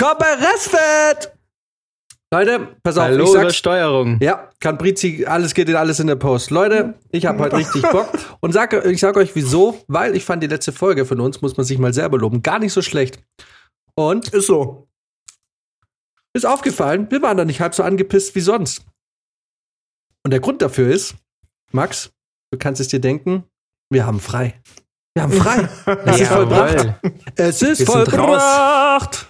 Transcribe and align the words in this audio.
Willkommen 0.00 0.18
bei 0.18 0.32
Restfett! 0.32 1.30
Leute, 2.32 2.74
pass 2.82 2.96
auf, 2.96 3.04
Hallo 3.04 3.24
ich 3.24 3.30
sag's. 3.32 3.42
Übersteuerung. 3.42 4.18
Ja, 4.22 4.50
kann 4.58 4.78
Brizi, 4.78 5.26
alles 5.26 5.52
geht 5.52 5.68
in 5.68 5.76
alles 5.76 6.00
in 6.00 6.06
der 6.06 6.16
Post. 6.16 6.50
Leute, 6.50 6.94
ich 7.10 7.26
habe 7.26 7.38
heute 7.40 7.58
richtig 7.58 7.82
Bock 7.82 8.08
und 8.40 8.52
sag, 8.52 8.72
ich 8.86 8.98
sag 8.98 9.18
euch 9.18 9.36
wieso, 9.36 9.84
weil 9.88 10.16
ich 10.16 10.24
fand 10.24 10.42
die 10.42 10.46
letzte 10.46 10.72
Folge 10.72 11.04
von 11.04 11.20
uns, 11.20 11.42
muss 11.42 11.58
man 11.58 11.66
sich 11.66 11.76
mal 11.76 11.92
selber 11.92 12.16
loben, 12.16 12.40
gar 12.40 12.58
nicht 12.58 12.72
so 12.72 12.80
schlecht. 12.80 13.22
Und 13.94 14.30
Ist 14.30 14.46
so. 14.46 14.88
ist 16.32 16.46
aufgefallen, 16.46 17.10
wir 17.10 17.20
waren 17.20 17.36
da 17.36 17.44
nicht 17.44 17.60
halb 17.60 17.74
so 17.74 17.82
angepisst 17.82 18.34
wie 18.34 18.40
sonst. 18.40 18.86
Und 20.24 20.30
der 20.30 20.40
Grund 20.40 20.62
dafür 20.62 20.90
ist, 20.90 21.14
Max, 21.72 22.10
du 22.50 22.58
kannst 22.58 22.80
es 22.80 22.88
dir 22.88 23.00
denken, 23.00 23.44
wir 23.90 24.06
haben 24.06 24.20
frei. 24.20 24.62
Wir 25.12 25.24
haben 25.24 25.32
frei. 25.32 25.68
Es 26.06 26.20
ist 26.22 26.28
vollbracht. 26.28 26.94
Es 27.36 27.60
ist 27.60 27.84
vollbracht. 27.84 29.26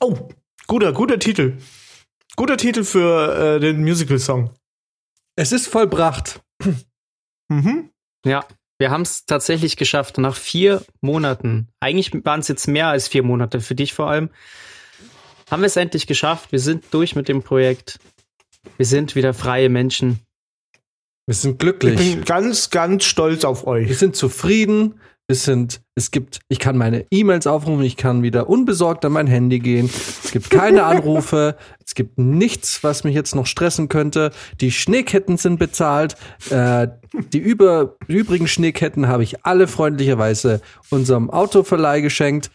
Oh, 0.00 0.28
guter, 0.66 0.92
guter 0.92 1.18
Titel. 1.18 1.58
Guter 2.36 2.56
Titel 2.56 2.84
für 2.84 3.56
äh, 3.56 3.60
den 3.60 3.82
Musical-Song. 3.82 4.50
Es 5.36 5.52
ist 5.52 5.66
vollbracht. 5.68 6.40
Mhm. 7.48 7.90
Ja, 8.24 8.46
wir 8.78 8.90
haben 8.90 9.02
es 9.02 9.26
tatsächlich 9.26 9.76
geschafft. 9.76 10.16
Nach 10.16 10.34
vier 10.34 10.82
Monaten, 11.02 11.68
eigentlich 11.80 12.12
waren 12.24 12.40
es 12.40 12.48
jetzt 12.48 12.66
mehr 12.66 12.86
als 12.86 13.08
vier 13.08 13.22
Monate, 13.22 13.60
für 13.60 13.74
dich 13.74 13.92
vor 13.92 14.08
allem, 14.08 14.30
haben 15.50 15.60
wir 15.60 15.66
es 15.66 15.76
endlich 15.76 16.06
geschafft. 16.06 16.50
Wir 16.50 16.60
sind 16.60 16.84
durch 16.92 17.14
mit 17.14 17.28
dem 17.28 17.42
Projekt. 17.42 17.98
Wir 18.78 18.86
sind 18.86 19.16
wieder 19.16 19.34
freie 19.34 19.68
Menschen. 19.68 20.20
Wir 21.26 21.34
sind 21.34 21.52
Ich 21.52 21.58
glücklich. 21.58 21.96
bin 21.96 22.24
ganz, 22.24 22.70
ganz 22.70 23.04
stolz 23.04 23.44
auf 23.44 23.64
Wir 23.64 23.68
euch. 23.68 23.98
sind 23.98 24.16
zufrieden. 24.16 24.98
Wir 25.32 25.36
sind, 25.36 25.80
es 25.94 26.10
gibt, 26.10 26.40
ich 26.50 26.58
kann 26.58 26.76
meine 26.76 27.06
E-Mails 27.10 27.46
aufrufen, 27.46 27.82
ich 27.84 27.96
kann 27.96 28.22
wieder 28.22 28.50
unbesorgt 28.50 29.02
an 29.06 29.12
mein 29.12 29.26
Handy 29.26 29.60
gehen. 29.60 29.88
Es 30.22 30.30
gibt 30.30 30.50
keine 30.50 30.84
Anrufe, 30.84 31.56
es 31.82 31.94
gibt 31.94 32.18
nichts, 32.18 32.84
was 32.84 33.02
mich 33.02 33.14
jetzt 33.14 33.34
noch 33.34 33.46
stressen 33.46 33.88
könnte. 33.88 34.30
Die 34.60 34.70
Schneeketten 34.70 35.38
sind 35.38 35.58
bezahlt. 35.58 36.16
Äh, 36.50 36.88
die 37.32 37.38
über, 37.38 37.96
übrigen 38.08 38.46
Schneeketten 38.46 39.08
habe 39.08 39.22
ich 39.22 39.46
alle 39.46 39.68
freundlicherweise 39.68 40.60
unserem 40.90 41.30
Autoverleih 41.30 42.02
geschenkt. 42.02 42.50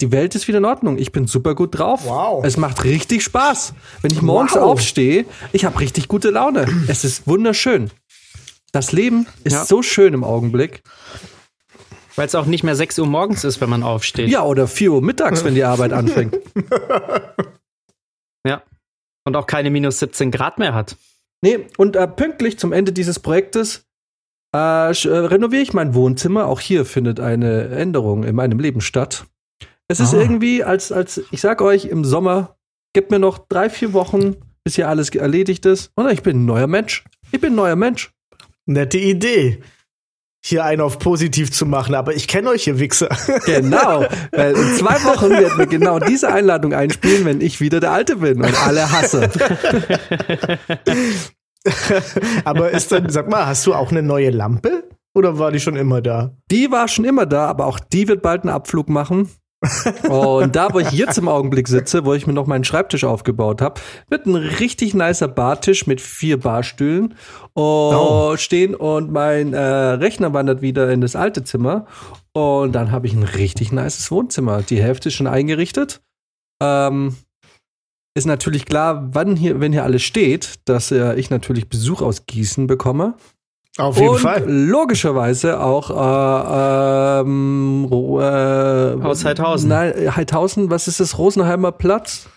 Die 0.00 0.10
Welt 0.10 0.34
ist 0.34 0.48
wieder 0.48 0.58
in 0.58 0.64
Ordnung. 0.64 0.98
Ich 0.98 1.12
bin 1.12 1.28
super 1.28 1.54
gut 1.54 1.78
drauf. 1.78 2.00
Wow. 2.06 2.44
Es 2.44 2.56
macht 2.56 2.82
richtig 2.82 3.22
Spaß. 3.22 3.72
Wenn 4.02 4.10
ich 4.12 4.20
morgens 4.20 4.56
Wow. 4.56 4.62
aufstehe, 4.62 5.26
ich 5.52 5.64
habe 5.64 5.78
richtig 5.78 6.08
gute 6.08 6.30
Laune. 6.30 6.66
Es 6.88 7.04
ist 7.04 7.28
wunderschön. 7.28 7.92
Das 8.72 8.90
Leben 8.90 9.28
ist 9.44 9.52
Ja. 9.52 9.64
so 9.64 9.80
schön 9.80 10.12
im 10.12 10.24
Augenblick. 10.24 10.82
Weil 12.16 12.26
es 12.26 12.34
auch 12.34 12.46
nicht 12.46 12.64
mehr 12.64 12.74
6 12.74 12.98
Uhr 12.98 13.06
morgens 13.06 13.44
ist, 13.44 13.60
wenn 13.60 13.68
man 13.70 13.82
aufsteht. 13.82 14.28
Ja, 14.28 14.42
oder 14.42 14.66
4 14.66 14.92
Uhr 14.92 15.02
mittags, 15.02 15.44
wenn 15.44 15.54
die 15.54 15.64
Arbeit 15.64 15.92
anfängt. 15.92 16.36
ja. 18.46 18.62
Und 19.24 19.36
auch 19.36 19.46
keine 19.46 19.70
minus 19.70 19.98
17 19.98 20.30
Grad 20.30 20.58
mehr 20.58 20.74
hat. 20.74 20.96
Nee, 21.42 21.66
und 21.76 21.96
äh, 21.96 22.08
pünktlich 22.08 22.58
zum 22.58 22.72
Ende 22.72 22.92
dieses 22.92 23.18
Projektes 23.20 23.86
äh, 24.54 24.58
äh, 24.58 25.08
renoviere 25.08 25.62
ich 25.62 25.74
mein 25.74 25.94
Wohnzimmer. 25.94 26.46
Auch 26.46 26.60
hier 26.60 26.84
findet 26.86 27.20
eine 27.20 27.68
Änderung 27.68 28.24
in 28.24 28.34
meinem 28.34 28.58
Leben 28.58 28.80
statt. 28.80 29.26
Es 29.88 30.00
ist 30.00 30.14
Ah. 30.14 30.20
irgendwie, 30.20 30.64
als, 30.64 30.90
als 30.92 31.20
ich 31.30 31.40
sag 31.40 31.60
euch, 31.60 31.84
im 31.84 32.04
Sommer, 32.04 32.56
gibt 32.94 33.10
mir 33.10 33.18
noch 33.18 33.38
drei, 33.38 33.68
vier 33.68 33.92
Wochen, 33.92 34.36
bis 34.64 34.76
hier 34.76 34.88
alles 34.88 35.10
erledigt 35.10 35.66
ist. 35.66 35.92
Und 35.94 36.10
ich 36.10 36.22
bin 36.22 36.38
ein 36.42 36.46
neuer 36.46 36.66
Mensch. 36.66 37.04
Ich 37.30 37.40
bin 37.40 37.52
ein 37.52 37.56
neuer 37.56 37.76
Mensch. 37.76 38.12
Nette 38.64 38.98
Idee. 38.98 39.60
Hier 40.48 40.64
einen 40.64 40.80
auf 40.80 41.00
positiv 41.00 41.50
zu 41.50 41.66
machen, 41.66 41.96
aber 41.96 42.14
ich 42.14 42.28
kenne 42.28 42.50
euch, 42.50 42.68
ihr 42.68 42.78
Wichser. 42.78 43.08
Genau. 43.46 44.04
Weil 44.30 44.52
in 44.54 44.76
zwei 44.76 45.02
Wochen 45.02 45.30
werden 45.30 45.58
wir 45.58 45.66
genau 45.66 45.98
diese 45.98 46.32
Einladung 46.32 46.72
einspielen, 46.72 47.24
wenn 47.24 47.40
ich 47.40 47.60
wieder 47.60 47.80
der 47.80 47.90
Alte 47.90 48.14
bin 48.14 48.40
und 48.40 48.64
alle 48.64 48.92
hasse. 48.92 49.28
aber 52.44 52.70
ist 52.70 52.92
dann, 52.92 53.08
sag 53.08 53.28
mal, 53.28 53.46
hast 53.46 53.66
du 53.66 53.74
auch 53.74 53.90
eine 53.90 54.04
neue 54.04 54.30
Lampe? 54.30 54.84
Oder 55.16 55.36
war 55.40 55.50
die 55.50 55.58
schon 55.58 55.74
immer 55.74 56.00
da? 56.00 56.36
Die 56.52 56.70
war 56.70 56.86
schon 56.86 57.04
immer 57.04 57.26
da, 57.26 57.46
aber 57.46 57.66
auch 57.66 57.80
die 57.80 58.06
wird 58.06 58.22
bald 58.22 58.44
einen 58.44 58.54
Abflug 58.54 58.88
machen. 58.88 59.28
Und 60.08 60.54
da, 60.54 60.72
wo 60.72 60.80
ich 60.80 60.92
jetzt 60.92 61.16
im 61.18 61.28
Augenblick 61.28 61.66
sitze, 61.66 62.04
wo 62.04 62.14
ich 62.14 62.26
mir 62.26 62.32
noch 62.32 62.46
meinen 62.46 62.64
Schreibtisch 62.64 63.04
aufgebaut 63.04 63.62
habe, 63.62 63.80
wird 64.08 64.26
ein 64.26 64.36
richtig 64.36 64.94
nicer 64.94 65.28
Bartisch 65.28 65.86
mit 65.86 66.00
vier 66.00 66.38
Barstühlen 66.38 67.14
oh, 67.54 68.36
stehen 68.36 68.74
und 68.74 69.10
mein 69.10 69.54
äh, 69.54 69.58
Rechner 69.58 70.32
wandert 70.34 70.60
wieder 70.60 70.90
in 70.90 71.00
das 71.00 71.16
alte 71.16 71.42
Zimmer. 71.42 71.86
Und 72.32 72.72
dann 72.72 72.92
habe 72.92 73.06
ich 73.06 73.14
ein 73.14 73.22
richtig 73.22 73.72
nices 73.72 74.10
Wohnzimmer. 74.10 74.62
Die 74.62 74.82
Hälfte 74.82 75.08
ist 75.08 75.14
schon 75.14 75.26
eingerichtet. 75.26 76.02
Ähm, 76.62 77.16
ist 78.14 78.26
natürlich 78.26 78.66
klar, 78.66 79.08
wann 79.12 79.36
hier, 79.36 79.60
wenn 79.60 79.72
hier 79.72 79.84
alles 79.84 80.02
steht, 80.02 80.60
dass 80.64 80.90
äh, 80.90 81.14
ich 81.16 81.30
natürlich 81.30 81.68
Besuch 81.68 82.02
aus 82.02 82.26
Gießen 82.26 82.66
bekomme. 82.66 83.14
Auf 83.78 83.96
jeden 83.98 84.08
und 84.08 84.18
Fall. 84.18 84.44
logischerweise 84.48 85.60
auch 85.60 85.90
äh, 85.90 87.20
ähm, 87.20 87.88
äh, 87.90 89.02
Haus 89.02 89.24
Heidhausen. 89.24 89.68
Nein, 89.68 90.16
Heidhausen, 90.16 90.70
was 90.70 90.88
ist 90.88 91.00
das? 91.00 91.18
Rosenheimer 91.18 91.72
Platz? 91.72 92.28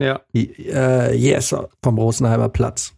Ja. 0.00 0.20
Äh, 0.34 1.16
yes, 1.16 1.54
vom 1.82 1.98
Rosenheimer 1.98 2.48
Platz. 2.48 2.92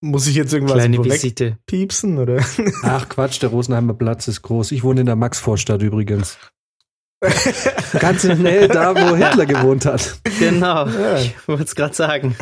Muss 0.00 0.26
ich 0.28 0.36
jetzt 0.36 0.52
irgendwas 0.52 0.76
Kleine 0.76 1.02
Visite. 1.04 1.58
piepsen, 1.66 2.18
oder? 2.18 2.44
Ach 2.82 3.08
Quatsch, 3.08 3.42
der 3.42 3.48
Rosenheimer 3.48 3.94
Platz 3.94 4.28
ist 4.28 4.42
groß. 4.42 4.70
Ich 4.72 4.84
wohne 4.84 5.00
in 5.00 5.06
der 5.06 5.16
Maxvorstadt 5.16 5.82
übrigens. 5.82 6.38
Ganz 7.98 8.24
in 8.24 8.42
der 8.42 8.52
Nähe 8.52 8.68
da, 8.68 8.94
wo 8.94 9.16
Hitler 9.16 9.46
gewohnt 9.46 9.86
hat. 9.86 10.20
Genau. 10.38 10.86
Ja. 10.86 11.18
Ich 11.18 11.48
wollte 11.48 11.64
es 11.64 11.74
gerade 11.74 11.94
sagen. 11.94 12.36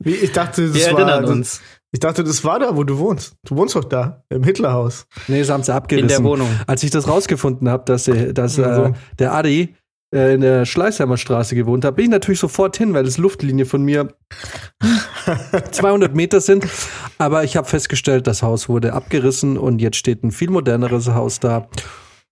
Wie, 0.00 0.14
ich 0.14 0.32
dachte, 0.32 0.66
das 0.66 0.74
Wir 0.74 0.92
war, 0.92 1.08
erinnern 1.08 1.24
uns. 1.26 1.62
Ich 1.92 1.98
dachte, 2.00 2.22
das 2.22 2.44
war 2.44 2.60
da, 2.60 2.76
wo 2.76 2.84
du 2.84 2.98
wohnst. 2.98 3.34
Du 3.44 3.56
wohnst 3.56 3.74
doch 3.74 3.84
da, 3.84 4.22
im 4.28 4.44
Hitlerhaus. 4.44 5.06
Nee, 5.26 5.40
das 5.40 5.50
haben 5.50 5.64
sie 5.64 5.74
abgerissen. 5.74 6.08
In 6.08 6.08
der 6.08 6.24
Wohnung. 6.24 6.48
Als 6.66 6.82
ich 6.84 6.90
das 6.90 7.08
rausgefunden 7.08 7.68
habe, 7.68 7.84
dass, 7.84 8.06
äh, 8.06 8.32
dass 8.32 8.58
äh, 8.58 8.92
der 9.18 9.34
Adi 9.34 9.74
äh, 10.14 10.34
in 10.34 10.40
der 10.40 10.66
Schleißheimer 10.66 11.16
Straße 11.16 11.56
gewohnt 11.56 11.84
hat, 11.84 11.96
bin 11.96 12.04
ich 12.04 12.10
natürlich 12.10 12.38
sofort 12.38 12.76
hin, 12.76 12.94
weil 12.94 13.04
das 13.04 13.18
Luftlinie 13.18 13.66
von 13.66 13.82
mir 13.82 14.08
200 15.72 16.14
Meter 16.14 16.40
sind. 16.40 16.66
Aber 17.18 17.42
ich 17.42 17.56
habe 17.56 17.66
festgestellt, 17.66 18.28
das 18.28 18.42
Haus 18.42 18.68
wurde 18.68 18.92
abgerissen 18.92 19.58
und 19.58 19.80
jetzt 19.80 19.96
steht 19.96 20.22
ein 20.22 20.30
viel 20.30 20.50
moderneres 20.50 21.08
Haus 21.08 21.40
da. 21.40 21.68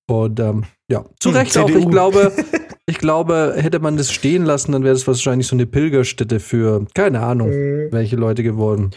Und 0.09 0.39
ähm, 0.39 0.65
ja, 0.89 1.05
zu 1.19 1.31
Recht 1.31 1.59
auch. 1.59 1.67
CDU. 1.67 1.81
Ich 1.81 1.91
glaube, 1.91 2.33
ich 2.87 2.99
glaube, 2.99 3.55
hätte 3.57 3.81
man 3.81 3.97
das 3.97 4.13
stehen 4.13 4.45
lassen, 4.45 4.71
dann 4.71 4.85
wäre 4.85 4.95
das 4.95 5.07
wahrscheinlich 5.07 5.49
so 5.49 5.57
eine 5.57 5.67
Pilgerstätte 5.67 6.39
für 6.39 6.87
keine 6.95 7.21
Ahnung, 7.21 7.51
welche 7.51 8.17
Leute 8.17 8.45
geworden. 8.45 8.93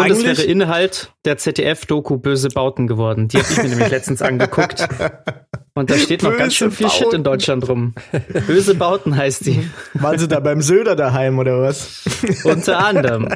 Und 0.00 0.10
es 0.10 0.22
wäre 0.24 0.42
Inhalt 0.42 1.12
der 1.24 1.38
ZDF-Doku 1.38 2.18
Böse 2.18 2.48
Bauten 2.48 2.86
geworden. 2.86 3.28
Die 3.28 3.38
habe 3.38 3.48
ich 3.50 3.56
mir 3.62 3.68
nämlich 3.68 3.90
letztens 3.90 4.22
angeguckt. 4.22 4.86
Und 5.74 5.90
da 5.90 5.96
steht 5.96 6.22
noch 6.22 6.36
ganz 6.36 6.54
schön 6.54 6.68
Böse 6.70 6.78
viel 6.78 6.90
Shit 6.90 7.02
in 7.06 7.10
Bauten. 7.10 7.24
Deutschland 7.24 7.68
rum. 7.68 7.94
Böse 8.46 8.74
Bauten 8.74 9.16
heißt 9.16 9.46
die. 9.46 9.68
Waren 9.94 10.18
sie 10.18 10.28
da 10.28 10.40
beim 10.40 10.62
Söder 10.62 10.96
daheim, 10.96 11.38
oder 11.38 11.62
was? 11.62 12.02
Unter 12.44 12.78
anderem. 12.84 13.28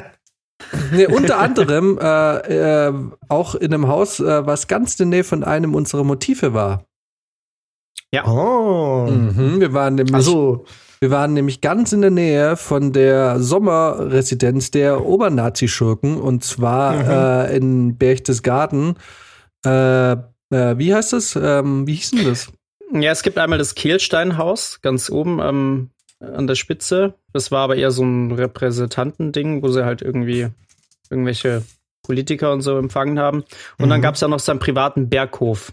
Nee, 0.91 1.07
unter 1.07 1.37
anderem 1.39 1.97
äh, 2.01 2.87
äh, 2.87 2.93
auch 3.27 3.55
in 3.55 3.73
einem 3.73 3.87
Haus, 3.87 4.19
äh, 4.19 4.45
was 4.45 4.67
ganz 4.67 4.99
in 4.99 5.09
der 5.09 5.17
Nähe 5.17 5.23
von 5.23 5.43
einem 5.43 5.75
unserer 5.75 6.03
Motive 6.03 6.53
war. 6.53 6.85
Oh. 8.25 9.07
Mhm, 9.09 9.59
wir 9.59 9.73
waren 9.73 9.95
nämlich, 9.95 10.15
Also, 10.15 10.65
wir 11.05 11.11
waren 11.11 11.33
nämlich 11.33 11.61
ganz 11.61 11.93
in 11.93 12.01
der 12.01 12.09
Nähe 12.09 12.57
von 12.57 12.91
der 12.91 13.39
Sommerresidenz 13.39 14.71
der 14.71 15.05
Obernazi-Schurken 15.05 16.19
und 16.19 16.43
zwar 16.43 17.47
äh, 17.47 17.55
in 17.55 17.95
Berchtesgaden. 17.95 18.95
Äh, 19.63 20.13
äh, 20.13 20.17
wie 20.49 20.95
heißt 20.95 21.13
das? 21.13 21.35
Ähm, 21.35 21.85
wie 21.85 21.93
hieß 21.93 22.09
denn 22.09 22.25
das? 22.25 22.51
Ja, 22.91 23.11
es 23.11 23.21
gibt 23.21 23.37
einmal 23.37 23.59
das 23.59 23.75
Kehlsteinhaus 23.75 24.81
ganz 24.81 25.11
oben 25.11 25.39
ähm, 25.43 25.89
an 26.19 26.47
der 26.47 26.55
Spitze. 26.55 27.13
Das 27.33 27.51
war 27.51 27.59
aber 27.65 27.75
eher 27.75 27.91
so 27.91 28.03
ein 28.03 28.31
Repräsentantending, 28.31 29.61
wo 29.61 29.67
sie 29.67 29.85
halt 29.85 30.01
irgendwie 30.01 30.47
irgendwelche 31.11 31.61
Politiker 32.01 32.51
und 32.51 32.61
so 32.61 32.79
empfangen 32.79 33.19
haben. 33.19 33.43
Und 33.77 33.89
dann 33.89 33.99
Mhm. 33.99 34.03
gab 34.03 34.15
es 34.15 34.21
ja 34.21 34.27
noch 34.27 34.39
seinen 34.39 34.57
privaten 34.57 35.07
Berghof, 35.07 35.71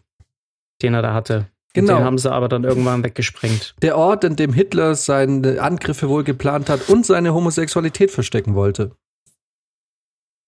den 0.83 0.93
er 0.93 1.01
da 1.01 1.15
hatte. 1.15 1.47
Und 1.75 1.87
Genau. 1.87 1.97
Den 1.99 2.05
haben 2.05 2.19
sie 2.19 2.31
aber 2.31 2.49
dann 2.49 2.65
irgendwann 2.65 3.03
weggesprengt. 3.03 3.75
Der 3.81 3.97
Ort, 3.97 4.25
in 4.25 4.37
dem 4.37 4.53
Hitler 4.53 4.95
seine 4.95 5.61
Angriffe 5.63 6.09
wohl 6.09 6.23
geplant 6.23 6.69
hat 6.69 6.89
und 6.91 7.07
seine 7.07 7.33
Homosexualität 7.35 8.11
verstecken 8.11 8.55
wollte. 8.55 8.93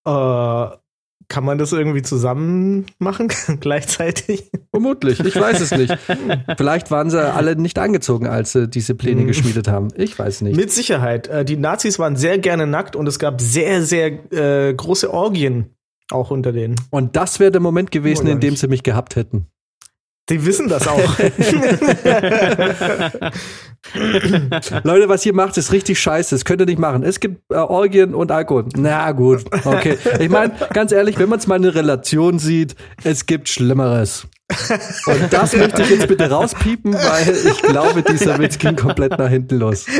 äh, 0.07 0.67
kann 1.29 1.43
man 1.45 1.57
das 1.57 1.73
irgendwie 1.73 2.03
zusammen 2.03 2.85
machen 2.99 3.29
gleichzeitig? 3.61 4.51
Vermutlich, 4.71 5.21
ich 5.21 5.35
weiß 5.35 5.61
es 5.63 5.71
nicht. 5.71 5.97
Vielleicht 6.59 6.91
waren 6.91 7.09
sie 7.09 7.19
alle 7.33 7.57
nicht 7.57 7.79
angezogen, 7.79 8.27
als 8.27 8.53
sie 8.53 8.69
diese 8.69 8.95
Pläne 8.95 9.23
Mhm. 9.23 9.27
geschmiedet 9.29 9.67
haben. 9.67 9.89
Ich 9.97 10.19
weiß 10.19 10.43
nicht. 10.43 10.55
Mit 10.57 10.71
Sicherheit. 10.71 11.29
Äh, 11.29 11.47
die 11.47 11.57
Nazis 11.57 11.99
waren 11.99 12.17
sehr 12.17 12.37
gerne 12.39 12.67
nackt 12.67 12.95
und 12.95 13.07
es 13.09 13.19
gab 13.19 13.41
sehr, 13.41 13.83
sehr 13.83 14.31
äh, 14.35 14.75
große 14.75 15.11
Orgien 15.13 15.71
auch 16.11 16.31
unter 16.31 16.53
denen. 16.53 16.77
Und 16.91 17.17
das 17.17 17.41
wäre 17.41 17.51
der 17.51 17.63
Moment 17.63 17.91
gewesen, 17.91 18.27
in 18.27 18.41
dem 18.41 18.57
sie 18.57 18.69
mich 18.69 18.83
gehabt 18.83 19.17
hätten. 19.17 19.47
Die 20.31 20.47
wissen 20.47 20.69
das 20.69 20.89
auch. 20.89 21.19
Leute, 24.83 25.09
was 25.09 25.25
ihr 25.27 25.35
macht, 25.35 25.57
ist 25.59 25.73
richtig 25.73 25.99
scheiße. 25.99 26.35
Das 26.35 26.45
könnt 26.45 26.61
ihr 26.63 26.67
nicht 26.67 26.79
machen. 26.79 27.03
Es 27.03 27.21
gibt 27.21 27.43
äh, 27.51 27.57
Orgien 27.57 28.15
und 28.15 28.31
Alkohol. 28.31 28.67
Na 28.77 29.13
gut, 29.13 29.45
okay. 29.65 29.99
Ich 30.19 30.29
meine, 30.29 30.55
ganz 30.73 30.93
ehrlich, 30.93 31.19
wenn 31.19 31.29
man 31.29 31.39
es 31.39 31.47
mal 31.47 31.57
in 31.57 31.65
Relation 31.65 32.39
sieht, 32.39 32.75
es 33.03 33.27
gibt 33.27 33.49
Schlimmeres. 33.49 34.27
Und 35.07 35.33
das 35.33 35.57
möchte 35.57 35.83
ich 35.83 35.91
jetzt 35.91 36.09
bitte 36.09 36.31
rauspiepen, 36.31 36.95
weil 36.95 37.35
ich 37.35 37.63
glaube, 37.63 38.03
dieser 38.03 38.39
Witz 38.39 38.59
ging 38.59 38.77
komplett 38.77 39.19
nach 39.19 39.29
hinten 39.29 39.57
los. 39.57 39.87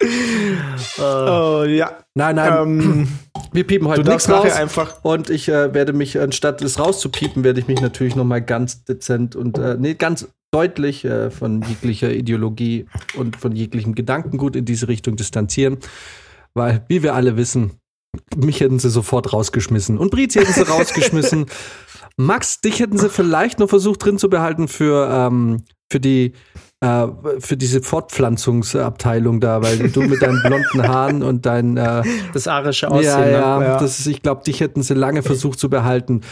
oh 0.98 1.64
ja. 1.66 1.98
Nein, 2.14 2.36
nein. 2.36 2.62
Ähm, 2.62 3.08
wir 3.52 3.66
piepen 3.66 3.88
heute 3.88 4.02
du 4.02 4.10
nichts 4.10 4.28
raus. 4.28 4.52
einfach. 4.52 5.04
Und 5.04 5.30
ich 5.30 5.48
äh, 5.48 5.74
werde 5.74 5.92
mich, 5.92 6.18
anstatt 6.20 6.62
es 6.62 6.78
rauszupiepen, 6.78 7.44
werde 7.44 7.60
ich 7.60 7.68
mich 7.68 7.80
natürlich 7.80 8.14
noch 8.14 8.24
mal 8.24 8.40
ganz 8.40 8.84
dezent 8.84 9.34
und 9.36 9.58
äh, 9.58 9.76
nee, 9.78 9.94
ganz 9.94 10.28
deutlich 10.50 11.04
äh, 11.04 11.30
von 11.30 11.62
jeglicher 11.62 12.12
Ideologie 12.12 12.86
und 13.16 13.36
von 13.36 13.54
jeglichem 13.54 13.94
Gedankengut 13.94 14.56
in 14.56 14.64
diese 14.64 14.88
Richtung 14.88 15.16
distanzieren. 15.16 15.78
Weil, 16.54 16.84
wie 16.88 17.02
wir 17.02 17.14
alle 17.14 17.36
wissen, 17.36 17.72
mich 18.36 18.60
hätten 18.60 18.78
sie 18.78 18.90
sofort 18.90 19.32
rausgeschmissen. 19.32 19.98
Und 19.98 20.10
Brizi 20.10 20.38
hätten 20.38 20.52
sie 20.52 20.62
rausgeschmissen. 20.62 21.46
Max, 22.16 22.60
dich 22.60 22.80
hätten 22.80 22.98
sie 22.98 23.10
vielleicht 23.10 23.58
noch 23.58 23.68
versucht 23.68 24.04
drin 24.04 24.18
zu 24.18 24.28
behalten 24.28 24.66
für, 24.66 25.08
ähm, 25.10 25.64
für 25.90 26.00
die 26.00 26.32
äh, 26.80 27.06
für 27.40 27.56
diese 27.56 27.82
Fortpflanzungsabteilung 27.82 29.40
da, 29.40 29.62
weil 29.62 29.88
du 29.88 30.02
mit 30.02 30.22
deinen 30.22 30.40
blonden 30.42 30.86
Haaren 30.86 31.22
und 31.24 31.44
dein 31.44 31.76
äh, 31.76 32.02
Das 32.32 32.46
arische 32.46 32.90
Aussehen. 32.90 33.04
ja, 33.04 33.18
ne? 33.18 33.32
ja, 33.32 33.62
Ja. 33.62 33.78
Das 33.78 33.98
ist, 33.98 34.06
ich 34.06 34.22
glaube, 34.22 34.44
dich 34.44 34.60
hätten 34.60 34.82
sie 34.82 34.94
lange 34.94 35.22
versucht 35.22 35.58
zu 35.58 35.68
behalten. 35.68 36.22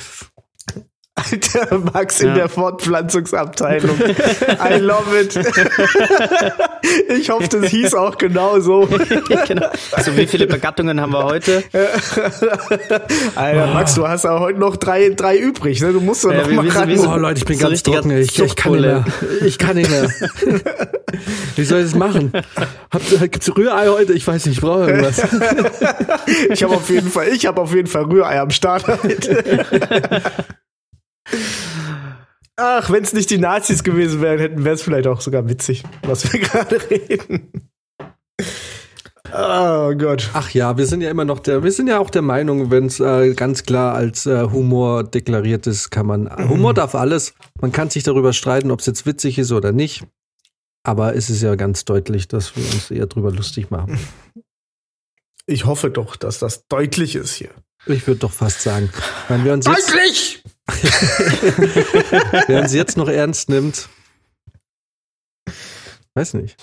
Alter, 1.19 1.79
Max 1.95 2.21
in 2.21 2.29
Ja. 2.29 2.35
der 2.35 2.49
Fortpflanzungsabteilung. 2.51 3.99
I 3.99 4.75
love 4.79 5.19
it. 5.19 5.35
ich 7.19 7.31
hoffe, 7.31 7.49
das 7.49 7.71
hieß 7.71 7.95
auch 7.95 8.19
genau 8.19 8.61
so. 8.61 8.87
genau. 9.49 9.69
So, 10.05 10.15
wie 10.17 10.27
viele 10.27 10.47
Begattungen 10.47 11.01
haben 11.01 11.13
wir 11.13 11.25
heute? 11.25 11.65
Alter, 13.35 13.67
Max, 13.73 13.95
du 13.95 14.07
hast 14.07 14.25
ja 14.25 14.39
heute 14.39 14.59
noch 14.61 14.77
drei, 14.77 15.09
drei 15.09 15.39
übrig. 15.39 15.81
Ne? 15.81 15.95
Du 15.95 16.01
musst 16.01 16.23
doch 16.25 16.33
Ja, 16.33 16.43
noch 16.43 16.49
wir- 16.51 16.63
mal 16.63 16.69
ran. 16.69 16.99
Oh 16.99 17.17
Leute, 17.17 17.39
ich 17.39 17.45
bin 17.47 17.59
So 17.59 17.69
ganz 17.69 17.83
trocken. 17.83 18.11
Ich, 18.11 18.39
ich 18.39 18.55
kann 18.55 18.73
nicht 18.73 18.83
mehr. 18.83 19.05
Ich 19.43 19.59
kann 19.59 19.77
nicht 19.77 19.91
mehr. 19.91 20.11
Wie 21.57 21.65
soll 21.65 21.79
ich 21.81 21.87
das 21.87 21.95
machen? 21.95 22.31
Habt, 22.93 23.09
gibt's 23.33 23.51
Rührei 23.57 23.89
heute? 23.89 24.13
Ich 24.13 24.27
weiß 24.27 24.45
nicht, 24.47 24.57
ich 24.57 24.61
brauche 24.61 24.91
irgendwas. 24.91 25.23
Ich 26.51 26.63
habe 26.63 26.75
auf 26.75 26.91
jeden 26.91 27.11
Fall, 27.11 27.29
ich 27.29 27.47
habe 27.47 27.59
auf 27.63 27.75
jeden 27.75 27.89
Fall 27.89 28.03
Rührei 28.05 28.39
am 28.39 28.51
Start 28.51 28.87
heute. 28.87 29.43
Ach, 32.57 32.91
wenn 32.91 33.03
es 33.03 33.13
nicht 33.13 33.31
die 33.31 33.39
Nazis 33.39 33.85
gewesen 33.85 34.23
wären, 34.23 34.39
hätten 34.39 34.65
wäre 34.65 34.75
es 34.75 34.83
vielleicht 34.83 35.07
auch 35.07 35.21
sogar 35.21 35.49
witzig, 35.49 35.85
was 36.03 36.33
wir 36.33 36.41
gerade 36.41 36.81
reden. 36.91 37.71
Oh 39.33 39.93
Gott. 39.95 40.31
Ach 40.33 40.51
ja, 40.51 40.79
wir 40.79 40.87
sind 40.87 41.03
ja 41.03 41.11
immer 41.11 41.25
noch 41.27 41.41
der, 41.41 41.63
wir 41.63 41.73
sind 41.73 41.89
ja 41.89 41.99
auch 41.99 42.09
der 42.09 42.23
Meinung, 42.23 42.71
wenn 42.71 42.87
es 42.87 43.01
äh, 43.01 43.35
ganz 43.35 43.65
klar 43.65 43.95
als 43.95 44.25
äh, 44.25 44.45
Humor 44.45 45.05
deklariert 45.05 45.67
ist, 45.67 45.91
kann 45.91 46.07
man, 46.07 46.49
Humor 46.49 46.73
darf 46.73 46.95
alles. 46.95 47.35
Man 47.61 47.73
kann 47.73 47.91
sich 47.91 48.05
darüber 48.05 48.33
streiten, 48.33 48.71
ob 48.71 48.81
es 48.81 48.87
jetzt 48.87 49.05
witzig 49.05 49.39
ist 49.39 49.53
oder 49.53 49.73
nicht. 49.73 50.05
Aber 50.85 51.15
es 51.17 51.29
ist 51.29 51.43
ja 51.43 51.57
ganz 51.57 51.85
deutlich, 51.85 52.29
dass 52.29 52.57
wir 52.57 52.65
uns 52.65 52.91
eher 52.91 53.07
drüber 53.07 53.33
lustig 53.33 53.71
machen. 53.71 53.99
Ich 55.45 55.67
hoffe 55.67 55.91
doch, 55.91 56.17
dass 56.17 56.39
das 56.39 56.67
deutlich 56.69 57.17
ist 57.17 57.35
hier. 57.35 57.51
Ich 57.87 58.07
würde 58.07 58.21
doch 58.21 58.33
fast 58.33 58.63
sagen, 58.63 58.91
wenn 59.29 59.45
wir 59.45 59.53
uns 59.53 59.67
jetzt, 59.67 59.91
Deutlich! 59.91 60.43
wer 62.49 62.61
uns 62.63 62.75
jetzt 62.75 62.97
noch 62.97 63.09
ernst 63.09 63.49
nimmt, 63.49 63.89
weiß 66.15 66.35
nicht. 66.35 66.57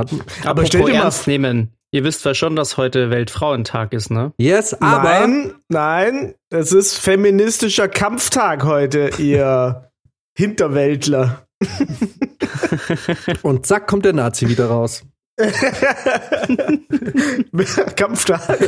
Hat, 0.00 0.10
Aber 0.44 0.64
stell 0.64 0.82
dir 0.82 0.92
mal 0.92 1.02
ernst 1.02 1.26
nehmen. 1.26 1.72
Ihr 1.90 2.04
wisst 2.04 2.20
zwar 2.20 2.34
schon, 2.34 2.54
dass 2.54 2.76
heute 2.76 3.10
Weltfrauentag 3.10 3.94
ist, 3.94 4.10
ne? 4.10 4.32
yes, 4.36 4.74
aber 4.74 5.02
nein, 5.02 5.54
nein, 5.68 6.34
es 6.50 6.72
ist 6.72 6.98
feministischer 6.98 7.88
Kampftag 7.88 8.64
heute, 8.64 9.10
ihr 9.18 9.90
Hinterwäldler. 10.36 11.46
und 13.42 13.66
zack 13.66 13.88
kommt 13.88 14.04
der 14.04 14.12
Nazi 14.12 14.48
wieder 14.48 14.66
raus. 14.66 15.02
Kampftag. 17.96 18.58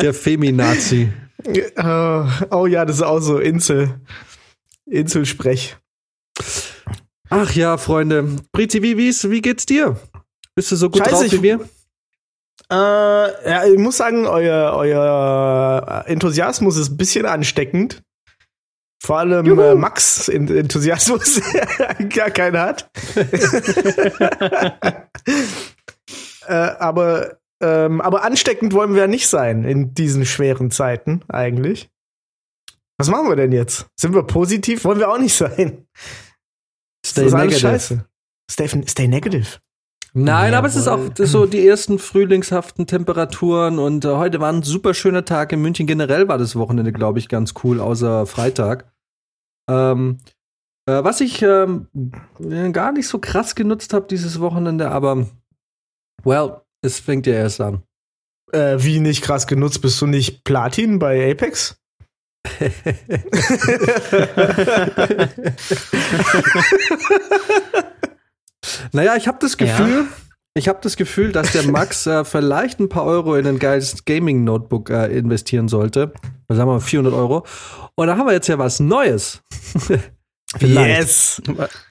Der 0.00 0.14
Feminazi. 0.14 1.12
Oh, 1.82 2.24
oh 2.50 2.66
ja, 2.66 2.84
das 2.84 2.96
ist 2.96 3.02
auch 3.02 3.20
so 3.20 3.38
Insel. 3.38 4.00
Inselsprech. 4.86 5.76
Ach 7.30 7.50
ja, 7.52 7.76
Freunde. 7.78 8.24
Briti, 8.52 8.82
wie, 8.82 8.96
wie's, 8.96 9.28
wie 9.30 9.40
geht's 9.40 9.66
dir? 9.66 9.96
Bist 10.54 10.70
du 10.72 10.76
so 10.76 10.90
gut 10.90 10.98
Scheiße, 10.98 11.10
drauf 11.12 11.24
ich- 11.24 11.32
wie 11.32 11.42
wir? 11.42 11.60
Äh, 12.70 12.74
ja, 13.50 13.64
ich 13.66 13.78
muss 13.78 13.96
sagen, 13.98 14.26
euer, 14.26 14.74
euer 14.76 16.04
Enthusiasmus 16.06 16.76
ist 16.76 16.90
ein 16.90 16.96
bisschen 16.96 17.26
ansteckend. 17.26 18.02
Vor 19.02 19.18
allem 19.18 19.44
Juhu. 19.44 19.60
äh, 19.60 19.74
Max 19.74 20.28
Enthusiasmus 20.28 21.40
gar 22.14 22.30
keinen 22.30 22.56
hat. 22.58 22.88
äh, 26.46 26.52
aber, 26.54 27.38
ähm, 27.62 28.00
aber 28.00 28.24
ansteckend 28.24 28.72
wollen 28.72 28.94
wir 28.94 29.02
ja 29.02 29.06
nicht 29.06 29.28
sein 29.28 29.64
in 29.64 29.94
diesen 29.94 30.26
schweren 30.26 30.70
Zeiten 30.70 31.22
eigentlich. 31.28 31.90
Was 32.98 33.08
machen 33.08 33.28
wir 33.28 33.36
denn 33.36 33.52
jetzt? 33.52 33.86
Sind 33.96 34.14
wir 34.14 34.24
positiv? 34.24 34.84
Wollen 34.84 34.98
wir 34.98 35.10
auch 35.10 35.18
nicht 35.18 35.34
sein. 35.34 35.86
Stay 37.04 37.24
das 37.24 37.32
ist 37.32 37.34
negative. 37.34 37.60
scheiße. 37.60 38.04
Stay, 38.50 38.68
stay 38.86 39.08
negative. 39.08 39.58
Nein, 40.14 40.52
aber 40.52 40.68
es 40.68 40.76
ist 40.76 40.88
auch 40.88 41.00
so 41.16 41.46
die 41.46 41.66
ersten 41.66 41.98
frühlingshaften 41.98 42.86
Temperaturen 42.86 43.78
und 43.78 44.04
äh, 44.04 44.08
heute 44.08 44.40
war 44.40 44.52
ein 44.52 44.62
super 44.62 44.92
schöner 44.92 45.24
Tag 45.24 45.52
in 45.52 45.62
München. 45.62 45.86
Generell 45.86 46.28
war 46.28 46.36
das 46.36 46.54
Wochenende, 46.54 46.92
glaube 46.92 47.18
ich, 47.18 47.28
ganz 47.28 47.54
cool, 47.64 47.80
außer 47.80 48.26
Freitag. 48.26 48.92
Ähm, 49.70 50.18
äh, 50.86 51.02
was 51.02 51.22
ich 51.22 51.40
ähm, 51.40 51.88
äh, 52.38 52.70
gar 52.72 52.92
nicht 52.92 53.08
so 53.08 53.20
krass 53.20 53.54
genutzt 53.54 53.94
habe 53.94 54.06
dieses 54.06 54.38
Wochenende, 54.40 54.90
aber 54.90 55.26
well, 56.24 56.60
es 56.82 57.00
fängt 57.00 57.26
ja 57.26 57.34
erst 57.34 57.60
an. 57.60 57.82
Äh, 58.52 58.76
wie 58.78 59.00
nicht 59.00 59.22
krass 59.22 59.46
genutzt, 59.46 59.80
bist 59.80 60.00
du 60.00 60.06
nicht 60.06 60.44
Platin 60.44 60.98
bei 60.98 61.30
Apex? 61.30 61.80
Naja, 68.92 69.16
ich 69.16 69.26
habe 69.26 69.38
das 69.40 69.56
Gefühl, 69.56 70.06
ich 70.54 70.68
habe 70.68 70.78
das 70.82 70.96
Gefühl, 70.96 71.32
dass 71.32 71.52
der 71.52 71.64
Max 71.64 72.06
äh, 72.06 72.24
vielleicht 72.24 72.78
ein 72.78 72.88
paar 72.88 73.04
Euro 73.04 73.36
in 73.36 73.46
ein 73.46 73.58
geiles 73.58 74.04
Gaming-Notebook 74.04 74.90
äh, 74.90 75.06
investieren 75.06 75.68
sollte. 75.68 76.12
Da 76.48 76.54
sagen 76.54 76.68
wir 76.68 76.74
mal 76.74 76.80
400 76.80 77.14
Euro. 77.14 77.46
Und 77.94 78.06
da 78.06 78.16
haben 78.16 78.26
wir 78.26 78.32
jetzt 78.32 78.48
ja 78.48 78.58
was 78.58 78.78
Neues. 78.80 79.42
Vielleicht. 80.58 80.98
Yes! 81.00 81.42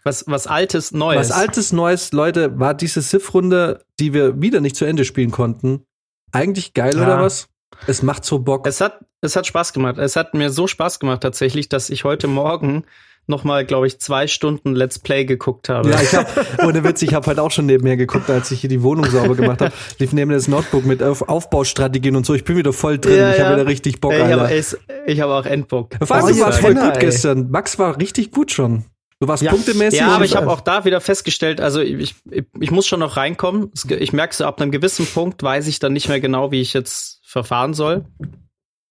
Was, 0.03 0.25
was 0.27 0.47
Altes, 0.47 0.91
Neues. 0.91 1.29
Was 1.29 1.31
altes, 1.31 1.71
Neues, 1.73 2.11
Leute, 2.11 2.59
war 2.59 2.73
diese 2.73 3.01
Sif-Runde, 3.01 3.83
die 3.99 4.13
wir 4.13 4.41
wieder 4.41 4.61
nicht 4.61 4.75
zu 4.75 4.85
Ende 4.85 5.05
spielen 5.05 5.31
konnten, 5.31 5.83
eigentlich 6.31 6.73
geil 6.73 6.95
Ja. 6.95 7.03
oder 7.03 7.21
was? 7.21 7.47
Es 7.87 8.03
macht 8.03 8.25
so 8.25 8.39
Bock. 8.39 8.67
Es 8.67 8.79
hat, 8.81 8.99
es 9.21 9.35
hat 9.35 9.47
Spaß 9.47 9.73
gemacht. 9.73 9.97
Es 9.97 10.15
hat 10.15 10.33
mir 10.33 10.51
so 10.51 10.67
Spaß 10.67 10.99
gemacht 10.99 11.21
tatsächlich, 11.21 11.69
dass 11.69 11.89
ich 11.89 12.03
heute 12.03 12.27
Morgen 12.27 12.83
noch 13.27 13.43
mal, 13.43 13.65
glaube 13.65 13.87
ich, 13.87 13.99
zwei 13.99 14.27
Stunden 14.27 14.75
Let's 14.75 14.99
Play 14.99 15.25
geguckt 15.25 15.69
habe. 15.69 15.89
Ja, 15.91 16.01
ich 16.01 16.13
habe, 16.13 16.27
ohne 16.65 16.83
Witz, 16.83 17.01
ich 17.01 17.13
habe 17.13 17.25
halt 17.27 17.39
auch 17.39 17.51
schon 17.51 17.65
nebenher 17.65 17.95
geguckt, 17.95 18.29
als 18.29 18.51
ich 18.51 18.61
hier 18.61 18.69
die 18.69 18.81
Wohnung 18.83 19.05
sauber 19.05 19.35
gemacht 19.35 19.61
habe. 19.61 19.71
Lief 19.99 20.11
neben 20.11 20.31
das 20.31 20.47
Notebook 20.47 20.85
mit 20.85 21.01
Auf 21.01 21.29
Aufbaustrategien 21.29 22.15
und 22.15 22.25
so. 22.25 22.33
Ich 22.33 22.43
bin 22.43 22.57
wieder 22.57 22.73
voll 22.73 22.97
drin. 22.99 23.17
Ja, 23.17 23.31
ich 23.33 23.39
habe 23.39 23.51
ja. 23.51 23.55
wieder 23.59 23.67
richtig 23.69 24.01
Bock, 24.01 24.13
ich 24.13 24.21
habe 24.21 24.51
es- 24.53 24.77
ich 25.05 25.21
habe 25.21 25.33
auch 25.33 25.45
Endbock. 25.45 25.91
Vor 26.03 26.15
allem, 26.15 26.25
Oh, 26.25 26.29
du 26.29 26.39
warst 26.41 26.59
voll 26.59 26.73
gut 26.75 26.93
ey. 26.95 26.99
gestern. 26.99 27.49
Max 27.51 27.79
war 27.79 27.97
richtig 27.99 28.31
gut 28.31 28.51
schon. 28.51 28.85
Du 29.19 29.27
warst 29.27 29.43
Ja. 29.43 29.51
punktemäßig. 29.51 29.99
Ja, 29.99 30.07
aber 30.15 30.25
ich 30.25 30.35
habe 30.35 30.49
auch 30.49 30.61
da 30.61 30.83
wieder 30.83 30.99
festgestellt, 30.99 31.61
also 31.61 31.79
ich, 31.79 32.15
ich, 32.31 32.45
ich 32.59 32.71
muss 32.71 32.87
schon 32.87 32.99
noch 33.01 33.17
reinkommen. 33.17 33.71
Ich 33.99 34.13
merke 34.13 34.35
so, 34.35 34.45
ab 34.45 34.59
einem 34.59 34.71
gewissen 34.71 35.05
Punkt 35.05 35.43
weiß 35.43 35.67
ich 35.67 35.77
dann 35.77 35.93
nicht 35.93 36.09
mehr 36.09 36.19
genau, 36.19 36.51
wie 36.51 36.59
ich 36.59 36.73
jetzt 36.73 37.19
verfahren 37.23 37.75
soll. 37.75 38.05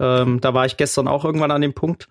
Ähm, 0.00 0.40
da 0.40 0.54
war 0.54 0.66
ich 0.66 0.76
gestern 0.76 1.08
auch 1.08 1.24
irgendwann 1.24 1.50
an 1.50 1.60
dem 1.60 1.74
Punkt. 1.74 2.08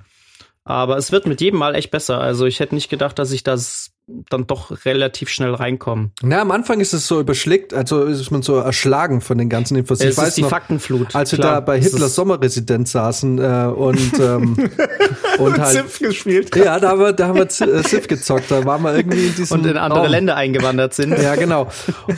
Aber 0.66 0.98
es 0.98 1.12
wird 1.12 1.26
mit 1.26 1.42
jedem 1.42 1.60
Mal 1.60 1.74
echt 1.76 1.90
besser. 1.90 2.20
Also 2.20 2.46
ich 2.46 2.60
hätte 2.60 2.76
nicht 2.76 2.90
gedacht, 2.90 3.18
dass 3.18 3.32
ich 3.32 3.44
das 3.44 3.92
dann 4.30 4.48
doch 4.48 4.86
relativ 4.86 5.30
schnell 5.30 5.54
reinkomme. 5.54 6.12
Na, 6.22 6.42
am 6.42 6.52
Anfang 6.52 6.80
ist 6.80 6.94
es 6.94 7.08
so 7.08 7.20
überschlägt, 7.20 7.74
also 7.76 8.04
ist 8.06 8.32
man 8.32 8.42
so 8.42 8.56
erschlagen 8.56 9.22
von 9.22 9.38
den 9.38 9.50
ganzen 9.50 9.78
Infos. 9.78 10.00
Es 10.00 10.04
ich 10.04 10.10
ist 10.12 10.18
weiß 10.18 10.36
die 10.36 10.42
noch, 10.42 10.50
Faktenflut. 10.50 11.16
als 11.16 11.32
wir 11.32 11.40
da 11.40 11.60
bei 11.60 11.80
Hitlers 11.80 12.16
Sommerresidenz 12.16 12.92
saßen 12.92 13.38
äh, 13.38 13.68
und, 13.72 14.20
ähm, 14.20 14.70
und 15.38 15.60
halt. 15.60 15.76
Ziff 15.76 16.00
gespielt. 16.00 16.56
Ja, 16.56 16.80
da 16.80 16.90
haben 16.90 17.00
wir, 17.02 17.14
da 17.14 17.28
haben 17.28 17.38
wir 17.38 17.50
Z- 17.50 17.94
äh, 17.94 18.02
gezockt. 18.08 18.50
Da 18.50 18.66
waren 18.66 18.82
wir 18.82 18.96
irgendwie 18.96 19.28
in 19.28 19.36
diesem 19.36 19.60
und 19.60 19.66
in 19.68 19.78
andere 19.78 20.02
Raum. 20.02 20.12
Länder 20.12 20.36
eingewandert 20.36 20.94
sind. 20.96 21.18
Ja, 21.18 21.36
genau. 21.36 21.68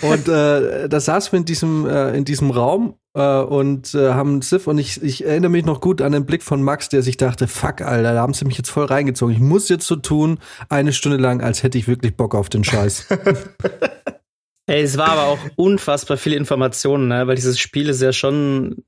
Und 0.02 0.28
äh, 0.30 0.88
da 0.88 1.00
saßen 1.00 1.34
wir 1.34 1.40
in 1.40 1.46
diesem, 1.46 1.86
äh, 1.88 2.16
in 2.18 2.24
diesem 2.26 2.52
Raum 2.52 2.96
äh, 3.14 3.40
und 3.42 3.94
äh, 3.94 4.14
haben 4.14 4.42
Sif 4.42 4.68
und 4.68 4.78
ich, 4.78 5.02
ich 5.04 5.26
erinnere 5.26 5.52
mich 5.52 5.66
noch 5.66 5.82
gut 5.82 6.02
an 6.02 6.12
den 6.12 6.26
Blick 6.26 6.44
von 6.44 6.64
Max, 6.64 6.90
der 6.90 7.02
sich 7.02 7.18
dachte, 7.18 7.48
fuck, 7.48 7.82
Alter, 7.82 8.14
da 8.14 8.22
haben 8.22 8.34
sie 8.34 8.46
mich 8.46 8.58
jetzt 8.58 8.70
voll 8.70 8.86
reingezogen. 8.86 9.34
Ich 9.36 9.42
muss 9.42 9.70
jetzt 9.70 9.88
so 9.88 9.96
tun, 9.96 10.40
eine 10.70 10.94
Stunde 10.94 11.18
lang, 11.18 11.42
als 11.42 11.64
hätte 11.64 11.78
ich 11.78 11.88
wirklich 11.88 12.16
Bock 12.16 12.36
auf 12.36 12.50
den 12.50 12.64
Scheiß. 12.64 13.08
Ey, 14.68 14.84
es 14.84 14.98
war 14.98 15.10
aber 15.10 15.24
auch 15.24 15.40
unfassbar 15.58 16.18
viele 16.18 16.38
Informationen, 16.38 17.08
ne? 17.10 17.28
weil 17.28 17.36
dieses 17.36 17.60
Spiel 17.60 17.90
ist 17.90 18.02
ja 18.02 18.14
schon, 18.14 18.84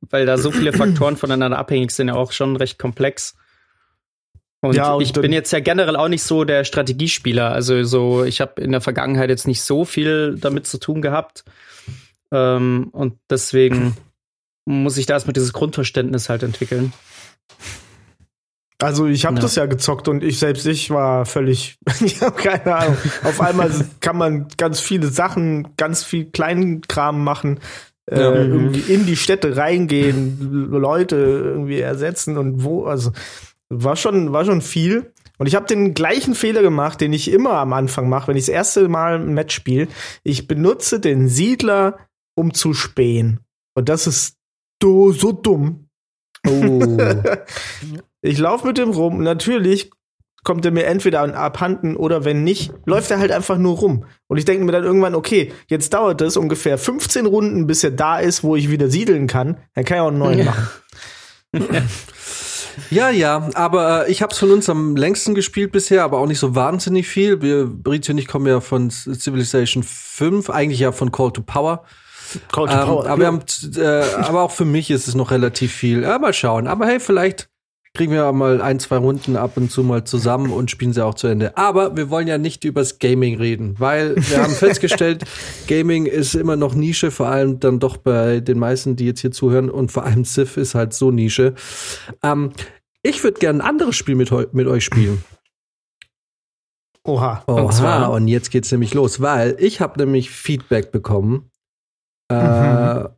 weil 0.00 0.26
da 0.26 0.38
so 0.38 0.50
viele 0.50 0.72
Faktoren 0.72 1.16
voneinander 1.16 1.58
abhängig 1.58 1.92
sind, 1.92 2.08
ja 2.08 2.14
auch 2.14 2.32
schon 2.32 2.56
recht 2.56 2.78
komplex. 2.78 3.36
Und, 4.62 4.74
Ja, 4.74 4.94
und 4.94 5.02
ich 5.02 5.12
bin 5.12 5.32
jetzt 5.32 5.52
ja 5.52 5.60
generell 5.60 5.96
auch 5.96 6.08
nicht 6.08 6.22
so 6.22 6.44
der 6.44 6.64
Strategiespieler. 6.64 7.52
Also 7.52 7.84
so, 7.84 8.24
ich 8.24 8.40
habe 8.40 8.60
in 8.60 8.72
der 8.72 8.80
Vergangenheit 8.80 9.30
jetzt 9.30 9.46
nicht 9.46 9.62
so 9.62 9.84
viel 9.84 10.36
damit 10.40 10.66
zu 10.66 10.78
tun 10.78 11.02
gehabt. 11.02 11.44
Ähm, 12.36 12.88
und 12.92 13.14
deswegen 13.30 13.96
muss 14.66 14.96
ich 14.98 15.06
da 15.06 15.14
erstmal 15.14 15.32
dieses 15.32 15.52
Grundverständnis 15.52 16.28
halt 16.28 16.42
entwickeln. 16.42 16.92
Also 18.78 19.06
ich 19.06 19.24
habe 19.24 19.36
Ja. 19.36 19.42
das 19.42 19.54
ja 19.56 19.64
gezockt 19.66 20.06
und 20.08 20.22
ich 20.22 20.38
selbst 20.38 20.66
ich 20.66 20.90
war 20.90 21.24
völlig, 21.24 21.78
ich 22.04 22.20
habe 22.20 22.36
keine 22.40 22.76
Ahnung. 22.76 22.96
Auf 23.24 23.40
einmal 23.40 23.70
kann 24.00 24.18
man 24.18 24.48
ganz 24.58 24.80
viele 24.80 25.08
Sachen, 25.08 25.68
ganz 25.76 26.04
viel 26.04 26.26
Kleinkram 26.26 27.24
machen, 27.24 27.60
äh, 28.10 28.20
Ja. 28.20 28.30
Mhm. 28.32 28.52
irgendwie 28.52 28.92
in 28.92 29.06
die 29.06 29.16
Städte 29.16 29.56
reingehen, 29.56 30.68
Leute 30.70 31.16
irgendwie 31.16 31.80
ersetzen 31.80 32.36
und 32.36 32.64
wo, 32.64 32.84
also 32.84 33.12
war 33.70 33.96
schon, 33.96 34.32
war 34.32 34.44
schon 34.44 34.60
viel. 34.60 35.10
Und 35.38 35.46
ich 35.46 35.54
habe 35.54 35.66
den 35.66 35.92
gleichen 35.92 36.34
Fehler 36.34 36.62
gemacht, 36.62 37.00
den 37.00 37.12
ich 37.12 37.30
immer 37.30 37.54
am 37.54 37.72
Anfang 37.74 38.08
mache, 38.08 38.28
wenn 38.28 38.36
ich 38.36 38.44
das 38.46 38.54
erste 38.54 38.88
Mal 38.88 39.16
ein 39.16 39.34
Match 39.34 39.54
spiele. 39.54 39.88
Ich 40.22 40.46
benutze 40.48 40.98
den 41.00 41.28
Siedler, 41.28 41.98
um 42.36 42.54
zu 42.54 42.72
spähen. 42.74 43.40
Und 43.74 43.88
das 43.88 44.06
ist 44.06 44.36
so, 44.80 45.10
so 45.10 45.32
dumm. 45.32 45.88
Oh. 46.46 46.80
Ich 48.22 48.38
laufe 48.38 48.66
mit 48.66 48.76
dem 48.76 48.90
rum. 48.90 49.22
Natürlich 49.22 49.90
kommt 50.42 50.64
er 50.64 50.72
mir 50.72 50.86
entweder 50.86 51.20
an- 51.20 51.34
abhanden 51.34 51.94
oder 51.96 52.24
wenn 52.24 52.42
nicht, 52.42 52.72
läuft 52.84 53.10
er 53.12 53.18
halt 53.20 53.30
einfach 53.30 53.56
nur 53.56 53.76
rum. 53.76 54.04
Und 54.26 54.38
ich 54.38 54.44
denke 54.44 54.64
mir 54.64 54.72
dann 54.72 54.82
irgendwann, 54.82 55.14
okay, 55.14 55.52
jetzt 55.68 55.94
dauert 55.94 56.20
es 56.22 56.36
ungefähr 56.36 56.76
15 56.76 57.26
Runden, 57.26 57.66
bis 57.68 57.84
er 57.84 57.92
da 57.92 58.18
ist, 58.18 58.42
wo 58.42 58.56
ich 58.56 58.68
wieder 58.70 58.88
siedeln 58.90 59.28
kann. 59.28 59.58
Dann 59.74 59.84
kann 59.84 59.96
ich 59.98 60.00
auch 60.00 60.08
einen 60.08 60.18
neuen 60.18 60.38
Ja. 60.40 60.44
machen. 60.46 60.68
Ja, 62.90 63.10
ja, 63.10 63.48
aber 63.54 64.06
äh, 64.06 64.10
ich 64.12 64.22
habe 64.22 64.32
es 64.32 64.38
von 64.38 64.50
uns 64.50 64.68
am 64.68 64.96
längsten 64.96 65.34
gespielt 65.34 65.72
bisher, 65.72 66.04
aber 66.04 66.18
auch 66.18 66.26
nicht 66.26 66.38
so 66.38 66.54
wahnsinnig 66.54 67.08
viel. 67.08 67.40
Wir, 67.42 67.66
Brizio 67.66 68.12
und 68.12 68.18
ich 68.18 68.26
kommen 68.26 68.46
ja 68.46 68.60
von 68.60 68.90
Civilization 68.90 69.82
5, 69.82 70.50
eigentlich 70.50 70.80
ja 70.80 70.92
von 70.92 71.10
Call 71.10 71.32
to 71.32 71.42
Power. 71.42 71.84
Call 72.52 72.66
to 72.66 72.72
Ähm, 72.72 72.86
Power. 72.86 73.06
aber, 73.06 73.18
wir 73.20 73.26
haben, 73.26 73.42
äh, 73.76 74.14
aber 74.22 74.42
auch 74.42 74.50
für 74.50 74.64
mich 74.64 74.90
ist 74.90 75.08
es 75.08 75.14
noch 75.14 75.30
relativ 75.30 75.72
viel. 75.72 76.02
Ja, 76.02 76.18
mal 76.18 76.32
schauen. 76.32 76.66
Aber 76.66 76.86
hey, 76.86 77.00
vielleicht 77.00 77.48
kriegen 77.94 78.12
wir 78.12 78.30
mal 78.32 78.60
ein, 78.60 78.78
zwei 78.78 78.98
Runden 78.98 79.36
ab 79.36 79.56
und 79.56 79.70
zu 79.70 79.82
mal 79.82 80.04
zusammen 80.04 80.52
und 80.52 80.70
spielen 80.70 80.92
sie 80.92 81.02
auch 81.04 81.14
zu 81.14 81.28
Ende. 81.28 81.56
Aber 81.56 81.96
wir 81.96 82.10
wollen 82.10 82.28
ja 82.28 82.36
nicht 82.36 82.64
übers 82.64 82.98
Gaming 82.98 83.38
reden, 83.38 83.76
weil 83.78 84.16
wir 84.16 84.42
haben 84.42 84.52
festgestellt, 84.52 85.24
Gaming 85.66 86.04
ist 86.04 86.34
immer 86.34 86.56
noch 86.56 86.74
Nische, 86.74 87.10
vor 87.10 87.28
allem 87.28 87.58
dann 87.58 87.80
doch 87.80 87.96
bei 87.96 88.40
den 88.40 88.58
meisten, 88.58 88.96
die 88.96 89.06
jetzt 89.06 89.20
hier 89.20 89.30
zuhören 89.32 89.70
und 89.70 89.90
vor 89.92 90.04
allem 90.04 90.26
Civ 90.26 90.58
ist 90.58 90.74
halt 90.74 90.92
so 90.92 91.10
Nische. 91.10 91.54
Ähm, 92.22 92.52
ich 93.02 93.24
würde 93.24 93.40
gerne 93.40 93.60
ein 93.60 93.66
anderes 93.66 93.96
Spiel 93.96 94.14
mit, 94.14 94.30
mit 94.52 94.66
euch 94.66 94.84
spielen. 94.84 95.24
Oha. 97.04 97.44
Oha, 97.46 97.62
und, 97.62 97.72
zwar? 97.72 98.20
jetzt 98.22 98.50
geht's 98.50 98.70
nämlich 98.72 98.92
los, 98.92 99.20
weil 99.20 99.56
ich 99.58 99.80
habe 99.80 99.98
nämlich 100.00 100.30
Feedback 100.30 100.90
bekommen, 100.90 101.50
Mhm. 102.30 103.08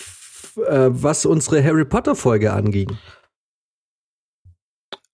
f- 0.00 0.58
äh, 0.66 0.88
was 1.02 1.26
unsere 1.26 1.62
Harry 1.62 1.84
Potter 1.84 2.14
Folge 2.14 2.52
anging. 2.52 2.96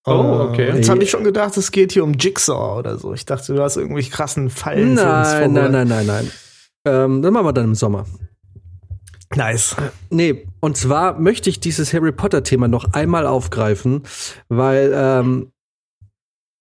Oh, 0.06 0.48
okay. 0.50 0.68
Äh, 0.70 0.76
Jetzt 0.76 0.88
habe 0.88 1.02
ich 1.02 1.10
schon 1.10 1.24
gedacht, 1.24 1.56
es 1.56 1.70
geht 1.72 1.92
hier 1.92 2.04
um 2.04 2.14
Jigsaw 2.14 2.78
oder 2.78 2.96
so. 2.98 3.12
Ich 3.12 3.26
dachte, 3.26 3.54
du 3.54 3.62
hast 3.62 3.76
irgendwie 3.76 4.08
krassen 4.08 4.48
Fallen 4.50 4.96
für 4.96 5.02
uns 5.02 5.28
Nein, 5.28 5.52
nein, 5.52 5.72
nein, 5.72 5.88
nein, 5.88 6.06
nein. 6.06 6.30
Ähm, 6.86 7.22
dann 7.22 7.32
machen 7.34 7.46
wir 7.46 7.52
dann 7.52 7.64
im 7.66 7.74
Sommer. 7.74 8.06
Nice. 9.36 9.76
Nee, 10.08 10.48
und 10.60 10.76
zwar 10.76 11.18
möchte 11.20 11.50
ich 11.50 11.60
dieses 11.60 11.92
Harry 11.92 12.12
Potter 12.12 12.42
Thema 12.42 12.66
noch 12.66 12.94
einmal 12.94 13.26
aufgreifen, 13.26 14.02
weil 14.48 14.90
ähm, 14.94 15.52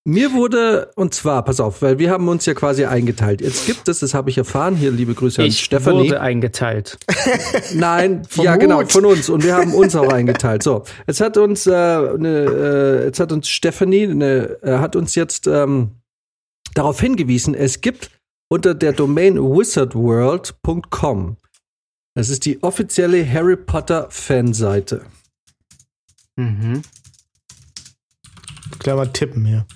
mir 0.06 0.34
wurde, 0.34 0.92
und 0.96 1.14
zwar, 1.14 1.44
pass 1.44 1.60
auf, 1.60 1.82
weil 1.82 2.00
wir 2.00 2.10
haben 2.10 2.28
uns 2.30 2.46
ja 2.46 2.54
quasi 2.54 2.86
eingeteilt. 2.86 3.42
Jetzt 3.42 3.66
gibt 3.66 3.88
es, 3.88 4.00
das 4.00 4.14
habe 4.14 4.30
ich 4.30 4.38
erfahren, 4.38 4.76
hier 4.76 4.92
liebe 4.92 5.14
Grüße 5.14 5.42
an 5.42 5.48
Ich 5.48 5.60
Stefanie. 5.60 6.00
wurde 6.00 6.22
eingeteilt. 6.22 6.98
Nein, 7.74 8.24
ja 8.36 8.56
genau, 8.56 8.86
von 8.86 9.06
uns 9.06 9.30
und 9.30 9.44
wir 9.44 9.56
haben 9.56 9.74
uns 9.74 9.96
auch 9.96 10.12
eingeteilt. 10.12 10.64
So, 10.64 10.84
jetzt 11.06 11.22
hat 11.22 11.38
uns 11.38 11.68
äh, 11.68 11.72
ne, 11.72 13.02
äh, 13.02 13.06
jetzt 13.06 13.20
hat 13.20 13.32
uns 13.32 13.50
Stephanie 13.50 14.08
ne, 14.08 14.58
äh, 14.64 14.78
hat 14.80 14.96
uns 14.96 15.16
jetzt 15.16 15.48
ähm, 15.48 15.92
darauf 16.74 17.00
hingewiesen, 17.02 17.54
es 17.54 17.82
gibt 17.82 18.10
unter 18.48 18.74
der 18.74 18.94
Domain 18.94 19.38
wizardworld.com. 19.38 21.38
Das 22.16 22.30
ist 22.30 22.46
die 22.46 22.64
offizielle 22.64 23.30
Harry 23.32 23.56
Potter 23.56 24.08
Fanseite. 24.10 25.06
Mhm. 26.36 26.82
Mal 28.86 29.14
tippen 29.14 29.46
hier. 29.46 29.68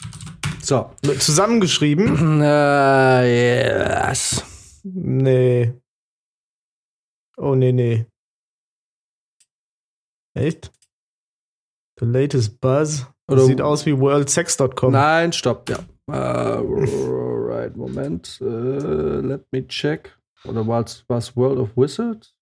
So, 0.63 0.89
Zusammengeschrieben? 1.19 2.41
äh, 2.41 4.07
yes. 4.09 4.79
Nee. 4.83 5.73
Oh, 7.37 7.55
nee, 7.55 7.71
nee. 7.71 8.05
Echt? 10.35 10.71
The 11.99 12.05
latest 12.05 12.59
buzz. 12.61 13.07
Oder- 13.29 13.45
Sieht 13.45 13.61
aus 13.61 13.85
wie 13.85 13.97
worldsex.com. 13.97 14.91
Nein, 14.93 15.33
stopp, 15.33 15.69
ja. 15.69 15.79
Äh, 16.07 16.59
right, 16.59 17.75
Moment. 17.75 18.39
Äh, 18.41 18.45
let 18.45 19.45
me 19.51 19.65
check. 19.67 20.17
Oder 20.45 20.67
was 20.67 21.05
was 21.07 21.35
World 21.37 21.57
of 21.59 21.69
Wizards? 21.77 22.35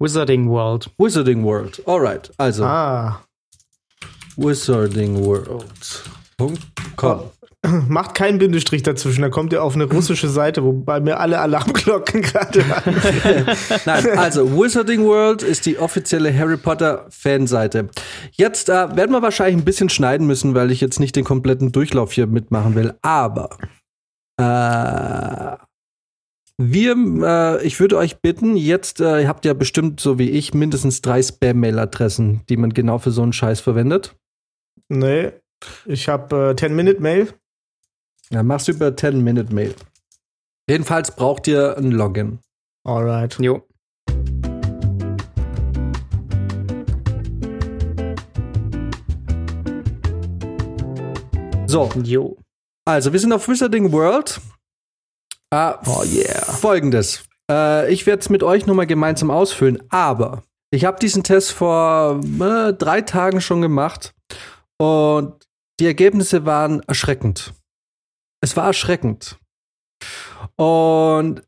Wizarding 0.00 0.48
World. 0.48 0.90
Wizarding 0.98 1.44
World. 1.44 1.80
Alright, 1.86 2.32
also 2.38 2.64
Ah. 2.64 3.22
wizardingworld.com. 6.38 7.30
Macht 7.88 8.14
keinen 8.14 8.38
Bindestrich 8.38 8.84
dazwischen, 8.84 9.22
dann 9.22 9.32
kommt 9.32 9.52
ihr 9.52 9.64
auf 9.64 9.74
eine 9.74 9.84
russische 9.84 10.28
Seite, 10.28 10.62
wobei 10.62 11.00
mir 11.00 11.18
alle 11.18 11.40
Alarmglocken 11.40 12.22
gerade. 12.22 12.64
Nein, 13.84 14.16
also 14.16 14.52
Wizarding 14.52 15.04
World 15.04 15.42
ist 15.42 15.66
die 15.66 15.76
offizielle 15.78 16.32
Harry 16.36 16.56
Potter 16.56 17.06
Fanseite. 17.10 17.88
Jetzt 18.30 18.68
äh, 18.68 18.96
werden 18.96 19.10
wir 19.10 19.22
wahrscheinlich 19.22 19.60
ein 19.60 19.64
bisschen 19.64 19.88
schneiden 19.88 20.26
müssen, 20.26 20.54
weil 20.54 20.70
ich 20.70 20.80
jetzt 20.80 21.00
nicht 21.00 21.16
den 21.16 21.24
kompletten 21.24 21.72
Durchlauf 21.72 22.12
hier 22.12 22.28
mitmachen 22.28 22.76
will. 22.76 22.94
Aber 23.02 23.50
äh, 24.40 25.56
wir, 26.58 26.96
äh, 27.24 27.66
ich 27.66 27.80
würde 27.80 27.96
euch 27.98 28.20
bitten, 28.20 28.56
jetzt 28.56 29.00
äh, 29.00 29.22
ihr 29.22 29.28
habt 29.28 29.44
ja 29.44 29.52
bestimmt 29.52 29.98
so 29.98 30.16
wie 30.20 30.30
ich 30.30 30.54
mindestens 30.54 31.02
drei 31.02 31.20
Spam-Mail-Adressen, 31.20 32.42
die 32.48 32.56
man 32.56 32.72
genau 32.72 32.98
für 32.98 33.10
so 33.10 33.22
einen 33.22 33.32
Scheiß 33.32 33.58
verwendet. 33.58 34.14
nee, 34.88 35.32
ich 35.86 36.08
habe 36.08 36.50
äh, 36.50 36.54
10-Minute-Mail. 36.54 37.32
Ja, 38.30 38.42
machst 38.42 38.68
du 38.68 38.72
über 38.72 38.88
10-Minute-Mail. 38.88 39.74
Jedenfalls 40.68 41.14
braucht 41.14 41.46
ihr 41.46 41.76
ein 41.78 41.90
Login. 41.92 42.40
Alright. 42.84 43.38
Jo. 43.40 43.66
So, 51.66 51.90
Jo. 52.02 52.36
Also, 52.86 53.12
wir 53.12 53.20
sind 53.20 53.32
auf 53.32 53.46
Wizarding 53.48 53.92
World. 53.92 54.40
Ah, 55.50 55.78
Oh 55.86 56.02
yeah. 56.04 56.40
Folgendes. 56.44 57.24
Äh, 57.50 57.92
ich 57.92 58.06
werde 58.06 58.20
es 58.20 58.30
mit 58.30 58.42
euch 58.42 58.66
nochmal 58.66 58.86
gemeinsam 58.86 59.30
ausfüllen, 59.30 59.82
aber 59.90 60.42
ich 60.70 60.84
habe 60.84 60.98
diesen 60.98 61.22
Test 61.24 61.52
vor 61.52 62.20
äh, 62.40 62.72
drei 62.72 63.00
Tagen 63.02 63.40
schon 63.40 63.62
gemacht 63.62 64.14
und 64.78 65.34
die 65.80 65.86
Ergebnisse 65.86 66.44
waren 66.44 66.80
erschreckend. 66.84 67.54
Es 68.40 68.56
war 68.56 68.66
erschreckend. 68.66 69.38
Und 70.56 71.42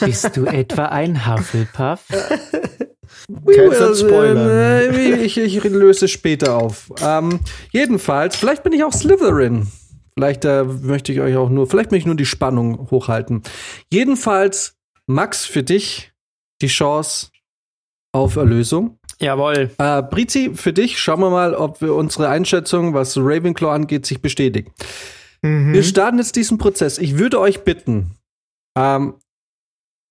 Bist 0.00 0.36
du 0.36 0.46
etwa 0.46 0.86
ein 0.86 1.26
Hufflepuff? 1.26 2.04
Du 3.28 3.94
spoilern. 3.94 4.48
Äh, 4.48 5.24
ich, 5.24 5.36
ich 5.36 5.64
löse 5.64 6.04
es 6.04 6.10
später 6.10 6.56
auf. 6.56 6.92
Ähm, 7.00 7.40
jedenfalls, 7.72 8.36
vielleicht 8.36 8.62
bin 8.62 8.72
ich 8.72 8.84
auch 8.84 8.92
Slytherin. 8.92 9.66
Vielleicht 10.14 10.44
äh, 10.44 10.64
möchte 10.64 11.12
ich 11.12 11.20
euch 11.20 11.36
auch 11.36 11.50
nur, 11.50 11.66
vielleicht 11.66 11.90
möchte 11.90 12.02
ich 12.02 12.06
nur 12.06 12.14
die 12.14 12.26
Spannung 12.26 12.90
hochhalten. 12.90 13.42
Jedenfalls, 13.92 14.76
Max, 15.06 15.44
für 15.44 15.62
dich 15.62 16.12
die 16.62 16.68
Chance 16.68 17.28
auf 18.12 18.36
Erlösung. 18.36 18.98
Jawohl. 19.20 19.70
Äh, 19.78 20.02
Brizi, 20.02 20.52
für 20.54 20.72
dich 20.72 20.98
schauen 20.98 21.20
wir 21.20 21.30
mal, 21.30 21.54
ob 21.54 21.80
wir 21.80 21.94
unsere 21.94 22.28
Einschätzung, 22.28 22.94
was 22.94 23.16
Ravenclaw 23.16 23.72
angeht, 23.72 24.06
sich 24.06 24.20
bestätigt. 24.20 24.70
Mhm. 25.42 25.72
Wir 25.72 25.82
starten 25.82 26.18
jetzt 26.18 26.36
diesen 26.36 26.58
Prozess. 26.58 26.98
Ich 26.98 27.18
würde 27.18 27.40
euch 27.40 27.64
bitten, 27.64 28.12
ähm, 28.76 29.14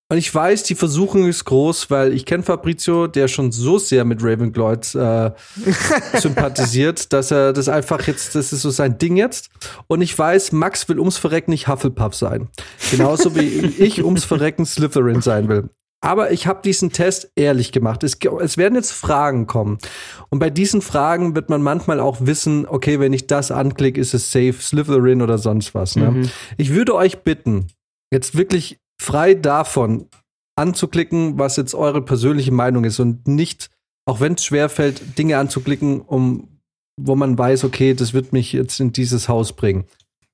Und 0.08 0.18
ich 0.18 0.32
weiß, 0.32 0.62
die 0.62 0.76
Versuchung 0.76 1.26
ist 1.26 1.44
groß, 1.44 1.90
weil 1.90 2.12
ich 2.12 2.24
kenne 2.26 2.44
Fabrizio, 2.44 3.08
der 3.08 3.26
schon 3.26 3.50
so 3.50 3.76
sehr 3.78 4.04
mit 4.04 4.22
Ravenclaw 4.22 4.74
äh, 4.94 5.32
sympathisiert, 6.20 7.12
dass 7.12 7.32
er 7.32 7.52
das 7.52 7.68
einfach 7.68 8.06
jetzt, 8.06 8.36
das 8.36 8.52
ist 8.52 8.62
so 8.62 8.70
sein 8.70 8.98
Ding 8.98 9.16
jetzt. 9.16 9.50
Und 9.88 10.02
ich 10.02 10.16
weiß, 10.16 10.52
Max 10.52 10.88
will 10.88 11.00
ums 11.00 11.18
Verrecken 11.18 11.50
nicht 11.50 11.66
Hufflepuff 11.66 12.14
sein. 12.14 12.48
Genauso 12.92 13.34
wie 13.34 13.48
ich 13.78 14.04
ums 14.04 14.24
Verrecken 14.24 14.64
Slytherin 14.64 15.22
sein 15.22 15.48
will. 15.48 15.70
Aber 16.02 16.30
ich 16.30 16.46
habe 16.46 16.60
diesen 16.62 16.92
Test 16.92 17.32
ehrlich 17.36 17.72
gemacht. 17.72 18.04
Es, 18.04 18.18
es, 18.40 18.56
werden 18.56 18.74
jetzt 18.74 18.92
Fragen 18.92 19.46
kommen. 19.46 19.78
Und 20.28 20.38
bei 20.38 20.50
diesen 20.50 20.82
Fragen 20.82 21.34
wird 21.34 21.48
man 21.48 21.62
manchmal 21.62 22.00
auch 22.00 22.18
wissen, 22.20 22.66
okay, 22.66 23.00
wenn 23.00 23.12
ich 23.12 23.26
das 23.26 23.50
anklicke, 23.50 24.00
ist 24.00 24.14
es 24.14 24.30
safe 24.30 24.54
Slytherin 24.60 25.22
oder 25.22 25.38
sonst 25.38 25.74
was. 25.74 25.96
Ne? 25.96 26.10
Mhm. 26.10 26.30
Ich 26.58 26.74
würde 26.74 26.94
euch 26.94 27.20
bitten, 27.22 27.68
jetzt 28.12 28.36
wirklich 28.36 28.78
frei 29.00 29.34
davon 29.34 30.08
anzuklicken, 30.56 31.38
was 31.38 31.56
jetzt 31.56 31.74
eure 31.74 32.02
persönliche 32.02 32.52
Meinung 32.52 32.84
ist 32.84 32.98
und 33.00 33.26
nicht, 33.26 33.70
auch 34.06 34.20
wenn 34.20 34.34
es 34.34 34.44
schwerfällt, 34.44 35.18
Dinge 35.18 35.38
anzuklicken, 35.38 36.00
um, 36.00 36.60
wo 37.00 37.14
man 37.14 37.36
weiß, 37.36 37.64
okay, 37.64 37.94
das 37.94 38.14
wird 38.14 38.32
mich 38.32 38.52
jetzt 38.52 38.80
in 38.80 38.92
dieses 38.92 39.28
Haus 39.28 39.54
bringen. 39.54 39.84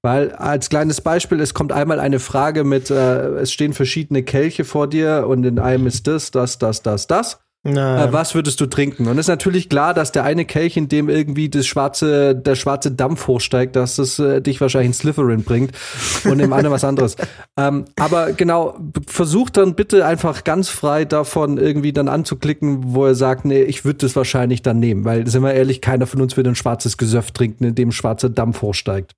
Weil 0.02 0.32
als 0.32 0.68
kleines 0.68 1.00
Beispiel, 1.00 1.40
es 1.40 1.54
kommt 1.54 1.72
einmal 1.72 2.00
eine 2.00 2.18
Frage 2.18 2.64
mit, 2.64 2.90
äh, 2.90 3.28
es 3.36 3.52
stehen 3.52 3.72
verschiedene 3.72 4.24
Kelche 4.24 4.64
vor 4.64 4.88
dir 4.88 5.26
und 5.28 5.44
in 5.44 5.60
einem 5.60 5.86
ist 5.86 6.08
das, 6.08 6.32
das, 6.32 6.58
das, 6.58 6.82
das, 6.82 7.06
das. 7.06 7.38
Äh, 7.64 8.12
was 8.12 8.34
würdest 8.34 8.60
du 8.60 8.66
trinken? 8.66 9.06
Und 9.06 9.12
es 9.18 9.26
ist 9.26 9.28
natürlich 9.28 9.68
klar, 9.68 9.94
dass 9.94 10.10
der 10.10 10.24
eine 10.24 10.44
Kelch, 10.44 10.76
in 10.76 10.88
dem 10.88 11.08
irgendwie 11.08 11.48
das 11.48 11.64
schwarze, 11.64 12.34
der 12.34 12.56
schwarze 12.56 12.90
Dampf 12.90 13.28
hochsteigt, 13.28 13.76
dass 13.76 13.94
das 13.94 14.18
äh, 14.18 14.42
dich 14.42 14.60
wahrscheinlich 14.60 14.88
in 14.88 14.94
Slytherin 14.94 15.44
bringt 15.44 15.70
und 16.24 16.40
im 16.40 16.52
anderen 16.52 16.72
was 16.72 16.82
anderes. 16.82 17.14
ähm, 17.56 17.84
aber 17.94 18.32
genau, 18.32 18.76
versucht 19.06 19.56
dann 19.56 19.76
bitte 19.76 20.04
einfach 20.04 20.42
ganz 20.42 20.70
frei 20.70 21.04
davon 21.04 21.56
irgendwie 21.56 21.92
dann 21.92 22.08
anzuklicken, 22.08 22.94
wo 22.94 23.06
er 23.06 23.14
sagt, 23.14 23.44
nee, 23.44 23.62
ich 23.62 23.84
würde 23.84 23.98
das 23.98 24.16
wahrscheinlich 24.16 24.62
dann 24.62 24.80
nehmen, 24.80 25.04
weil 25.04 25.28
sind 25.28 25.44
wir 25.44 25.54
ehrlich, 25.54 25.80
keiner 25.80 26.08
von 26.08 26.20
uns 26.20 26.36
will 26.36 26.46
ein 26.48 26.56
schwarzes 26.56 26.96
Gesöff 26.96 27.30
trinken, 27.30 27.62
in 27.62 27.76
dem 27.76 27.92
schwarzer 27.92 28.28
Dampf 28.28 28.62
hochsteigt. 28.62 29.12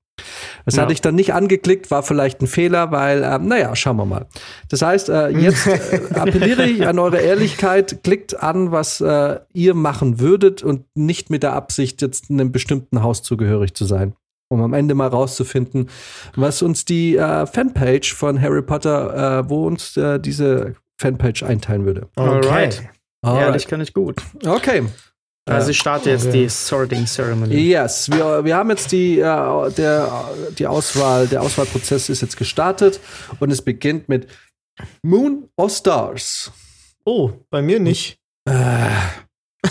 Das 0.64 0.76
ja. 0.76 0.82
hatte 0.82 0.92
ich 0.92 1.00
dann 1.00 1.14
nicht 1.14 1.34
angeklickt, 1.34 1.90
war 1.90 2.02
vielleicht 2.02 2.40
ein 2.40 2.46
Fehler, 2.46 2.90
weil, 2.90 3.22
ähm, 3.22 3.48
naja, 3.48 3.74
schauen 3.76 3.96
wir 3.96 4.06
mal. 4.06 4.26
Das 4.68 4.82
heißt, 4.82 5.08
äh, 5.08 5.28
jetzt 5.28 5.66
äh, 5.66 6.00
appelliere 6.14 6.64
ich 6.64 6.86
an 6.86 6.98
eure 6.98 7.18
Ehrlichkeit, 7.18 8.02
klickt 8.02 8.40
an, 8.40 8.72
was 8.72 9.00
äh, 9.00 9.40
ihr 9.52 9.74
machen 9.74 10.20
würdet 10.20 10.62
und 10.62 10.84
nicht 10.94 11.30
mit 11.30 11.42
der 11.42 11.52
Absicht, 11.52 12.00
jetzt 12.02 12.30
einem 12.30 12.52
bestimmten 12.52 13.02
Haus 13.02 13.22
zugehörig 13.22 13.74
zu 13.74 13.84
sein. 13.84 14.14
Um 14.48 14.62
am 14.62 14.74
Ende 14.74 14.94
mal 14.94 15.08
rauszufinden, 15.08 15.88
was 16.36 16.62
uns 16.62 16.84
die 16.84 17.16
äh, 17.16 17.46
Fanpage 17.46 18.14
von 18.14 18.40
Harry 18.40 18.62
Potter, 18.62 19.40
äh, 19.40 19.48
wo 19.48 19.66
uns 19.66 19.96
äh, 19.96 20.20
diese 20.20 20.74
Fanpage 21.00 21.42
einteilen 21.42 21.86
würde. 21.86 22.08
Okay. 22.14 22.46
Alright. 22.46 22.82
Ehrlich 23.24 23.66
kann 23.66 23.80
ich 23.80 23.94
gut. 23.94 24.16
Okay. 24.46 24.84
Also 25.46 25.70
ich 25.70 25.78
starte 25.78 26.10
jetzt 26.10 26.32
die 26.32 26.48
Sorting 26.48 27.04
Ceremony. 27.04 27.54
Yes, 27.54 28.10
wir, 28.10 28.44
wir 28.44 28.56
haben 28.56 28.70
jetzt 28.70 28.92
die, 28.92 29.18
äh, 29.18 29.70
der, 29.72 30.30
die 30.58 30.66
Auswahl, 30.66 31.26
der 31.26 31.42
Auswahlprozess 31.42 32.08
ist 32.08 32.22
jetzt 32.22 32.38
gestartet 32.38 32.98
und 33.40 33.50
es 33.50 33.60
beginnt 33.60 34.08
mit 34.08 34.26
Moon 35.02 35.50
or 35.56 35.68
Stars. 35.68 36.50
Oh, 37.04 37.32
bei 37.50 37.60
mir 37.60 37.78
nicht. 37.78 38.18
Äh. 38.48 38.88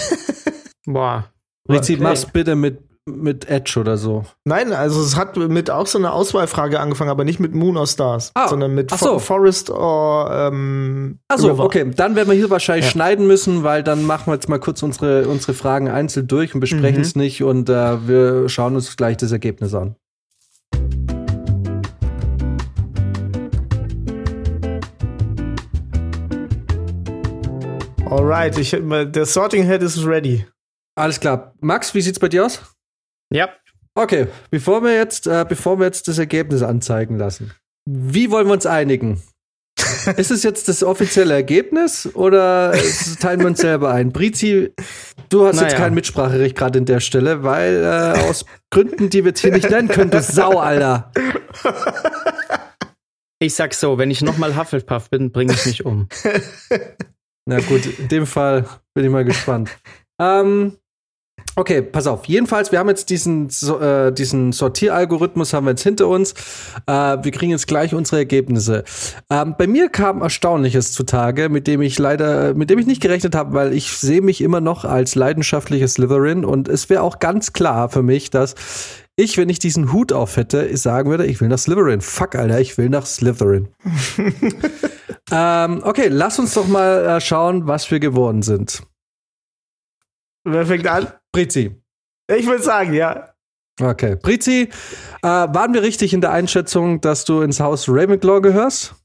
Boah. 0.86 1.32
Rizzi, 1.68 1.94
okay. 1.94 2.04
mach's 2.04 2.26
bitte 2.26 2.56
mit 2.56 2.80
mit 3.06 3.50
Edge 3.50 3.78
oder 3.80 3.98
so. 3.98 4.24
Nein, 4.46 4.72
also 4.72 5.02
es 5.02 5.18
hat 5.18 5.36
mit 5.36 5.70
auch 5.70 5.88
so 5.88 5.98
einer 5.98 6.14
Auswahlfrage 6.14 6.80
angefangen, 6.80 7.10
aber 7.10 7.26
nicht 7.26 7.40
mit 7.40 7.54
Moon 7.54 7.76
or 7.76 7.86
Stars, 7.86 8.32
ah, 8.34 8.48
sondern 8.48 8.74
mit 8.74 8.92
so. 8.92 9.20
Forest 9.20 9.70
or 9.70 10.32
ähm, 10.32 11.20
Achso, 11.28 11.60
okay. 11.60 11.92
Dann 11.96 12.16
werden 12.16 12.30
wir 12.30 12.36
hier 12.36 12.50
wahrscheinlich 12.50 12.86
ja. 12.86 12.92
schneiden 12.92 13.28
müssen, 13.28 13.64
weil 13.64 13.84
dann 13.84 14.06
machen 14.06 14.28
wir 14.28 14.36
jetzt 14.36 14.48
mal 14.48 14.60
kurz 14.60 14.82
unsere, 14.84 15.28
unsere 15.28 15.54
Fragen 15.54 15.90
einzeln 15.90 16.28
durch 16.28 16.54
und 16.54 16.62
besprechen 16.62 17.02
es 17.02 17.16
mhm. 17.16 17.22
nicht 17.22 17.44
und 17.44 17.70
äh, 17.70 18.08
wir 18.08 18.48
schauen 18.48 18.76
uns 18.76 18.96
gleich 18.96 19.18
das 19.18 19.32
Ergebnis 19.32 19.74
an. 19.74 19.96
Alright, 28.06 28.58
ich, 28.60 28.72
der 28.72 29.26
Sorting 29.26 29.66
Head 29.66 29.82
ist 29.82 30.06
ready. 30.06 30.46
Alles 30.96 31.20
klar. 31.20 31.54
Max, 31.60 31.96
wie 31.96 32.02
sieht's 32.02 32.20
bei 32.20 32.30
dir 32.30 32.46
aus? 32.46 32.73
Ja. 33.34 33.50
Okay, 33.96 34.28
bevor 34.50 34.84
wir 34.84 34.96
jetzt, 34.96 35.28
äh, 35.28 35.46
bevor 35.48 35.80
wir 35.80 35.86
jetzt 35.86 36.08
das 36.08 36.18
Ergebnis 36.18 36.62
anzeigen 36.62 37.18
lassen, 37.18 37.52
wie 37.86 38.32
wollen 38.32 38.48
wir 38.48 38.54
uns 38.54 38.66
einigen? 38.66 39.22
ist 40.18 40.32
es 40.32 40.44
jetzt 40.44 40.68
das 40.68 40.84
offizielle 40.84 41.34
Ergebnis 41.34 42.10
oder 42.14 42.74
teilen 43.20 43.40
wir 43.42 43.48
uns 43.48 43.60
selber 43.60 43.92
ein? 43.92 44.12
Brizi, 44.12 44.74
du 45.30 45.46
hast 45.46 45.56
naja. 45.56 45.68
jetzt 45.68 45.78
kein 45.78 45.94
Mitspracherecht 45.94 46.56
gerade 46.56 46.80
in 46.80 46.86
der 46.86 47.00
Stelle, 47.00 47.44
weil 47.44 47.84
äh, 47.84 48.20
aus 48.30 48.46
Gründen, 48.72 49.10
die 49.10 49.24
wir 49.24 49.30
jetzt 49.30 49.42
hier 49.42 49.52
nicht 49.52 49.70
nennen 49.70 49.88
können, 49.88 50.12
du 50.12 50.22
Sau, 50.22 50.60
Alter. 50.60 51.12
Ich 53.40 53.56
sag 53.56 53.74
so, 53.74 53.98
wenn 53.98 54.12
ich 54.12 54.22
nochmal 54.22 54.56
Hufflepuff 54.56 55.10
bin, 55.10 55.32
bringe 55.32 55.54
ich 55.54 55.66
mich 55.66 55.86
um. 55.86 56.08
Na 57.46 57.60
gut, 57.60 58.00
in 58.00 58.08
dem 58.08 58.26
Fall 58.26 58.66
bin 58.94 59.06
ich 59.06 59.12
mal 59.12 59.26
gespannt. 59.26 59.70
Ähm, 60.22 60.78
Okay, 61.56 61.84
pass 61.84 62.08
auf. 62.08 62.26
Jedenfalls, 62.26 62.72
wir 62.72 62.80
haben 62.80 62.90
jetzt 62.90 63.12
diesen, 63.12 63.48
äh, 63.80 64.12
diesen 64.12 64.54
Sortieralgorithmus 64.54 65.54
haben 65.54 65.66
wir 65.66 65.72
jetzt 65.72 65.84
hinter 65.84 66.08
uns. 66.08 66.34
Äh, 66.88 67.18
wir 67.22 67.32
kriegen 67.32 67.52
jetzt 67.52 67.68
gleich 67.68 67.94
unsere 67.94 68.18
Ergebnisse. 68.18 68.84
Ähm, 69.30 69.54
bei 69.56 69.68
mir 69.68 69.90
kam 69.90 70.24
Erstaunliches 70.24 70.94
zutage, 70.94 71.50
mit 71.50 71.68
dem 71.68 71.84
ich 71.84 72.00
leider, 72.00 72.56
mit 72.56 72.72
dem 72.72 72.80
ich 72.80 72.88
nicht 72.88 73.02
gerechnet 73.02 73.36
habe, 73.36 73.54
weil 73.54 73.74
ich 73.74 73.92
sehe 73.92 74.22
mich 74.22 74.42
immer 74.42 74.62
noch 74.62 74.84
als 74.84 75.14
leidenschaftlicher 75.14 75.88
Slytherin 75.88 76.44
und 76.44 76.68
es 76.68 76.90
wäre 76.90 77.04
auch 77.04 77.20
ganz 77.20 77.54
klar 77.54 77.88
für 77.90 78.02
mich, 78.02 78.32
dass 78.32 78.56
ich, 79.16 79.38
wenn 79.38 79.50
ich 79.50 79.60
diesen 79.60 79.94
Hut 79.94 80.12
auf 80.12 80.38
hätte, 80.38 80.76
sagen 80.76 81.12
würde, 81.12 81.28
ich 81.28 81.40
will 81.40 81.50
nach 81.50 81.60
Slytherin. 81.60 82.02
Fuck, 82.02 82.34
Alter, 82.34 82.60
ich 82.60 82.80
will 82.80 82.90
nach 82.90 83.06
Slytherin. 83.06 83.68
ähm, 85.32 85.82
okay, 85.84 86.08
lass 86.10 86.40
uns 86.40 86.56
doch 86.56 86.68
mal 86.68 87.06
äh, 87.06 87.22
schauen, 87.22 87.68
was 87.68 87.92
wir 87.92 88.00
geworden 88.00 88.42
sind. 88.42 88.82
Wer 90.44 90.66
fängt 90.66 90.88
an? 90.88 91.08
Brizi. 91.32 91.82
Ich 92.28 92.48
würde 92.48 92.64
sagen, 92.64 92.94
ja. 92.94 93.30
Okay. 93.82 94.16
Brizi, 94.22 94.70
äh, 95.22 95.28
waren 95.28 95.74
wir 95.74 95.82
richtig 95.82 96.14
in 96.14 96.22
der 96.22 96.32
Einschätzung, 96.32 97.02
dass 97.02 97.26
du 97.26 97.42
ins 97.42 97.60
Haus 97.60 97.88
Ravenclaw 97.90 98.42
gehörst? 98.42 98.96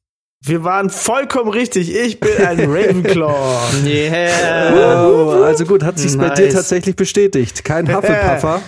Wir 0.44 0.62
waren 0.62 0.88
vollkommen 0.90 1.50
richtig. 1.50 1.94
Ich 1.94 2.20
bin 2.20 2.36
ein 2.38 2.60
Ravenclaw. 2.70 3.58
yeah. 3.84 5.08
Oh, 5.08 5.42
also 5.42 5.64
gut, 5.64 5.82
hat 5.82 5.98
sich 5.98 6.14
nice. 6.14 6.28
bei 6.28 6.34
dir 6.34 6.50
tatsächlich 6.50 6.94
bestätigt. 6.96 7.64
Kein 7.64 7.92
Hufflepuffer, 7.92 8.60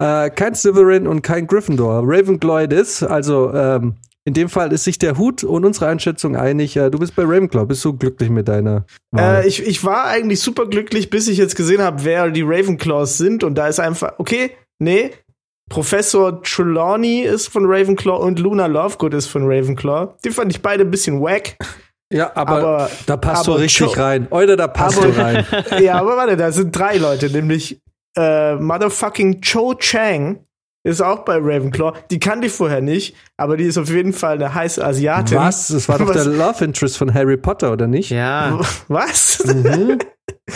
äh, 0.00 0.28
kein 0.30 0.54
Slytherin 0.54 1.06
und 1.06 1.22
kein 1.22 1.46
Gryffindor. 1.46 2.02
Ravenclaw 2.04 2.64
it 2.64 2.72
is. 2.72 3.02
Also 3.02 3.52
ähm, 3.54 3.94
in 4.28 4.34
dem 4.34 4.50
Fall 4.50 4.74
ist 4.74 4.84
sich 4.84 4.98
der 4.98 5.16
Hut 5.16 5.42
und 5.42 5.64
unsere 5.64 5.86
Einschätzung 5.86 6.36
einig. 6.36 6.76
Äh, 6.76 6.90
du 6.90 6.98
bist 6.98 7.16
bei 7.16 7.22
Ravenclaw. 7.22 7.64
Bist 7.64 7.82
du 7.82 7.94
glücklich 7.94 8.28
mit 8.28 8.46
deiner 8.46 8.84
Wahl? 9.10 9.42
Äh, 9.42 9.48
ich, 9.48 9.66
ich 9.66 9.82
war 9.84 10.04
eigentlich 10.04 10.40
super 10.40 10.66
glücklich, 10.66 11.08
bis 11.08 11.28
ich 11.28 11.38
jetzt 11.38 11.56
gesehen 11.56 11.80
habe, 11.80 12.04
wer 12.04 12.30
die 12.30 12.42
Ravenclaws 12.42 13.16
sind. 13.16 13.42
Und 13.42 13.54
da 13.54 13.68
ist 13.68 13.80
einfach, 13.80 14.12
okay, 14.18 14.50
nee, 14.78 15.12
Professor 15.70 16.42
Trelawney 16.42 17.22
ist 17.22 17.48
von 17.48 17.64
Ravenclaw 17.64 18.22
und 18.22 18.38
Luna 18.38 18.66
Lovegood 18.66 19.14
ist 19.14 19.28
von 19.28 19.44
Ravenclaw. 19.44 20.14
Die 20.22 20.30
fand 20.30 20.52
ich 20.52 20.60
beide 20.60 20.84
ein 20.84 20.90
bisschen 20.90 21.22
wack. 21.22 21.56
Ja, 22.12 22.30
aber, 22.34 22.58
aber 22.58 22.90
da 23.06 23.16
passt 23.16 23.48
aber 23.48 23.56
du 23.56 23.62
richtig 23.62 23.86
Cho 23.86 24.00
rein. 24.00 24.28
Oder 24.28 24.58
da 24.58 24.68
passt 24.68 24.98
aber, 24.98 25.08
du 25.08 25.18
rein. 25.18 25.46
ja, 25.82 25.94
aber 25.94 26.18
warte, 26.18 26.36
da 26.36 26.52
sind 26.52 26.76
drei 26.78 26.98
Leute, 26.98 27.30
nämlich 27.30 27.80
äh, 28.14 28.56
Motherfucking 28.56 29.40
Cho 29.40 29.74
Chang 29.74 30.44
ist 30.84 31.02
auch 31.02 31.24
bei 31.24 31.36
Ravenclaw. 31.36 31.92
Die 32.10 32.18
kannte 32.18 32.46
ich 32.46 32.52
vorher 32.52 32.80
nicht, 32.80 33.14
aber 33.36 33.56
die 33.56 33.64
ist 33.64 33.78
auf 33.78 33.90
jeden 33.90 34.12
Fall 34.12 34.34
eine 34.34 34.54
heiße 34.54 34.84
Asiatin. 34.84 35.36
Was? 35.36 35.68
Das 35.68 35.88
war 35.88 35.98
doch 35.98 36.08
Was? 36.08 36.24
der 36.24 36.32
Love 36.32 36.64
Interest 36.64 36.96
von 36.96 37.12
Harry 37.12 37.36
Potter, 37.36 37.72
oder 37.72 37.86
nicht? 37.86 38.10
Ja. 38.10 38.60
Was? 38.88 39.44
Mhm. 39.44 39.98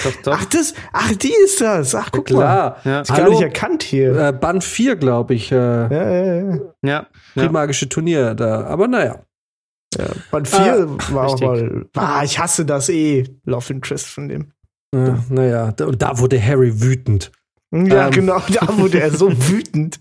doch, 0.04 0.22
doch. 0.22 0.38
Ach, 0.38 0.44
das, 0.46 0.74
ach, 0.92 1.12
die 1.16 1.32
ist 1.44 1.61
das. 1.61 1.94
Ach, 1.94 2.11
guck 2.12 2.26
Klar. 2.26 2.78
mal. 2.85 2.90
Ja. 2.90 2.98
Das 3.00 3.08
gar 3.08 3.28
nicht 3.28 3.42
erkannt 3.42 3.82
hier. 3.82 4.16
Äh, 4.16 4.32
Band 4.32 4.64
4, 4.64 4.96
glaube 4.96 5.35
ich. 5.35 5.50
Äh, 5.50 5.56
ja, 5.56 6.11
ja, 6.11 6.35
ja. 6.35 6.58
ja. 6.82 7.06
Primagische 7.35 7.88
Turnier 7.88 8.35
da. 8.35 8.64
Aber 8.64 8.88
naja. 8.88 9.20
Ja, 9.98 10.06
Band 10.30 10.48
4 10.48 10.58
ah, 10.58 11.14
war 11.14 11.24
richtig. 11.26 11.48
auch 11.48 11.54
mal. 11.54 11.87
Ah, 11.96 12.22
ich 12.24 12.38
hasse 12.38 12.64
das 12.64 12.88
eh. 12.88 13.24
Love 13.44 13.72
Interest 13.74 14.06
von 14.06 14.28
dem. 14.28 14.52
Ja, 14.94 15.18
naja, 15.30 15.74
und 15.80 16.02
da 16.02 16.18
wurde 16.18 16.42
Harry 16.42 16.80
wütend. 16.82 17.32
Ja, 17.72 18.06
ähm. 18.06 18.11
genau, 18.12 18.40
da 18.48 18.78
wurde 18.78 19.00
er 19.00 19.11
so 19.11 19.30
wütend. 19.48 19.98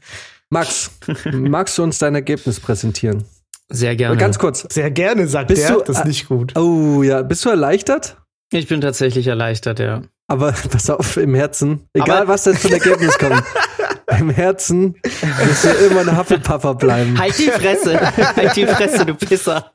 Max, 0.49 0.91
magst 1.31 1.77
du 1.77 1.83
uns 1.83 1.97
dein 1.97 2.13
Ergebnis 2.13 2.59
präsentieren? 2.59 3.23
Sehr 3.69 3.95
gerne. 3.95 4.17
Ganz 4.17 4.37
kurz. 4.37 4.67
Sehr 4.69 4.91
gerne, 4.91 5.27
sagt 5.27 5.47
bist 5.47 5.63
der. 5.63 5.75
Du, 5.75 5.81
das 5.81 5.99
ist 5.99 6.05
nicht 6.05 6.27
gut. 6.27 6.57
Oh 6.57 7.03
ja, 7.03 7.21
bist 7.21 7.45
du 7.45 7.49
erleichtert? 7.49 8.17
Ich 8.51 8.67
bin 8.67 8.81
tatsächlich 8.81 9.27
erleichtert, 9.27 9.79
ja. 9.79 10.01
Aber 10.27 10.51
pass 10.71 10.89
auf, 10.89 11.15
im 11.15 11.33
Herzen, 11.33 11.87
egal 11.93 12.23
Aber 12.23 12.27
was 12.27 12.43
für 12.43 12.51
ein 12.51 12.73
Ergebnis 12.73 13.17
kommt, 13.17 13.43
im 14.19 14.29
Herzen 14.29 14.95
Du 15.03 15.09
wirst 15.47 15.65
ja 15.65 15.71
immer 15.73 16.01
ein 16.01 16.17
Hufflepuffer 16.17 16.75
bleiben. 16.75 17.17
Halt 17.19 17.37
die 17.37 17.49
Fresse. 17.51 17.99
halt 18.35 18.55
die 18.55 18.65
Fresse, 18.65 19.05
du 19.05 19.13
Pisser. 19.15 19.71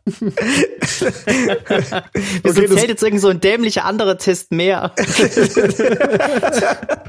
Wieso 2.43 2.61
Okay, 2.63 2.69
zählt 2.69 2.89
jetzt 2.89 3.03
irgend 3.03 3.21
so 3.21 3.29
ein 3.29 3.41
dämlicher 3.41 3.85
anderer 3.85 4.19
Test 4.19 4.53
mehr? 4.53 4.93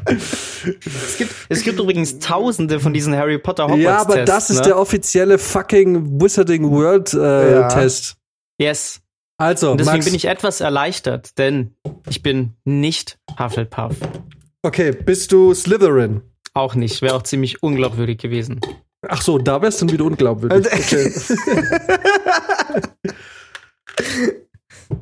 es, 0.06 1.18
gibt, 1.18 1.34
es 1.50 1.64
gibt 1.64 1.80
übrigens 1.80 2.20
tausende 2.20 2.80
von 2.80 2.94
diesen 2.94 3.16
Harry 3.16 3.38
Potter 3.38 3.64
Hogwarts 3.66 3.82
Ja, 3.84 3.98
aber 4.00 4.24
das 4.24 4.50
ist 4.50 4.58
ne? 4.58 4.64
der 4.64 4.78
offizielle 4.80 5.38
fucking 5.38 6.22
Wizarding 6.22 6.70
World 6.72 7.14
äh, 7.14 7.52
Ja. 7.62 7.68
Test. 7.68 8.16
Yes. 8.60 9.02
Also, 9.40 9.72
Und 9.72 9.80
deswegen 9.80 9.98
Max, 9.98 10.06
bin 10.06 10.16
ich 10.16 10.26
etwas 10.26 10.62
erleichtert, 10.62 11.38
denn 11.38 11.76
ich 12.10 12.24
bin 12.24 12.54
nicht 12.64 13.20
Hufflepuff. 13.40 13.96
okay, 14.64 14.92
bist 14.92 15.32
du 15.32 15.54
Slytherin? 15.54 16.22
Auch 16.58 16.76
nicht. 16.76 17.02
Wäre 17.02 17.16
auch 17.16 17.24
ziemlich 17.24 17.64
unglaubwürdig 17.64 18.18
gewesen. 18.18 18.60
Ach 19.08 19.22
so, 19.22 19.38
da 19.38 19.62
wärst 19.62 19.82
du 19.82 19.86
dann 19.86 19.94
wieder 19.94 20.06
unglaubwürdig. 20.06 20.66
Okay. 20.66 21.14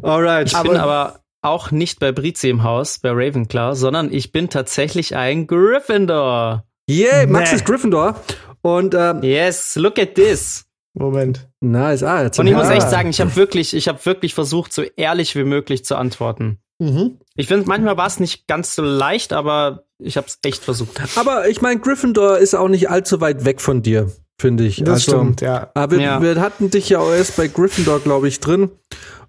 Alright. 0.01 0.51
Ich 0.51 0.61
bin 0.61 0.77
aber 0.77 1.19
auch 1.41 1.71
nicht 1.71 1.99
bei 1.99 2.11
Brizi 2.11 2.49
im 2.49 2.63
Haus, 2.63 2.99
bei 2.99 3.09
Ravenclaw, 3.11 3.75
sondern 3.75 4.11
ich 4.11 4.31
bin 4.31 4.49
tatsächlich 4.49 5.15
ein 5.15 5.47
Gryffindor. 5.47 6.65
Yay, 6.89 7.27
Max 7.27 7.51
Nee. 7.51 7.57
ist 7.57 7.65
Gryffindor. 7.65 8.19
Und 8.61 8.95
ähm, 8.95 9.21
Yes, 9.23 9.75
look 9.75 9.99
at 9.99 10.15
this. 10.15 10.65
Moment. 10.97 11.47
nice. 11.61 12.03
Ah, 12.03 12.23
jetzt 12.23 12.39
Und 12.39 12.47
ich 12.47 12.55
muss 12.55 12.69
echt 12.69 12.89
sagen, 12.89 13.09
ich 13.09 13.19
habe 13.19 13.35
wirklich, 13.35 13.75
ich 13.75 13.87
habe 13.87 14.03
wirklich 14.05 14.33
versucht, 14.33 14.71
so 14.73 14.81
ehrlich 14.95 15.35
wie 15.35 15.43
möglich 15.43 15.83
zu 15.83 15.97
antworten. 15.97 16.59
Mhm. 16.79 17.19
Ich 17.35 17.47
finde, 17.47 17.67
manchmal 17.67 17.97
war 17.97 18.07
es 18.07 18.19
nicht 18.19 18.47
ganz 18.47 18.75
so 18.75 18.81
leicht, 18.81 19.33
aber 19.33 19.83
ich 19.99 20.17
habe 20.17 20.27
es 20.27 20.39
echt 20.43 20.63
versucht. 20.63 21.01
Aber 21.17 21.47
ich 21.49 21.61
meine, 21.61 21.79
Gryffindor 21.79 22.37
ist 22.37 22.53
auch 22.55 22.69
nicht 22.69 22.89
allzu 22.89 23.19
weit 23.21 23.43
weg 23.45 23.59
von 23.61 23.81
dir, 23.81 24.11
finde 24.39 24.65
ich. 24.65 24.77
Das 24.77 25.05
Also, 25.07 25.11
stimmt, 25.17 25.41
ja. 25.41 25.69
Aber 25.73 25.97
wir, 25.97 26.01
Ja. 26.01 26.21
wir 26.21 26.39
hatten 26.41 26.69
dich 26.69 26.89
ja 26.89 26.99
auch 26.99 27.11
erst 27.11 27.35
bei 27.35 27.47
Gryffindor, 27.47 27.99
glaube 27.99 28.27
ich, 28.29 28.39
drin 28.39 28.71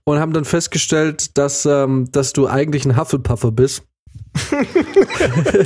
und 0.05 0.19
haben 0.21 0.33
dann 0.33 0.45
festgestellt, 0.45 1.37
dass, 1.37 1.67
ähm, 1.67 2.09
dass 2.13 2.33
du 2.33 2.47
eigentlich 2.47 2.85
ein 2.85 2.97
Hufflepuffer 2.97 3.51
bist. 3.51 3.83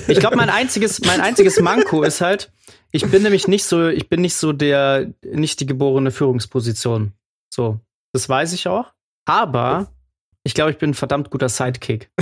Ich 0.09 0.19
glaube, 0.19 0.37
mein 0.37 0.51
einziges, 0.51 1.01
mein 1.05 1.21
einziges 1.21 1.61
Manko 1.61 2.03
ist 2.03 2.21
halt, 2.21 2.53
ich 2.93 3.05
bin 3.11 3.23
nämlich 3.23 3.49
nicht 3.49 3.65
so, 3.65 3.89
ich 3.89 4.09
bin 4.09 4.21
nicht 4.21 4.35
so 4.35 4.53
der, 4.53 5.13
nicht 5.25 5.61
die 5.61 5.67
geborene 5.67 6.11
Führungsposition. 6.11 7.13
So, 7.53 7.81
das 8.13 8.29
weiß 8.29 8.53
ich 8.53 8.69
auch. 8.69 8.93
Aber 9.27 9.89
ich 10.43 10.55
glaube, 10.55 10.71
ich 10.71 10.79
bin 10.79 10.91
ein 10.91 10.95
verdammt 10.95 11.31
guter 11.31 11.49
Sidekick. 11.49 12.11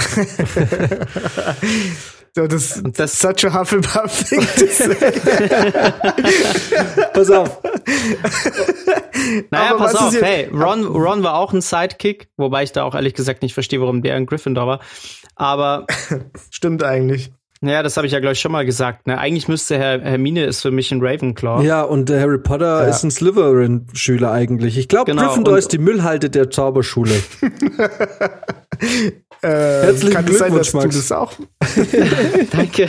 So, 2.35 2.46
das 2.46 2.83
das, 2.85 3.18
such 3.18 3.46
a 3.46 3.59
Hufflepuff 3.59 4.24
thing. 4.24 4.40
Pass 7.12 7.31
auf. 7.31 7.61
naja, 9.50 9.70
aber 9.70 9.78
pass 9.78 9.96
auf, 9.96 10.22
hey, 10.22 10.48
Ron, 10.52 10.87
Ron 10.87 11.24
war 11.24 11.35
auch 11.35 11.52
ein 11.52 11.62
Sidekick, 11.62 12.28
wobei 12.37 12.62
ich 12.62 12.70
da 12.70 12.85
auch 12.85 12.94
ehrlich 12.94 13.14
gesagt 13.14 13.42
nicht 13.42 13.54
verstehe, 13.54 13.81
warum 13.81 14.02
der 14.02 14.14
ein 14.14 14.26
Gryffindor 14.26 14.68
war. 14.68 14.78
Aber 15.35 15.87
Stimmt 16.50 16.85
eigentlich. 16.85 17.33
Naja, 17.61 17.83
das 17.83 17.97
habe 17.97 18.07
ich 18.07 18.12
ja, 18.12 18.21
glaube 18.21 18.35
ich, 18.35 18.40
schon 18.40 18.53
mal 18.53 18.64
gesagt. 18.64 19.07
Ne? 19.09 19.18
Eigentlich 19.18 19.49
müsste 19.49 19.77
Herr 19.79 20.01
Hermine 20.01 20.44
ist 20.44 20.62
für 20.62 20.71
mich 20.71 20.92
ein 20.92 21.01
Ravenclaw. 21.03 21.64
Ja, 21.64 21.83
und 21.83 22.09
der 22.09 22.21
Harry 22.21 22.38
Potter 22.38 22.85
Ja. 22.85 22.88
ist 22.88 23.03
ein 23.03 23.11
Slytherin-Schüler 23.11 24.31
eigentlich. 24.31 24.79
Ich 24.79 24.87
glaube, 24.88 25.11
Genau, 25.11 25.27
Gryffindor 25.27 25.59
ist 25.59 25.73
die 25.73 25.79
Müllhalde 25.79 26.31
der 26.31 26.51
Zauberschule. 26.51 27.14
Äh, 29.40 29.49
Herzlichen 29.51 30.14
kann 30.14 30.27
es 30.27 30.38
sein, 30.38 30.53
dass 30.53 30.73
Glückwunsch, 30.73 30.73
du 30.73 30.77
Max. 30.79 30.97
das 30.97 31.12
auch? 31.12 31.33
Danke. 32.51 32.88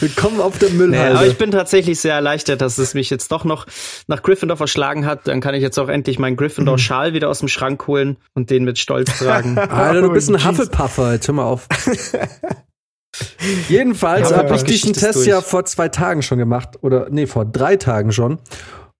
Willkommen 0.00 0.40
auf 0.40 0.58
der 0.58 0.70
Nee, 0.70 0.76
Müllhalde. 0.76 1.18
aber 1.18 1.26
ich 1.26 1.36
bin 1.36 1.50
tatsächlich 1.50 2.00
sehr 2.00 2.14
erleichtert, 2.14 2.62
dass 2.62 2.78
es 2.78 2.94
mich 2.94 3.10
jetzt 3.10 3.30
doch 3.30 3.44
noch 3.44 3.66
nach 4.06 4.22
Gryffindor 4.22 4.56
verschlagen 4.56 5.04
hat. 5.04 5.28
Dann 5.28 5.42
kann 5.42 5.54
ich 5.54 5.60
jetzt 5.62 5.78
auch 5.78 5.88
endlich 5.90 6.18
meinen 6.18 6.36
Gryffindor-Schal 6.36 7.12
wieder 7.12 7.28
aus 7.28 7.40
dem 7.40 7.48
Schrank 7.48 7.86
holen 7.86 8.16
und 8.34 8.48
den 8.48 8.64
mit 8.64 8.78
Stolz 8.78 9.18
tragen. 9.18 9.58
Alter, 9.58 10.00
du 10.00 10.08
Oh, 10.08 10.12
bist 10.12 10.30
ein 10.30 10.36
jeez. 10.36 10.46
Hufflepuffer, 10.46 11.12
jetzt 11.12 11.28
hör 11.28 11.34
mal 11.34 11.44
auf. 11.44 11.68
Jedenfalls 13.68 14.32
habe 14.32 14.54
ich 14.54 14.64
diesen 14.64 14.92
Test 14.92 15.16
durch. 15.16 15.26
ja 15.26 15.40
vor 15.40 15.64
zwei 15.64 15.88
Tagen 15.88 16.22
schon 16.22 16.38
gemacht. 16.38 16.78
Oder 16.82 17.08
nee, 17.10 17.26
vor 17.26 17.44
drei 17.44 17.76
Tagen 17.76 18.12
schon. 18.12 18.38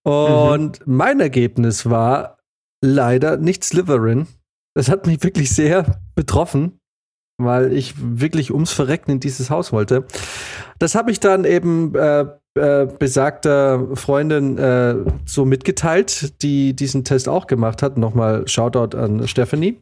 Und 0.03 0.81
mein 0.87 1.21
Ergebnis 1.21 1.89
war 1.89 2.39
leider 2.83 3.37
nicht 3.37 3.65
Slytherin. 3.65 4.27
Das 4.75 4.89
hat 4.89 5.07
mich 5.07 5.23
wirklich 5.23 5.51
sehr 5.51 6.01
betroffen, 6.15 6.79
weil 7.37 7.73
ich 7.73 7.95
wirklich 7.99 8.53
ums 8.53 8.73
Verrecken 8.73 9.13
in 9.13 9.21
dieses 9.21 9.51
Haus 9.51 9.73
wollte. 9.73 10.07
Das 10.79 10.95
habe 10.95 11.11
ich 11.11 11.21
dann 11.21 11.45
eben 11.45 11.95
äh, 11.95 12.27
äh, 12.55 12.87
besagter 12.87 13.97
Freundin 13.97 14.59
äh, 14.59 14.97
so 15.27 15.45
mitgeteilt, 15.45 16.43
die 16.43 16.75
diesen 16.75 17.05
Test 17.05 17.29
auch 17.29 17.47
gemacht 17.47 17.83
hat. 17.83 17.99
Nochmal 17.99 18.47
Shoutout 18.49 18.97
an 18.97 19.27
Stephanie. 19.29 19.81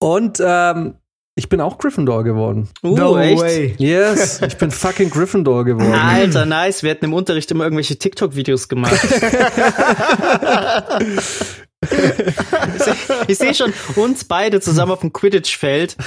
Und 0.00 0.42
ähm, 0.44 0.94
ich 1.34 1.48
bin 1.48 1.62
auch 1.62 1.78
Gryffindor 1.78 2.24
geworden. 2.24 2.68
Uh, 2.82 2.94
no 2.96 3.16
echt? 3.16 3.40
way. 3.40 3.74
Yes, 3.78 4.42
ich 4.46 4.58
bin 4.58 4.70
fucking 4.70 5.08
Gryffindor 5.08 5.64
geworden. 5.64 5.94
Alter, 5.98 6.44
nice. 6.44 6.82
Wir 6.82 6.90
hätten 6.90 7.06
im 7.06 7.14
Unterricht 7.14 7.50
immer 7.50 7.64
irgendwelche 7.64 7.96
TikTok-Videos 7.96 8.68
gemacht. 8.68 8.92
ich 13.28 13.38
sehe 13.38 13.54
seh 13.54 13.54
schon 13.54 13.72
uns 13.96 14.24
beide 14.24 14.60
zusammen 14.60 14.92
auf 14.92 15.00
dem 15.00 15.12
Quidditch-Feld. 15.12 15.96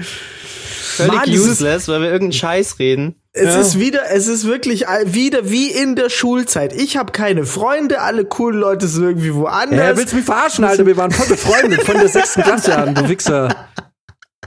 Völlig 0.00 1.12
Mann, 1.12 1.28
useless, 1.30 1.88
weil 1.88 2.00
wir 2.00 2.08
irgendeinen 2.10 2.32
Scheiß 2.32 2.78
reden. 2.78 3.16
Es 3.32 3.54
Ja. 3.54 3.60
ist 3.60 3.78
wieder, 3.78 4.10
es 4.10 4.26
ist 4.26 4.44
wirklich 4.44 4.84
wieder 5.06 5.50
wie 5.50 5.70
in 5.70 5.96
der 5.96 6.10
Schulzeit. 6.10 6.72
Ich 6.72 6.96
habe 6.96 7.12
keine 7.12 7.44
Freunde, 7.44 8.00
alle 8.00 8.24
coolen 8.24 8.60
Leute 8.60 8.86
sind 8.88 9.04
irgendwie 9.04 9.34
woanders. 9.34 9.78
Ja, 9.78 9.96
willst 9.96 10.12
du 10.12 10.16
mich 10.16 10.24
verarschen, 10.24 10.64
Alter? 10.64 10.86
Wir 10.86 10.96
waren 10.96 11.10
voll 11.12 11.28
befreundet 11.28 11.82
von 11.82 11.96
der 11.96 12.08
sechsten 12.08 12.42
Klasse 12.42 12.76
an, 12.76 12.94
du 12.94 13.08
Wichser. 13.08 13.68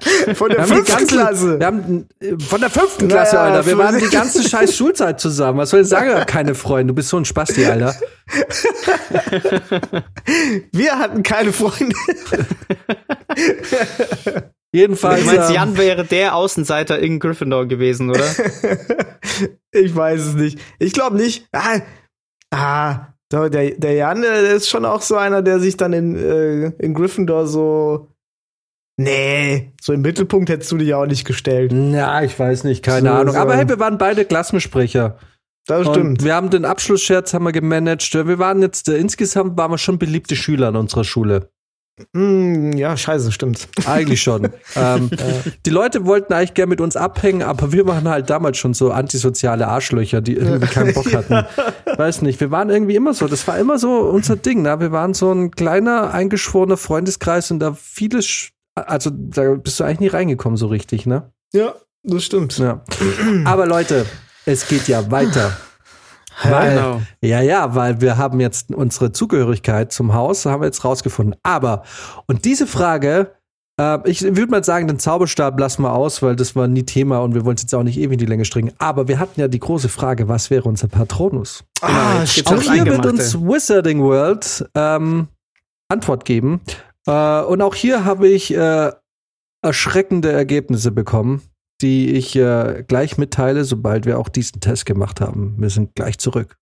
von 0.35 0.49
der 0.49 0.65
fünften 0.65 0.97
ganze, 0.97 1.15
Klasse. 1.15 1.59
Wir 1.59 1.67
haben, 1.67 2.07
äh, 2.19 2.37
von 2.39 2.59
der 2.59 2.69
fünften 2.69 3.07
Naja, 3.07 3.21
Klasse, 3.21 3.39
Alter. 3.39 3.65
Wir 3.65 3.77
waren 3.77 3.99
die 3.99 4.07
ganze 4.11 4.47
scheiß 4.47 4.75
Schulzeit 4.75 5.19
zusammen. 5.19 5.59
Was 5.59 5.69
soll 5.69 5.81
ich 5.81 5.87
sagen? 5.87 6.25
Keine 6.25 6.55
Freunde. 6.55 6.91
Du 6.91 6.95
bist 6.95 7.09
so 7.09 7.17
ein 7.17 7.25
Spasti, 7.25 7.65
Alter. 7.65 7.93
Wir 10.71 10.97
hatten 10.97 11.21
keine 11.23 11.53
Freunde. 11.53 11.95
Jedenfalls. 14.71 15.21
Du 15.21 15.27
meinst, 15.27 15.49
ähm, 15.49 15.55
Jan 15.55 15.77
wäre 15.77 16.03
der 16.03 16.35
Außenseiter 16.35 16.97
in 16.97 17.19
Gryffindor 17.19 17.67
gewesen, 17.67 18.09
oder? 18.09 18.25
Ich 19.71 19.95
weiß 19.95 20.21
es 20.21 20.33
nicht. 20.33 20.59
Ich 20.79 20.93
glaube 20.93 21.17
nicht. 21.17 21.47
Ah, 21.51 21.81
ah 22.51 23.13
der, 23.31 23.71
der 23.71 23.93
Jan, 23.93 24.21
der 24.21 24.51
ist 24.51 24.69
schon 24.69 24.85
auch 24.85 25.01
so 25.01 25.15
einer, 25.15 25.41
der 25.41 25.59
sich 25.59 25.77
dann 25.77 25.93
in, 25.93 26.15
äh, 26.15 26.67
in 26.79 26.93
Gryffindor 26.93 27.47
so. 27.47 28.12
Nee, 28.97 29.73
so 29.81 29.91
im 29.93 30.01
Mittelpunkt 30.01 30.49
hättest 30.49 30.71
du 30.71 30.77
dich 30.77 30.93
auch 30.93 31.05
nicht 31.07 31.25
gestellt. 31.25 31.71
Na, 31.73 32.23
ich 32.23 32.37
weiß 32.37 32.63
nicht, 32.63 32.83
keine 32.83 33.09
So, 33.09 33.15
Ahnung. 33.15 33.33
so. 33.33 33.39
Aber 33.39 33.55
hey, 33.55 33.67
wir 33.67 33.79
waren 33.79 33.97
beide 33.97 34.23
Klassensprecher. 34.25 35.17
Das 35.65 35.87
Und 35.87 35.93
stimmt. 35.93 36.23
wir 36.23 36.35
haben 36.35 36.49
den 36.49 36.65
Abschlussscherz 36.65 37.33
haben 37.33 37.45
wir 37.45 37.53
gemanagt. 37.53 38.13
Wir 38.13 38.37
waren 38.37 38.61
jetzt, 38.61 38.89
äh, 38.89 38.97
insgesamt 38.97 39.57
waren 39.57 39.71
wir 39.71 39.77
schon 39.77 39.97
beliebte 39.97 40.35
Schüler 40.35 40.67
an 40.67 40.75
unserer 40.75 41.05
Schule. 41.05 41.49
Hm, 42.15 42.73
ja, 42.73 42.97
scheiße, 42.97 43.31
stimmt. 43.31 43.67
Eigentlich 43.85 44.21
schon. 44.21 44.49
ähm, 44.75 45.09
die 45.65 45.69
Leute 45.69 46.05
wollten 46.05 46.33
eigentlich 46.33 46.53
gern 46.55 46.69
mit 46.69 46.81
uns 46.81 46.95
abhängen, 46.95 47.43
aber 47.43 47.71
wir 47.71 47.87
waren 47.87 48.07
halt 48.09 48.29
damals 48.29 48.57
schon 48.57 48.73
so 48.73 48.91
antisoziale 48.91 49.67
Arschlöcher, 49.67 50.19
die 50.21 50.33
irgendwie 50.35 50.67
keinen 50.67 50.93
Bock 50.93 51.13
hatten. 51.13 51.45
Weiß 51.97 52.23
nicht, 52.23 52.39
wir 52.41 52.51
waren 52.51 52.69
irgendwie 52.69 52.95
immer 52.95 53.13
so. 53.13 53.27
Das 53.27 53.47
war 53.47 53.57
immer 53.57 53.77
so 53.79 53.99
unser 54.09 54.35
Ding. 54.35 54.63
Ne? 54.63 54.79
Wir 54.79 54.91
waren 54.91 55.13
so 55.13 55.31
ein 55.31 55.51
kleiner, 55.51 56.13
eingeschworener 56.13 56.77
Freundeskreis 56.77 57.51
und 57.51 57.59
da 57.59 57.73
vieles, 57.73 58.25
sch- 58.25 58.49
also 58.75 59.09
da 59.13 59.53
bist 59.55 59.79
du 59.79 59.83
eigentlich 59.83 59.99
nie 59.99 60.07
reingekommen 60.07 60.57
so 60.57 60.67
richtig, 60.67 61.05
ne? 61.05 61.31
Ja, 61.53 61.75
das 62.03 62.23
stimmt. 62.23 62.57
Ja. 62.57 62.83
Aber 63.45 63.65
Leute, 63.65 64.05
es 64.45 64.67
geht 64.67 64.87
ja 64.87 65.11
weiter. 65.11 65.55
Weil, 66.43 66.75
Genau. 66.75 67.01
Ja, 67.21 67.41
ja, 67.41 67.75
weil 67.75 68.01
wir 68.01 68.17
haben 68.17 68.39
jetzt 68.39 68.73
unsere 68.73 69.11
Zugehörigkeit 69.11 69.91
zum 69.91 70.13
Haus, 70.13 70.45
haben 70.45 70.61
wir 70.61 70.65
jetzt 70.65 70.83
rausgefunden. 70.83 71.35
Aber, 71.43 71.83
und 72.25 72.45
diese 72.45 72.65
Frage, 72.65 73.35
äh, 73.79 73.99
ich 74.09 74.23
würde 74.23 74.47
mal 74.47 74.63
sagen, 74.63 74.87
den 74.87 74.99
Zauberstab 74.99 75.59
lassen 75.59 75.83
wir 75.83 75.93
aus, 75.93 76.21
weil 76.21 76.35
das 76.35 76.55
war 76.55 76.67
nie 76.67 76.83
Thema 76.83 77.19
und 77.19 77.33
wir 77.35 77.45
wollen 77.45 77.55
es 77.55 77.63
jetzt 77.63 77.75
auch 77.75 77.83
nicht 77.83 77.97
ewig 77.97 78.13
in 78.13 78.19
die 78.19 78.25
Länge 78.25 78.45
stringen. 78.45 78.73
Aber 78.79 79.07
wir 79.07 79.19
hatten 79.19 79.39
ja 79.39 79.47
die 79.47 79.59
große 79.59 79.89
Frage, 79.89 80.27
was 80.27 80.49
wäre 80.49 80.67
unser 80.67 80.87
Patronus? 80.87 81.63
Ah, 81.81 82.25
stimmt. 82.25 82.59
Auch 82.59 82.61
hier 82.61 82.85
wird 82.85 83.05
uns 83.05 83.35
Wizarding 83.35 84.01
World 84.01 84.65
ähm, 84.75 85.27
Antwort 85.89 86.25
geben. 86.25 86.61
Äh, 87.07 87.41
und 87.41 87.61
auch 87.61 87.75
hier 87.75 88.05
habe 88.05 88.27
ich 88.27 88.53
äh, 88.53 88.91
erschreckende 89.61 90.31
Ergebnisse 90.31 90.91
bekommen, 90.91 91.41
die 91.81 92.11
ich 92.11 92.35
äh, 92.35 92.83
gleich 92.87 93.17
mitteile, 93.17 93.65
sobald 93.65 94.05
wir 94.05 94.19
auch 94.19 94.29
diesen 94.29 94.61
Test 94.61 94.85
gemacht 94.85 95.21
haben. 95.21 95.55
Wir 95.57 95.69
sind 95.69 95.95
gleich 95.95 96.17
zurück. 96.17 96.57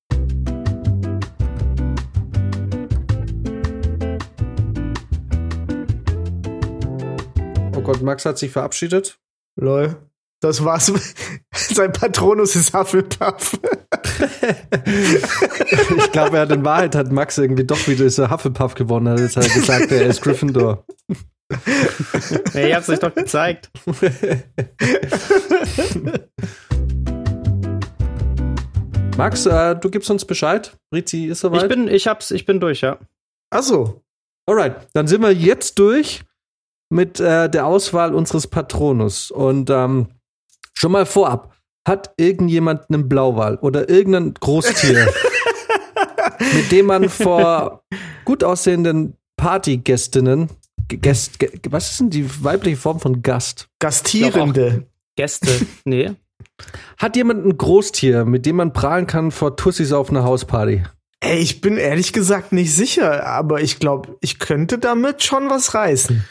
Oh 7.76 7.82
Gott, 7.82 8.02
Max 8.02 8.26
hat 8.26 8.38
sich 8.38 8.52
verabschiedet. 8.52 9.20
Lol. 9.60 9.96
Das 10.40 10.64
war's. 10.64 10.92
Sein 11.54 11.92
Patronus 11.92 12.56
ist 12.56 12.74
Hufflepuff. 12.74 13.60
Ich 15.96 16.12
glaube, 16.12 16.38
er 16.38 16.42
hat 16.44 16.52
in 16.52 16.66
Wahrheit 16.66 16.96
hat 16.96 17.12
Max 17.12 17.38
irgendwie 17.38 17.64
doch 17.64 17.88
wieder 17.88 18.10
so 18.10 18.30
Hufflepuff 18.30 18.76
gewonnen. 18.76 19.10
Hat 19.10 19.20
jetzt 19.20 19.38
halt 19.38 19.54
gesagt, 19.54 19.92
er 19.92 20.06
ist 20.06 20.22
Gryffindor. 20.22 20.86
hey, 22.54 22.70
ich 22.70 22.76
hab's 22.76 22.90
euch 22.90 23.00
doch 23.00 23.14
gezeigt. 23.14 23.70
Max, 29.18 29.46
äh, 29.46 29.76
du 29.76 29.90
gibst 29.90 30.10
uns 30.10 30.26
Bescheid. 30.26 30.78
Rizzi 30.94 31.26
ist 31.26 31.42
soweit. 31.42 31.64
Ich 31.64 31.70
bin, 31.70 31.88
ich 31.88 32.08
hab's, 32.08 32.32
ich 32.32 32.46
bin 32.46 32.60
durch, 32.60 32.82
ja. 32.82 32.98
Ach 33.50 33.64
so. 33.64 34.02
Alright, 34.48 34.88
dann 34.94 35.08
sind 35.08 35.22
wir 35.22 35.32
jetzt 35.32 35.78
durch 35.78 36.24
mit 36.90 37.20
äh, 37.20 37.50
der 37.50 37.66
Auswahl 37.66 38.14
unseres 38.14 38.48
Patronus. 38.48 39.32
Und 39.32 39.70
ähm, 39.70 40.08
schon 40.74 40.92
mal 40.92 41.06
vorab, 41.06 41.54
hat 41.88 42.14
irgendjemand 42.18 42.90
einen 42.90 43.10
Blauwal 43.10 43.58
oder 43.58 43.90
irgendein 43.90 44.34
Großtier, 44.34 45.08
mit 46.54 46.72
dem 46.72 46.86
man 46.88 47.10
vor 47.10 47.84
gut 48.26 48.44
aussehenden 48.44 49.18
Partygästinnen, 49.38 50.50
Gäst, 50.88 51.40
was 51.70 51.92
ist 51.92 52.00
denn 52.02 52.10
die 52.10 52.44
weibliche 52.44 52.78
Form 52.78 53.00
von 53.00 53.22
Gast? 53.22 53.70
Gastierende. 53.80 54.88
Gäste, 55.16 55.66
nee. 55.86 56.12
Hat 56.98 57.16
jemand 57.16 57.46
ein 57.46 57.58
Großtier, 57.58 58.26
mit 58.26 58.46
dem 58.46 58.58
man 58.58 58.74
prahlen 58.74 59.08
kann 59.08 59.32
vor 59.32 59.56
Tussis 59.56 59.94
auf 59.94 60.10
einer 60.10 60.24
Hausparty? 60.24 60.84
Ey, 61.22 61.38
ich 61.40 61.62
bin 61.62 61.78
ehrlich 61.78 62.14
gesagt 62.14 62.52
nicht 62.52 62.74
sicher, 62.74 63.26
aber 63.28 63.62
ich 63.62 63.80
glaube, 63.80 64.18
ich 64.22 64.40
könnte 64.40 64.80
damit 64.80 65.24
schon 65.24 65.50
was 65.50 65.74
reißen. 65.74 66.26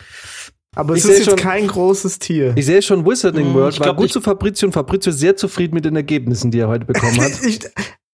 Aber 0.76 0.94
es 0.94 1.00
Ich 1.00 1.04
ist 1.04 1.10
seh 1.10 1.22
jetzt 1.22 1.30
schon- 1.30 1.38
kein 1.38 1.66
großes 1.66 2.18
Tier. 2.20 2.52
Ich 2.56 2.66
sehe 2.66 2.80
schon, 2.82 3.04
Wizarding 3.04 3.46
Hm, 3.46 3.54
World 3.54 3.74
ich 3.74 3.80
war 3.80 3.86
glaub 3.86 3.96
gut 3.96 4.04
nicht. 4.04 4.12
zu 4.12 4.20
Fabrizio 4.20 4.66
und 4.68 4.72
Fabrizio 4.72 5.10
ist 5.10 5.18
sehr 5.18 5.36
zufrieden 5.36 5.74
mit 5.74 5.84
den 5.84 5.96
Ergebnissen, 5.96 6.50
die 6.50 6.60
er 6.60 6.68
heute 6.68 6.84
bekommen 6.84 7.20
hat. 7.20 7.32
Ich, 7.44 7.60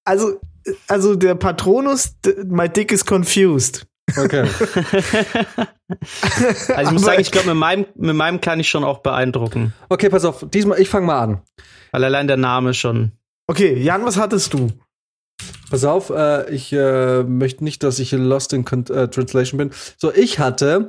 also, 0.05 0.41
also 0.89 1.15
der 1.17 1.35
Patronus, 1.35 2.15
my 2.47 2.69
dick 2.69 2.93
is 2.93 3.05
confused. 3.05 3.87
Okay. 4.17 4.47
Also 6.69 6.89
ich 6.89 6.91
muss 6.93 7.03
sagen, 7.03 7.21
ich 7.21 7.31
glaube, 7.31 7.49
mit 7.49 7.57
meinem, 7.57 7.87
mit 7.95 8.17
meinem 8.17 8.41
kann 8.41 8.59
ich 8.59 8.69
schon 8.69 8.83
auch 8.83 8.99
beeindrucken. 8.99 9.73
Okay, 9.89 10.09
pass 10.09 10.25
auf, 10.25 10.45
diesmal, 10.51 10.81
ich 10.81 10.89
fange 10.89 11.07
mal 11.07 11.21
an. 11.21 11.43
Weil 11.93 12.03
allein 12.05 12.27
der 12.27 12.37
Name 12.37 12.75
schon. 12.75 13.13
Okay, 13.47 13.79
Jan, 13.81 14.05
was 14.05 14.17
hattest 14.17 14.53
du? 14.53 14.69
Pass 15.71 15.85
auf, 15.85 16.11
äh, 16.11 16.51
ich 16.53 16.73
äh, 16.73 17.23
möchte 17.23 17.63
nicht, 17.63 17.83
dass 17.85 18.01
ich 18.01 18.11
lost 18.13 18.53
in 18.53 18.65
Con 18.65 18.85
äh, 18.87 19.09
Translation 19.09 19.59
bin. 19.59 19.71
So, 19.97 20.13
ich 20.13 20.39
hatte 20.41 20.89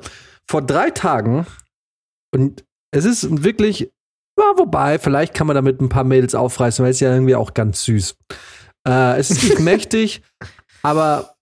vor 0.50 0.62
drei 0.62 0.90
Tagen, 0.92 1.46
und 2.34 2.64
es 2.92 3.06
ist 3.06 3.44
wirklich, 3.44 3.92
ja, 4.40 4.54
wobei, 4.58 5.00
vielleicht 5.00 5.34
kann 5.34 5.48
man 5.48 5.56
damit 5.56 5.82
ein 5.82 5.90
paar 5.90 6.04
Mädels 6.04 6.36
aufreißen, 6.36 6.84
weil 6.84 6.92
es 6.92 6.98
ist 6.98 7.02
ja 7.02 7.14
irgendwie 7.14 7.36
auch 7.36 7.54
ganz 7.54 7.84
süß. 7.86 8.16
Äh, 8.88 9.18
es 9.20 9.32
ist 9.32 9.44
nicht 9.44 9.60
mächtig, 9.62 10.22
aber 10.84 11.36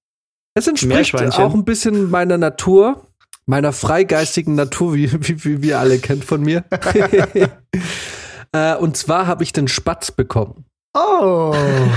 es 0.56 0.68
entspricht 0.68 1.14
auch 1.16 1.54
ein 1.54 1.66
bisschen 1.66 2.10
meiner 2.10 2.38
Natur, 2.38 3.06
meiner 3.46 3.74
freigeistigen 3.74 4.56
Natur, 4.56 4.94
wie, 4.96 5.12
wie, 5.12 5.44
wie 5.44 5.62
wir 5.62 5.80
alle 5.80 6.00
kennt 6.00 6.24
von 6.26 6.42
mir. 6.42 6.64
äh, 8.54 8.76
und 8.76 8.98
zwar 8.98 9.28
habe 9.28 9.44
ich 9.44 9.54
den 9.54 9.68
Spatz 9.68 10.12
bekommen. 10.12 10.66
Oh, 10.94 11.54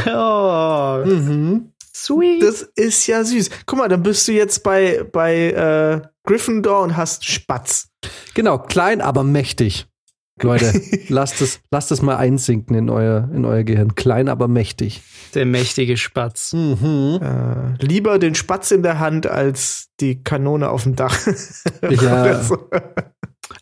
Oh, 0.06 1.02
Mhm. 1.06 1.72
sweet. 1.94 2.42
das 2.42 2.62
ist 2.74 3.06
ja 3.06 3.22
süß. 3.24 3.50
Guck 3.66 3.78
mal, 3.78 3.88
dann 3.88 4.02
bist 4.02 4.26
du 4.26 4.32
jetzt 4.32 4.62
bei, 4.64 5.04
bei 5.12 5.50
äh, 5.52 6.08
Gryffindor 6.28 6.82
und 6.82 6.94
hast 6.94 7.24
Spatz. 7.24 7.88
Genau, 8.34 8.58
klein, 8.58 9.00
aber 9.00 9.24
mächtig. 9.24 9.86
Leute, 10.42 10.78
lasst 11.08 11.40
es, 11.40 11.60
lasst 11.70 11.90
es 11.90 12.02
mal 12.02 12.16
einsinken 12.16 12.76
in 12.76 12.90
euer, 12.90 13.30
in 13.32 13.46
euer 13.46 13.64
Gehirn. 13.64 13.94
Klein, 13.94 14.28
aber 14.28 14.46
mächtig. 14.46 15.00
Der 15.34 15.46
mächtige 15.46 15.96
Spatz. 15.96 16.52
Mhm. 16.52 17.18
Äh, 17.22 17.82
lieber 17.82 18.18
den 18.18 18.34
Spatz 18.34 18.72
in 18.72 18.82
der 18.82 18.98
Hand 18.98 19.26
als 19.26 19.88
die 20.00 20.22
Kanone 20.22 20.68
auf 20.68 20.82
dem 20.82 20.96
Dach. 20.96 21.18
Ja. 21.80 21.88
Oder 21.88 22.42
so. 22.44 22.68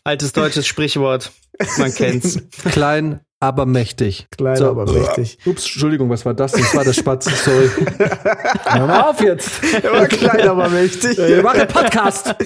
Altes 0.03 0.33
deutsches 0.33 0.67
Sprichwort. 0.67 1.31
Man 1.77 1.93
kennt's. 1.95 2.39
Klein, 2.71 3.19
aber 3.39 3.65
mächtig. 3.65 4.27
Klein, 4.35 4.57
So. 4.57 4.69
aber 4.69 4.91
mächtig. 4.91 5.37
Ups, 5.45 5.63
Entschuldigung, 5.63 6.09
was 6.09 6.25
war 6.25 6.33
das? 6.33 6.51
Das 6.53 6.75
war 6.75 6.83
der 6.83 6.93
Spatz, 6.93 7.25
sorry. 7.43 7.69
Hör 8.65 8.87
mal 8.87 9.01
auf 9.09 9.21
jetzt. 9.21 9.49
Er 9.83 9.91
war 9.93 10.07
klein, 10.07 10.47
aber 10.47 10.69
mächtig. 10.69 11.17
Wir 11.17 11.41
machen 11.43 11.61
einen 11.61 11.67
Podcast. 11.69 12.35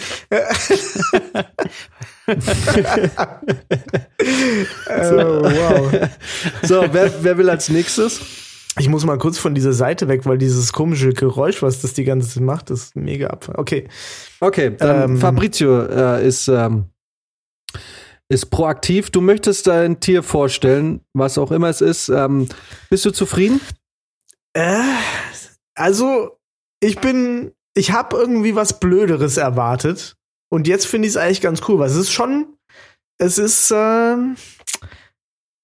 Oh, 4.89 5.43
wow. 5.43 6.09
So, 6.63 6.85
wer, 6.91 7.11
wer 7.23 7.37
will 7.37 7.49
als 7.49 7.69
nächstes? 7.69 8.19
Ich 8.79 8.87
muss 8.87 9.05
mal 9.05 9.17
kurz 9.17 9.37
von 9.37 9.53
dieser 9.53 9.73
Seite 9.73 10.07
weg, 10.07 10.25
weil 10.25 10.37
dieses 10.37 10.71
komische 10.71 11.11
Geräusch, 11.13 11.61
was 11.61 11.81
das 11.81 11.93
die 11.93 12.05
ganze 12.05 12.29
Zeit 12.29 12.43
macht, 12.43 12.69
ist 12.69 12.95
mega 12.95 13.27
abfall. 13.27 13.55
Okay. 13.57 13.87
Okay, 14.39 14.75
dann 14.77 15.11
Ähm. 15.11 15.17
Fabrizio 15.17 15.81
äh, 15.87 16.25
ist, 16.25 16.47
ähm, 16.47 16.85
ist 18.31 18.45
proaktiv. 18.45 19.09
Du 19.09 19.19
möchtest 19.19 19.67
dein 19.67 19.99
Tier 19.99 20.23
vorstellen, 20.23 21.01
was 21.13 21.37
auch 21.37 21.51
immer 21.51 21.67
es 21.67 21.81
ist. 21.81 22.07
Ähm, 22.07 22.47
bist 22.89 23.05
du 23.05 23.11
zufrieden? 23.11 23.59
Äh, 24.53 24.81
also, 25.75 26.39
ich 26.79 26.99
bin, 26.99 27.51
ich 27.75 27.91
habe 27.91 28.15
irgendwie 28.15 28.55
was 28.55 28.79
Blöderes 28.79 29.35
erwartet. 29.35 30.15
Und 30.49 30.67
jetzt 30.67 30.87
finde 30.87 31.07
ich 31.07 31.13
es 31.13 31.17
eigentlich 31.17 31.41
ganz 31.41 31.61
cool, 31.67 31.79
weil 31.79 31.89
es 31.89 31.95
ist 31.95 32.11
schon, 32.11 32.57
es 33.17 33.37
ist, 33.37 33.71
ähm, 33.75 34.37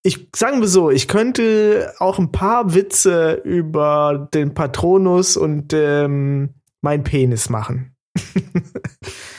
ich 0.04 0.30
sagen 0.36 0.60
wir 0.60 0.68
so, 0.68 0.92
ich 0.92 1.08
könnte 1.08 1.94
auch 2.00 2.20
ein 2.20 2.32
paar 2.32 2.74
Witze 2.74 3.42
über 3.46 4.30
den 4.34 4.54
Patronus 4.54 5.38
und 5.38 5.74
ähm, 5.74 6.56
mein 6.82 7.04
Penis 7.04 7.50
machen. 7.50 7.96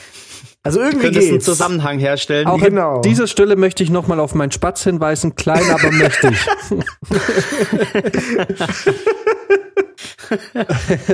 also 0.63 0.79
Du 0.79 0.85
irgendwie 0.85 1.05
könntest 1.05 1.27
einen 1.27 1.33
geht's. 1.37 1.45
Zusammenhang 1.45 1.99
herstellen. 1.99 2.47
Auch 2.47 2.59
Genau. 2.59 2.97
an 2.97 3.01
dieser 3.01 3.27
Stelle 3.27 3.55
möchte 3.55 3.83
ich 3.83 3.89
nochmal 3.89 4.19
auf 4.19 4.35
meinen 4.35 4.51
Spatz 4.51 4.83
hinweisen. 4.83 5.35
Klein, 5.35 5.63
aber 5.71 5.91
mächtig. 5.91 6.37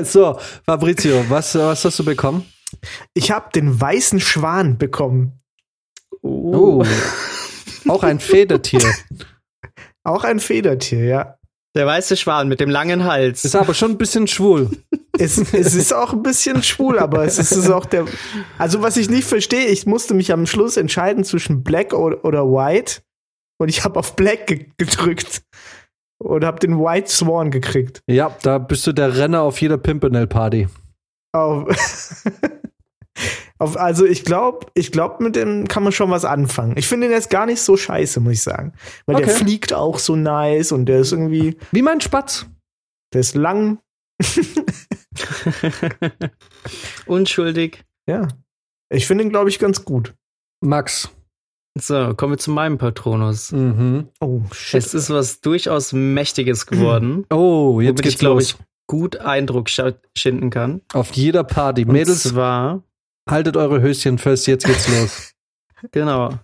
so, 0.03 0.37
Fabrizio, 0.65 1.23
was, 1.29 1.55
was 1.55 1.85
hast 1.85 1.99
du 1.99 2.05
bekommen? 2.05 2.45
Ich 3.13 3.31
habe 3.31 3.49
den 3.53 3.79
weißen 3.79 4.19
Schwan 4.19 4.77
bekommen. 4.77 5.39
Oh. 6.21 6.83
Auch 7.87 8.03
ein 8.03 8.19
Federtier. 8.19 8.81
Auch 10.03 10.23
ein 10.23 10.39
Federtier, 10.39 11.05
ja. 11.05 11.34
Der 11.75 11.85
weiße 11.85 12.15
Schwan 12.15 12.47
mit 12.47 12.61
dem 12.61 12.69
langen 12.69 13.03
Hals. 13.03 13.43
Ist 13.43 13.55
aber 13.55 13.73
schon 13.73 13.91
ein 13.91 13.97
bisschen 13.97 14.27
schwul. 14.27 14.69
Es, 15.17 15.37
es 15.37 15.75
ist 15.75 15.93
auch 15.93 16.11
ein 16.11 16.23
bisschen 16.23 16.61
schwul, 16.61 16.99
aber 16.99 17.23
es 17.23 17.39
ist, 17.39 17.71
auch 17.71 17.85
der. 17.85 18.03
Also, 18.57 18.81
was 18.81 18.97
ich 18.97 19.09
nicht 19.09 19.25
verstehe, 19.25 19.67
ich 19.67 19.85
musste 19.85 20.13
mich 20.13 20.33
am 20.33 20.45
Schluss 20.45 20.75
entscheiden 20.75 21.23
zwischen 21.23 21.63
Black 21.63 21.93
oder, 21.93 22.25
oder 22.25 22.43
White. 22.43 22.99
Und 23.57 23.69
ich 23.69 23.85
habe 23.85 23.97
auf 23.97 24.17
Black 24.17 24.47
ge 24.47 24.65
gedrückt. 24.75 25.43
Und 26.17 26.43
habe 26.43 26.59
den 26.59 26.77
White 26.79 27.09
Swan 27.09 27.49
gekriegt. 27.49 28.01
Ja, 28.07 28.35
da 28.41 28.57
bist 28.57 28.85
du 28.87 28.91
der 28.91 29.15
Renner 29.15 29.43
auf 29.43 29.61
jeder 29.61 29.77
Pimpernel-Party. 29.77 30.67
Auf, 31.31 31.73
auf, 33.57 33.77
also, 33.77 34.05
ich 34.05 34.25
glaube, 34.25 34.67
ich 34.73 34.91
glaub, 34.91 35.21
mit 35.21 35.35
dem 35.35 35.67
kann 35.67 35.83
man 35.83 35.91
schon 35.93 36.09
was 36.11 36.25
anfangen. 36.25 36.75
Ich 36.77 36.87
finde 36.87 37.07
den 37.07 37.13
jetzt 37.13 37.29
gar 37.29 37.45
nicht 37.45 37.61
so 37.61 37.77
scheiße, 37.77 38.19
muss 38.19 38.33
ich 38.33 38.43
sagen. 38.43 38.73
Weil 39.05 39.15
der 39.17 39.27
Okay. 39.27 39.35
fliegt 39.45 39.73
auch 39.73 39.97
so 39.99 40.15
nice 40.15 40.71
und 40.73 40.87
der 40.87 40.99
ist 40.99 41.11
irgendwie, 41.13 41.57
Wie 41.71 41.81
mein 41.81 42.01
Spatz. 42.01 42.45
der 43.13 43.21
ist 43.21 43.35
lang. 43.35 43.79
Unschuldig. 47.05 47.83
Ja. 48.09 48.27
Ich 48.89 49.07
finde 49.07 49.23
ihn, 49.23 49.29
glaube 49.29 49.49
ich, 49.49 49.59
ganz 49.59 49.83
gut. 49.85 50.13
Max. 50.61 51.09
So, 51.77 52.13
kommen 52.15 52.33
wir 52.33 52.37
zu 52.37 52.51
meinem 52.51 52.77
Patronus. 52.77 53.51
Mhm. 53.51 54.07
Oh, 54.21 54.41
shit. 54.53 54.81
Es 54.81 54.93
ist 54.93 55.09
was 55.09 55.41
durchaus 55.41 55.91
Mächtiges 55.93 56.65
geworden, 56.67 57.25
Oh, 57.31 57.81
jetzt 57.81 58.01
geht's 58.01 58.15
ich, 58.15 58.19
glaube 58.19 58.35
los. 58.35 58.51
ich, 58.51 58.55
gut 58.87 59.17
Eindruck 59.17 59.69
schinden 59.69 60.49
kann. 60.49 60.81
Auf 60.93 61.11
jeder 61.13 61.43
Party. 61.43 61.83
Und 61.83 61.91
Mädels, 61.91 62.23
zwar, 62.23 62.83
haltet 63.29 63.57
eure 63.57 63.81
Höschen 63.81 64.17
fest, 64.17 64.47
jetzt 64.47 64.65
geht's 64.65 64.87
los. 64.87 65.33
genau. 65.91 66.37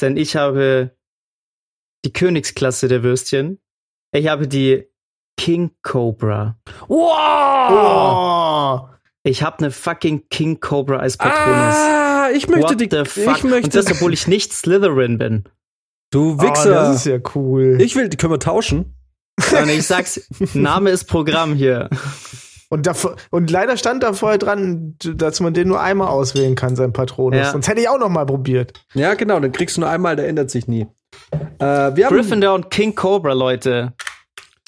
Denn 0.00 0.16
ich 0.16 0.36
habe 0.36 0.96
die 2.04 2.12
Königsklasse 2.12 2.88
der 2.88 3.02
Würstchen. 3.02 3.58
Ich 4.12 4.28
habe 4.28 4.48
die 4.48 4.86
King 5.36 5.70
Cobra. 5.82 6.58
Wow! 6.88 7.70
Oh! 7.70 8.88
Ich 9.24 9.42
habe 9.42 9.58
eine 9.58 9.70
fucking 9.70 10.28
King 10.28 10.60
Cobra 10.60 10.98
als 10.98 11.16
Patronus. 11.16 11.74
Ah, 11.74 12.28
ich 12.34 12.46
möchte 12.48 12.70
What 12.70 12.80
die. 12.80 12.88
the 12.90 13.04
fuck? 13.04 13.38
Ich 13.38 13.44
möchte. 13.44 13.64
Und 13.66 13.74
das, 13.74 13.90
obwohl 13.90 14.12
ich 14.12 14.26
nicht 14.26 14.52
Slytherin 14.52 15.18
bin. 15.18 15.44
du 16.10 16.34
Oh, 16.34 16.42
Wichser. 16.42 16.70
das 16.74 16.96
ist 16.96 17.06
ja 17.06 17.18
cool. 17.34 17.78
ich 17.80 17.96
will, 17.96 18.08
die 18.08 18.16
können 18.16 18.32
wir 18.32 18.38
tauschen. 18.38 18.94
Und 19.58 19.68
ich 19.68 19.86
sag's, 19.86 20.20
Name 20.54 20.90
ist 20.90 21.04
Programm 21.04 21.54
hier. 21.54 21.88
Und, 22.70 22.86
davor, 22.86 23.16
und 23.30 23.50
leider 23.50 23.76
stand 23.76 24.02
da 24.02 24.12
vorher 24.12 24.38
dran, 24.38 24.96
dass 24.98 25.40
man 25.40 25.54
den 25.54 25.68
nur 25.68 25.80
einmal 25.80 26.08
auswählen 26.08 26.54
kann, 26.54 26.76
sein 26.76 26.92
Patronus. 26.92 27.38
Ja. 27.38 27.52
Sonst 27.52 27.68
hätte 27.68 27.80
ich 27.80 27.88
auch 27.88 27.98
noch 27.98 28.08
mal 28.08 28.26
probiert. 28.26 28.72
Ja, 28.94 29.14
genau, 29.14 29.38
dann 29.40 29.52
kriegst 29.52 29.76
du 29.76 29.82
nur 29.82 29.90
einmal, 29.90 30.16
der 30.16 30.28
ändert 30.28 30.50
sich 30.50 30.66
nie. 30.66 30.86
Äh, 31.58 31.58
wir 31.58 32.06
haben, 32.06 32.16
Gryffindor 32.16 32.54
und 32.54 32.70
King 32.70 32.94
Cobra, 32.94 33.32
Leute. 33.32 33.92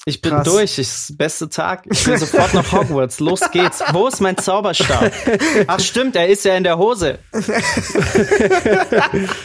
Ich 0.05 0.21
bin 0.21 0.31
Krass. 0.31 0.45
durch. 0.45 0.63
Ich, 0.63 0.79
ist 0.79 1.09
der 1.09 1.15
beste 1.15 1.49
Tag. 1.49 1.83
Ich 1.91 2.07
will 2.07 2.17
sofort 2.17 2.53
nach 2.53 2.71
Hogwarts. 2.71 3.19
Los 3.19 3.41
geht's. 3.51 3.83
Wo 3.91 4.07
ist 4.07 4.21
mein 4.21 4.37
Zauberstab? 4.37 5.11
Ach 5.67 5.79
stimmt, 5.81 6.15
er 6.15 6.29
ist 6.29 6.45
ja 6.45 6.55
in 6.55 6.63
der 6.63 6.77
Hose. 6.77 7.19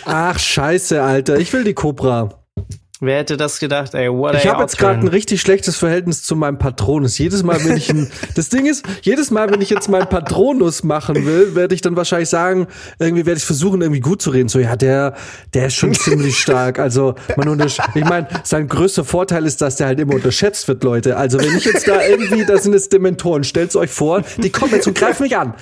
ach, 0.04 0.38
scheiße, 0.38 1.02
Alter. 1.02 1.38
Ich 1.38 1.52
will 1.52 1.64
die 1.64 1.74
Cobra. 1.74 2.41
Wer 3.04 3.18
hätte 3.18 3.36
das 3.36 3.58
gedacht? 3.58 3.94
Ey, 3.94 4.08
what 4.08 4.36
Ich 4.36 4.46
habe 4.46 4.62
jetzt 4.62 4.78
gerade 4.78 5.00
ein 5.00 5.08
richtig 5.08 5.40
schlechtes 5.40 5.76
Verhältnis 5.76 6.22
zu 6.22 6.36
meinem 6.36 6.58
Patronus. 6.58 7.18
Jedes 7.18 7.42
Mal, 7.42 7.58
wenn 7.64 7.76
ich 7.76 7.90
ein, 7.90 8.12
das 8.36 8.48
Ding 8.48 8.64
ist, 8.64 8.84
jedes 9.02 9.32
Mal, 9.32 9.50
wenn 9.50 9.60
ich 9.60 9.70
jetzt 9.70 9.88
meinen 9.88 10.08
Patronus 10.08 10.84
machen 10.84 11.26
will, 11.26 11.56
werde 11.56 11.74
ich 11.74 11.80
dann 11.80 11.96
wahrscheinlich 11.96 12.28
sagen, 12.28 12.68
irgendwie 13.00 13.26
werde 13.26 13.38
ich 13.38 13.44
versuchen, 13.44 13.82
irgendwie 13.82 13.98
gut 13.98 14.22
zu 14.22 14.30
reden. 14.30 14.48
So, 14.48 14.60
ja, 14.60 14.76
der, 14.76 15.16
der 15.52 15.66
ist 15.66 15.74
schon 15.74 15.94
ziemlich 15.94 16.38
stark. 16.38 16.78
Also, 16.78 17.16
man 17.36 17.48
untersch 17.48 17.78
ich 17.96 18.04
meine, 18.04 18.28
sein 18.44 18.68
größter 18.68 19.04
Vorteil 19.04 19.46
ist, 19.46 19.60
dass 19.62 19.74
der 19.74 19.88
halt 19.88 19.98
immer 19.98 20.14
unterschätzt 20.14 20.68
wird, 20.68 20.84
Leute. 20.84 21.16
Also, 21.16 21.40
wenn 21.40 21.56
ich 21.56 21.64
jetzt 21.64 21.88
da 21.88 22.06
irgendwie, 22.06 22.44
da 22.44 22.56
sind 22.56 22.72
jetzt 22.72 22.92
Dementoren, 22.92 23.42
stellt's 23.42 23.74
euch 23.74 23.90
vor, 23.90 24.22
die 24.36 24.50
kommen 24.50 24.74
jetzt 24.74 24.86
und 24.86 24.96
greifen 24.96 25.24
mich 25.24 25.36
an. 25.36 25.54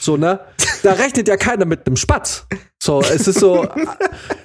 So, 0.00 0.16
ne? 0.16 0.40
Da 0.82 0.92
rechnet 0.92 1.28
ja 1.28 1.36
keiner 1.36 1.66
mit 1.66 1.86
einem 1.86 1.96
Spatz. 1.96 2.46
So, 2.86 3.00
es 3.00 3.26
ist 3.26 3.40
so, 3.40 3.66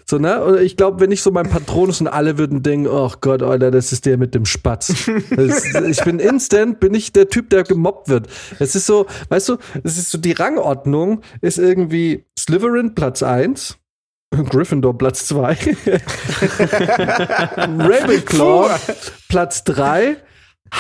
so, 0.04 0.18
ne? 0.18 0.44
Und 0.44 0.62
ich 0.62 0.76
glaube, 0.76 1.00
wenn 1.00 1.12
ich 1.12 1.22
so 1.22 1.30
mein 1.30 1.48
Patronus 1.48 2.02
und 2.02 2.08
alle 2.08 2.40
würden 2.40 2.64
denken, 2.64 2.88
oh 2.88 3.12
Gott, 3.22 3.44
Alter, 3.44 3.70
das 3.70 3.92
ist 3.92 4.08
der 4.08 4.18
mit 4.18 4.34
dem 4.34 4.48
Spatz. 4.48 4.88
Das, 5.30 5.64
ich 5.64 6.04
bin 6.04 6.18
instant, 6.18 6.80
bin 6.80 6.96
ich 6.96 7.14
der 7.14 7.30
Typ, 7.30 7.52
der 7.52 7.62
gemobbt 7.62 8.10
wird. 8.10 8.28
Es 8.58 8.74
ist 8.74 8.88
so, 8.88 9.06
weißt 9.30 9.50
du, 9.50 9.58
es 9.84 10.00
ist 10.00 10.10
so, 10.10 10.18
die 10.18 10.32
Rangordnung 10.32 11.22
ist 11.42 11.60
irgendwie 11.60 12.26
Slytherin 12.36 12.96
Platz 12.96 13.22
1. 13.22 13.78
Gryffindor 14.32 14.98
Platz 14.98 15.28
2. 15.28 15.54
Ravenclaw 17.58 18.72
Platz 19.30 19.64
3. 19.66 20.18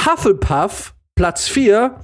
Hufflepuff 0.08 0.95
Platz 1.13 1.47
4. 1.47 1.95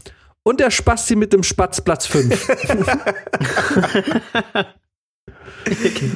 Und 0.44 0.60
der 0.60 0.70
Spasti 0.70 1.16
mit 1.16 1.34
dem 1.34 1.42
Spatz 1.42 1.82
Platz 1.82 2.06
5. 2.06 2.48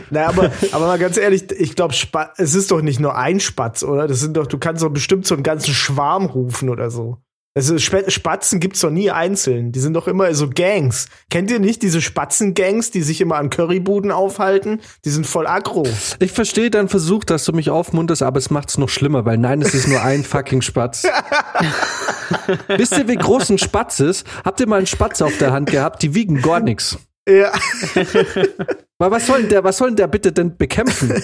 Na, 0.10 0.28
aber, 0.28 0.52
aber 0.72 0.88
mal 0.88 1.00
ganz 1.00 1.18
ehrlich, 1.18 1.52
ich 1.52 1.76
glaube, 1.76 1.94
es 2.38 2.56
ist 2.56 2.72
doch 2.72 2.82
nicht 2.82 3.00
nur 3.00 3.16
ein 3.16 3.40
Spatz, 3.40 3.84
oder? 3.84 4.08
Das 4.08 4.20
sind 4.20 4.38
doch, 4.38 4.48
du 4.48 4.58
kannst 4.58 4.84
doch 4.84 4.90
bestimmt 4.90 5.26
so 5.26 5.36
einen 5.36 5.44
ganzen 5.44 5.74
Schwarm 5.74 6.26
rufen 6.26 6.70
oder 6.70 6.90
so. 6.90 7.18
Also 7.54 7.76
Sp 7.76 8.08
Spatzen 8.08 8.62
gibt's 8.62 8.80
doch 8.80 8.92
nie 8.92 9.12
einzeln. 9.12 9.74
Die 9.74 9.82
sind 9.82 9.94
doch 9.94 10.08
immer 10.08 10.34
so 10.34 10.50
Gangs. 10.50 11.08
Kennt 11.30 11.52
ihr 11.52 11.60
nicht 11.60 11.82
diese 11.82 12.00
Spatzengangs, 12.00 12.92
die 12.92 13.02
sich 13.02 13.20
immer 13.20 13.36
an 13.36 13.50
Currybuden 13.50 14.12
aufhalten? 14.12 14.80
Die 15.04 15.10
sind 15.10 15.28
voll 15.28 15.48
aggro. 15.48 15.86
Ich 16.20 16.32
verstehe 16.32 16.70
deinen 16.70 16.88
Versuch, 16.88 17.26
dass 17.26 17.44
du 17.44 17.52
mich 17.52 17.70
aufmunterst, 17.70 18.24
aber 18.24 18.38
es 18.38 18.52
macht's 18.52 18.78
noch 18.78 18.88
schlimmer, 18.88 19.26
weil 19.26 19.38
nein, 19.38 19.62
es 19.62 19.74
ist 19.74 19.90
nur 19.90 20.02
ein 20.02 20.24
fucking 20.24 20.62
Spatz. 20.62 21.04
Wisst 22.70 22.98
ihr, 22.98 23.10
wie 23.10 23.18
groß 23.18 23.50
ein 23.50 23.58
Spatz 23.58 24.00
ist? 24.00 24.26
Habt 24.46 24.62
ihr 24.62 24.68
mal 24.68 24.78
einen 24.78 24.88
Spatz 24.88 25.22
auf 25.22 25.38
der 25.38 25.52
Hand 25.52 25.70
gehabt? 25.70 26.04
Die 26.04 26.16
wiegen 26.16 26.42
gar 26.42 26.62
nichts. 26.62 26.98
Ja. 27.28 27.52
Weil 29.02 29.10
was 29.10 29.26
soll 29.26 29.40
denn 29.40 29.50
der, 29.50 29.64
was 29.64 29.80
soll 29.80 29.88
denn 29.88 29.96
der 29.96 30.06
bitte 30.06 30.32
denn 30.32 30.58
bekämpfen? 30.58 31.10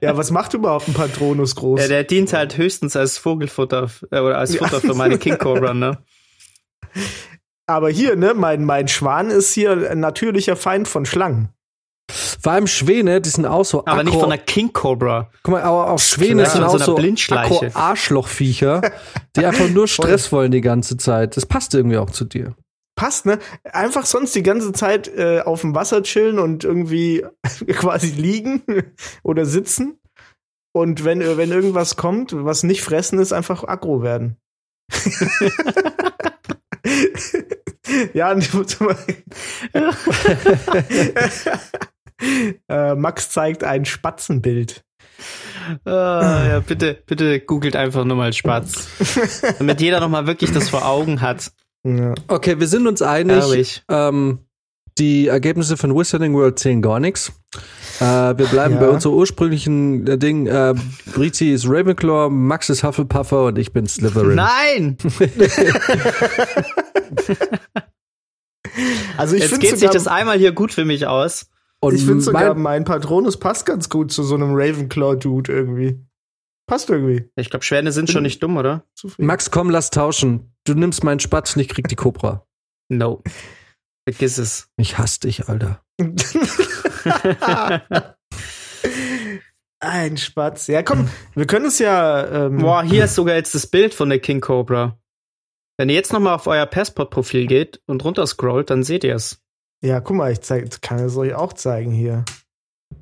ja, 0.00 0.16
was 0.16 0.30
macht 0.30 0.54
überhaupt 0.54 0.86
ein 0.86 0.94
Patronus 0.94 1.56
groß? 1.56 1.80
Ja, 1.80 1.88
der 1.88 2.04
dient 2.04 2.32
halt 2.32 2.56
höchstens 2.56 2.94
als 2.94 3.18
Vogelfutter 3.18 3.90
äh, 4.12 4.20
oder 4.20 4.38
als 4.38 4.54
Futter 4.54 4.80
für 4.80 4.94
meine 4.94 5.18
King 5.18 5.38
Cobra, 5.38 5.74
ne? 5.74 5.98
Aber 7.66 7.90
hier, 7.90 8.14
ne, 8.14 8.32
mein, 8.32 8.64
mein 8.64 8.86
Schwan 8.86 9.30
ist 9.30 9.54
hier 9.54 9.72
ein 9.90 9.98
natürlicher 9.98 10.54
Feind 10.54 10.86
von 10.86 11.04
Schlangen. 11.04 11.48
Vor 12.08 12.52
allem 12.52 12.68
Schwäne, 12.68 13.20
die 13.20 13.30
sind 13.30 13.44
auch 13.44 13.64
so 13.64 13.84
Aber 13.86 14.04
nicht 14.04 14.14
von 14.14 14.30
der 14.30 14.38
King 14.38 14.72
Cobra. 14.72 15.32
Guck 15.42 15.54
mal, 15.54 15.62
aber 15.62 15.90
auch 15.90 15.98
Schwäne 15.98 16.42
Ja, 16.42 16.48
sind 16.48 16.62
auch 16.62 16.78
so 16.78 16.96
so 16.96 17.66
Arschlochviecher, 17.74 18.82
die 19.34 19.44
einfach 19.44 19.68
nur 19.68 19.88
Stress 19.88 20.30
wollen 20.30 20.52
die 20.52 20.60
ganze 20.60 20.96
Zeit. 20.96 21.36
Das 21.36 21.44
passt 21.44 21.74
irgendwie 21.74 21.98
auch 21.98 22.10
zu 22.10 22.24
dir. 22.24 22.54
Passt, 22.98 23.26
ne? 23.26 23.38
Einfach 23.62 24.04
sonst 24.06 24.34
die 24.34 24.42
ganze 24.42 24.72
Zeit 24.72 25.06
äh, 25.06 25.42
auf 25.42 25.60
dem 25.60 25.72
Wasser 25.76 26.02
chillen 26.02 26.40
und 26.40 26.64
irgendwie 26.64 27.24
quasi 27.68 28.08
liegen 28.08 28.64
oder 29.22 29.46
sitzen. 29.46 30.00
Und 30.72 31.04
wenn, 31.04 31.20
wenn 31.20 31.52
irgendwas 31.52 31.94
kommt, 31.94 32.32
was 32.34 32.64
nicht 32.64 32.82
fressen 32.82 33.20
ist, 33.20 33.32
einfach 33.32 33.62
aggro 33.62 34.02
werden. 34.02 34.36
ja, 38.14 38.32
und 38.32 38.38
ich 38.42 38.52
muss 38.52 38.80
mal 38.80 38.96
äh, 42.68 42.96
Max 42.96 43.30
zeigt 43.30 43.62
ein 43.62 43.84
Spatzenbild. 43.84 44.84
Ah, 45.84 46.46
ja, 46.48 46.58
bitte, 46.60 47.00
bitte 47.06 47.38
googelt 47.38 47.76
einfach 47.76 48.04
nur 48.04 48.16
mal 48.16 48.32
Spatz. 48.32 48.88
Damit 49.58 49.80
jeder 49.80 50.00
noch 50.00 50.08
mal 50.08 50.26
wirklich 50.26 50.50
das 50.50 50.68
vor 50.68 50.84
Augen 50.84 51.20
hat. 51.20 51.52
Ja. 51.84 52.14
Okay, 52.28 52.58
wir 52.60 52.66
sind 52.66 52.86
uns 52.86 53.02
einig. 53.02 53.84
Ähm, 53.88 54.40
die 54.98 55.28
Ergebnisse 55.28 55.76
von 55.76 55.94
Wizarding 55.94 56.34
World 56.34 56.58
zählen 56.58 56.82
gar 56.82 56.98
nichts. 56.98 57.32
Äh, 58.00 58.04
wir 58.04 58.46
bleiben 58.46 58.74
Ja. 58.74 58.80
bei 58.80 58.88
unserem 58.88 59.14
ursprünglichen 59.14 60.06
äh, 60.06 60.18
Ding. 60.18 60.46
Äh, 60.46 60.74
Brizi 61.14 61.52
ist 61.52 61.66
Ravenclaw, 61.68 62.30
Max 62.30 62.68
ist 62.68 62.82
Hufflepuffer 62.82 63.44
und 63.46 63.58
ich 63.58 63.72
bin 63.72 63.86
Slytherin. 63.86 64.34
Nein! 64.34 64.96
Also 69.16 69.34
ich 69.34 69.42
Jetzt 69.42 69.50
finde 69.50 69.66
geht 69.66 69.78
sich 69.78 69.90
das 69.90 70.06
einmal 70.06 70.38
hier 70.38 70.52
gut 70.52 70.72
für 70.72 70.84
mich 70.84 71.06
aus. 71.06 71.46
Und 71.80 71.94
ich 71.94 72.04
find 72.04 72.22
sogar 72.22 72.54
mein, 72.54 72.62
mein 72.62 72.84
Patronus 72.84 73.36
passt 73.36 73.66
ganz 73.66 73.88
gut 73.88 74.12
zu 74.12 74.22
so 74.22 74.34
einem 74.34 74.52
Ravenclaw-Dude 74.54 75.52
irgendwie. 75.52 76.00
Passt 76.68 76.90
irgendwie. 76.90 77.30
Ich 77.34 77.48
glaube, 77.48 77.64
Schwäne 77.64 77.92
sind 77.92 78.10
schon 78.10 78.22
nicht 78.22 78.42
dumm, 78.42 78.58
oder? 78.58 78.84
Zufrieden. 78.94 79.26
Max, 79.26 79.50
komm, 79.50 79.70
lass 79.70 79.88
tauschen. 79.88 80.54
Du 80.64 80.74
nimmst 80.74 81.02
meinen 81.02 81.18
Spatz 81.18 81.56
und 81.56 81.62
ich 81.62 81.68
krieg 81.68 81.88
die 81.88 81.96
Cobra. 81.96 82.46
No. 82.90 83.22
Vergiss 84.06 84.36
es. 84.36 84.68
Ich 84.76 84.98
hasse 84.98 85.20
dich, 85.20 85.48
Alter. 85.48 85.82
Ein 89.80 90.18
Spatz. 90.18 90.66
Ja, 90.66 90.82
komm, 90.82 91.08
wir 91.34 91.46
können 91.46 91.66
es 91.66 91.78
ja. 91.78 92.46
Ähm, 92.46 92.58
Boah, 92.58 92.82
hier 92.82 93.06
ist 93.06 93.14
sogar 93.14 93.36
jetzt 93.36 93.54
das 93.54 93.66
Bild 93.66 93.94
von 93.94 94.10
der 94.10 94.18
King 94.18 94.42
Cobra. 94.42 94.98
Wenn 95.78 95.88
ihr 95.88 95.94
jetzt 95.94 96.12
noch 96.12 96.20
mal 96.20 96.34
auf 96.34 96.46
euer 96.46 96.66
Passport-Profil 96.66 97.46
geht 97.46 97.80
und 97.86 98.04
runter 98.04 98.26
scrollt, 98.26 98.68
dann 98.68 98.82
seht 98.82 99.04
ihr 99.04 99.14
es. 99.14 99.42
Ja, 99.82 100.00
guck 100.00 100.16
mal, 100.16 100.32
ich 100.32 100.42
zeig, 100.42 100.82
kann 100.82 100.98
es 100.98 101.16
euch 101.16 101.34
auch 101.34 101.54
zeigen 101.54 101.92
hier. 101.92 102.26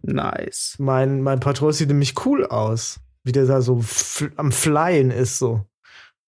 Nice. 0.02 0.76
Mein, 0.78 1.20
mein 1.22 1.40
Patronus 1.40 1.78
sieht 1.78 1.88
nämlich 1.88 2.14
cool 2.24 2.46
aus. 2.46 3.00
Wie 3.26 3.32
der 3.32 3.44
da 3.44 3.60
so 3.60 3.80
fl 3.80 4.30
am 4.36 4.52
Flyen 4.52 5.10
ist 5.10 5.38
so. 5.38 5.66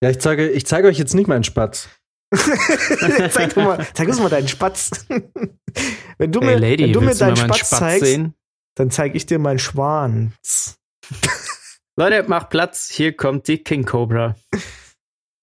Ja, 0.03 0.11
ich 0.11 0.19
zeige, 0.19 0.49
ich 0.49 0.67
zeige 0.67 0.89
euch 0.89 0.99
jetzt 0.99 1.15
nicht 1.15 1.29
meinen 1.29 1.45
Spatz. 1.45 1.89
zeig, 2.35 3.55
doch 3.55 3.63
mal, 3.63 3.87
zeig 3.95 4.09
uns 4.09 4.19
mal 4.19 4.29
deinen 4.29 4.49
Spatz. 4.49 5.07
wenn 6.19 6.33
du 6.33 6.41
Hey 6.41 6.55
mir, 6.55 6.59
Lady, 6.59 6.85
wenn 6.85 6.93
du 6.93 7.01
mir 7.01 7.13
du 7.13 7.19
deinen 7.19 7.35
mal 7.35 7.43
meinen 7.43 7.55
Spatz, 7.55 7.69
Spatz 7.69 7.79
zeigst, 7.79 8.05
sehen? 8.05 8.35
dann 8.75 8.91
zeig 8.91 9.15
ich 9.15 9.27
dir 9.27 9.39
meinen 9.39 9.61
Schwan. 9.61 10.33
Leute, 11.97 12.29
macht 12.29 12.51
Platz. 12.51 12.91
Hier 12.91 13.17
kommt 13.17 13.47
die 13.47 13.59
King 13.59 13.85
Cobra. 13.85 14.35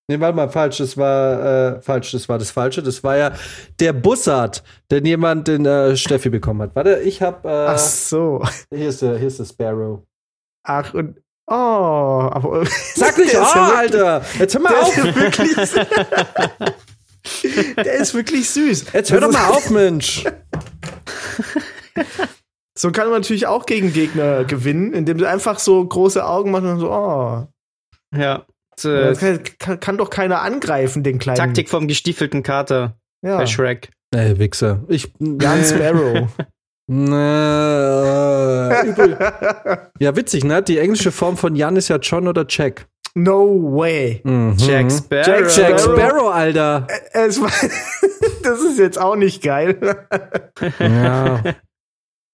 Nee, 0.09 0.19
warte 0.19 0.35
mal, 0.35 0.49
falsch. 0.49 0.77
Das 0.79 0.97
war 0.97 1.77
äh, 1.77 1.81
falsch. 1.81 2.11
Das 2.11 2.27
war 2.27 2.37
das 2.37 2.51
Falsche. 2.51 2.83
Das 2.83 3.01
war 3.01 3.15
ja 3.15 3.33
der 3.79 3.93
Bussard, 3.93 4.61
den 4.91 5.05
jemand 5.05 5.47
den 5.47 5.65
äh, 5.65 5.95
Steffi 5.95 6.29
bekommen 6.29 6.61
hat. 6.63 6.75
Warte, 6.75 6.99
ich 6.99 7.21
hab. 7.21 7.45
Äh, 7.45 7.49
Ach 7.49 7.77
so. 7.77 8.43
hier 8.73 8.89
ist 8.89 9.01
der, 9.01 9.17
hier 9.17 9.27
ist 9.27 9.39
der 9.39 9.45
Sparrow. 9.45 10.03
Ach, 10.63 10.93
und. 10.93 11.21
Oh, 11.47 11.53
aber. 11.53 12.65
Sag 12.95 13.17
nicht, 13.17 13.35
oh, 13.35 13.41
ist 13.41 13.55
ja 13.55 13.67
wirklich- 13.67 14.01
Alter! 14.03 14.25
Jetzt 14.39 14.53
hör 14.55 14.61
mal 14.61 14.69
Der 14.73 14.81
auf! 14.81 14.97
ist 14.97 15.15
wirklich, 15.15 15.55
der 17.75 17.93
ist 17.93 18.13
wirklich 18.13 18.49
süß. 18.49 18.85
Jetzt 18.93 19.11
hör 19.11 19.19
doch 19.21 19.31
mal 19.31 19.49
ist- 19.49 19.55
auf, 19.55 19.69
Mensch! 19.69 20.23
So 22.77 22.91
kann 22.91 23.05
man 23.09 23.21
natürlich 23.21 23.47
auch 23.47 23.65
gegen 23.65 23.93
Gegner 23.93 24.43
gewinnen, 24.43 24.91
indem 24.91 25.17
du 25.17 25.25
einfach 25.29 25.59
so 25.59 25.85
große 25.85 26.25
Augen 26.25 26.51
machst 26.51 26.65
und 26.65 26.79
so, 26.79 26.91
oh. 26.91 27.47
Ja. 28.13 28.45
Das 28.75 29.19
kann, 29.21 29.39
kann, 29.59 29.79
kann 29.79 29.97
doch 29.97 30.09
keiner 30.09 30.41
angreifen, 30.41 31.01
den 31.01 31.17
kleinen. 31.17 31.37
Taktik 31.37 31.69
vom 31.69 31.87
gestiefelten 31.87 32.43
Kater 32.43 32.97
Ja. 33.21 33.37
bei 33.37 33.45
Shrek. 33.45 33.91
Ey, 34.13 34.37
Wichser. 34.39 34.83
Ich. 34.89 35.09
Jan 35.19 35.63
Sparrow. 35.63 36.27
Ja, 39.99 40.15
witzig, 40.15 40.43
ne? 40.43 40.61
Die 40.61 40.77
englische 40.77 41.11
Form 41.11 41.37
von 41.37 41.55
Jan 41.55 41.75
ist 41.75 41.87
ja 41.87 41.97
John 41.97 42.27
oder 42.27 42.45
Jack. 42.47 42.87
no 43.15 43.45
way. 43.75 44.21
Mhm. 44.23 44.55
Jack 44.57 44.91
Sparrow. 44.91 45.25
Jack 45.27 45.55
Jack 45.55 45.79
Sparrow. 45.79 45.97
Sparrow, 45.99 46.29
Alter. 46.33 46.87
Es 47.13 47.41
war, 47.41 47.49
das 48.43 48.61
ist 48.61 48.77
jetzt 48.77 48.99
auch 48.99 49.15
nicht 49.15 49.41
geil. 49.41 49.79
Ja. 50.79 51.41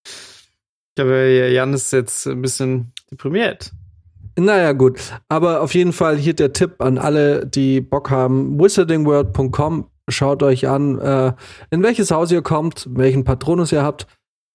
Ich 0.03 0.95
glaube, 0.95 1.49
Jan 1.53 1.73
ist 1.73 1.93
jetzt 1.93 2.27
ein 2.27 2.41
bisschen 2.41 2.91
deprimiert. 3.11 3.71
Naja, 4.37 4.71
gut. 4.73 4.99
Aber 5.29 5.61
auf 5.61 5.73
jeden 5.73 5.93
Fall 5.93 6.17
hier 6.17 6.33
der 6.33 6.51
Tipp 6.53 6.81
an 6.81 6.97
alle, 6.97 7.45
die 7.45 7.79
Bock 7.81 8.09
haben. 8.09 8.59
Wizardingworld.com. 8.59 9.87
Schaut 10.09 10.41
euch 10.43 10.67
an, 10.67 10.99
äh, 10.99 11.31
in 11.69 11.83
welches 11.83 12.11
Haus 12.11 12.31
ihr 12.31 12.41
kommt, 12.41 12.87
welchen 12.91 13.23
Patronus 13.23 13.71
ihr 13.71 13.83
habt. 13.83 14.07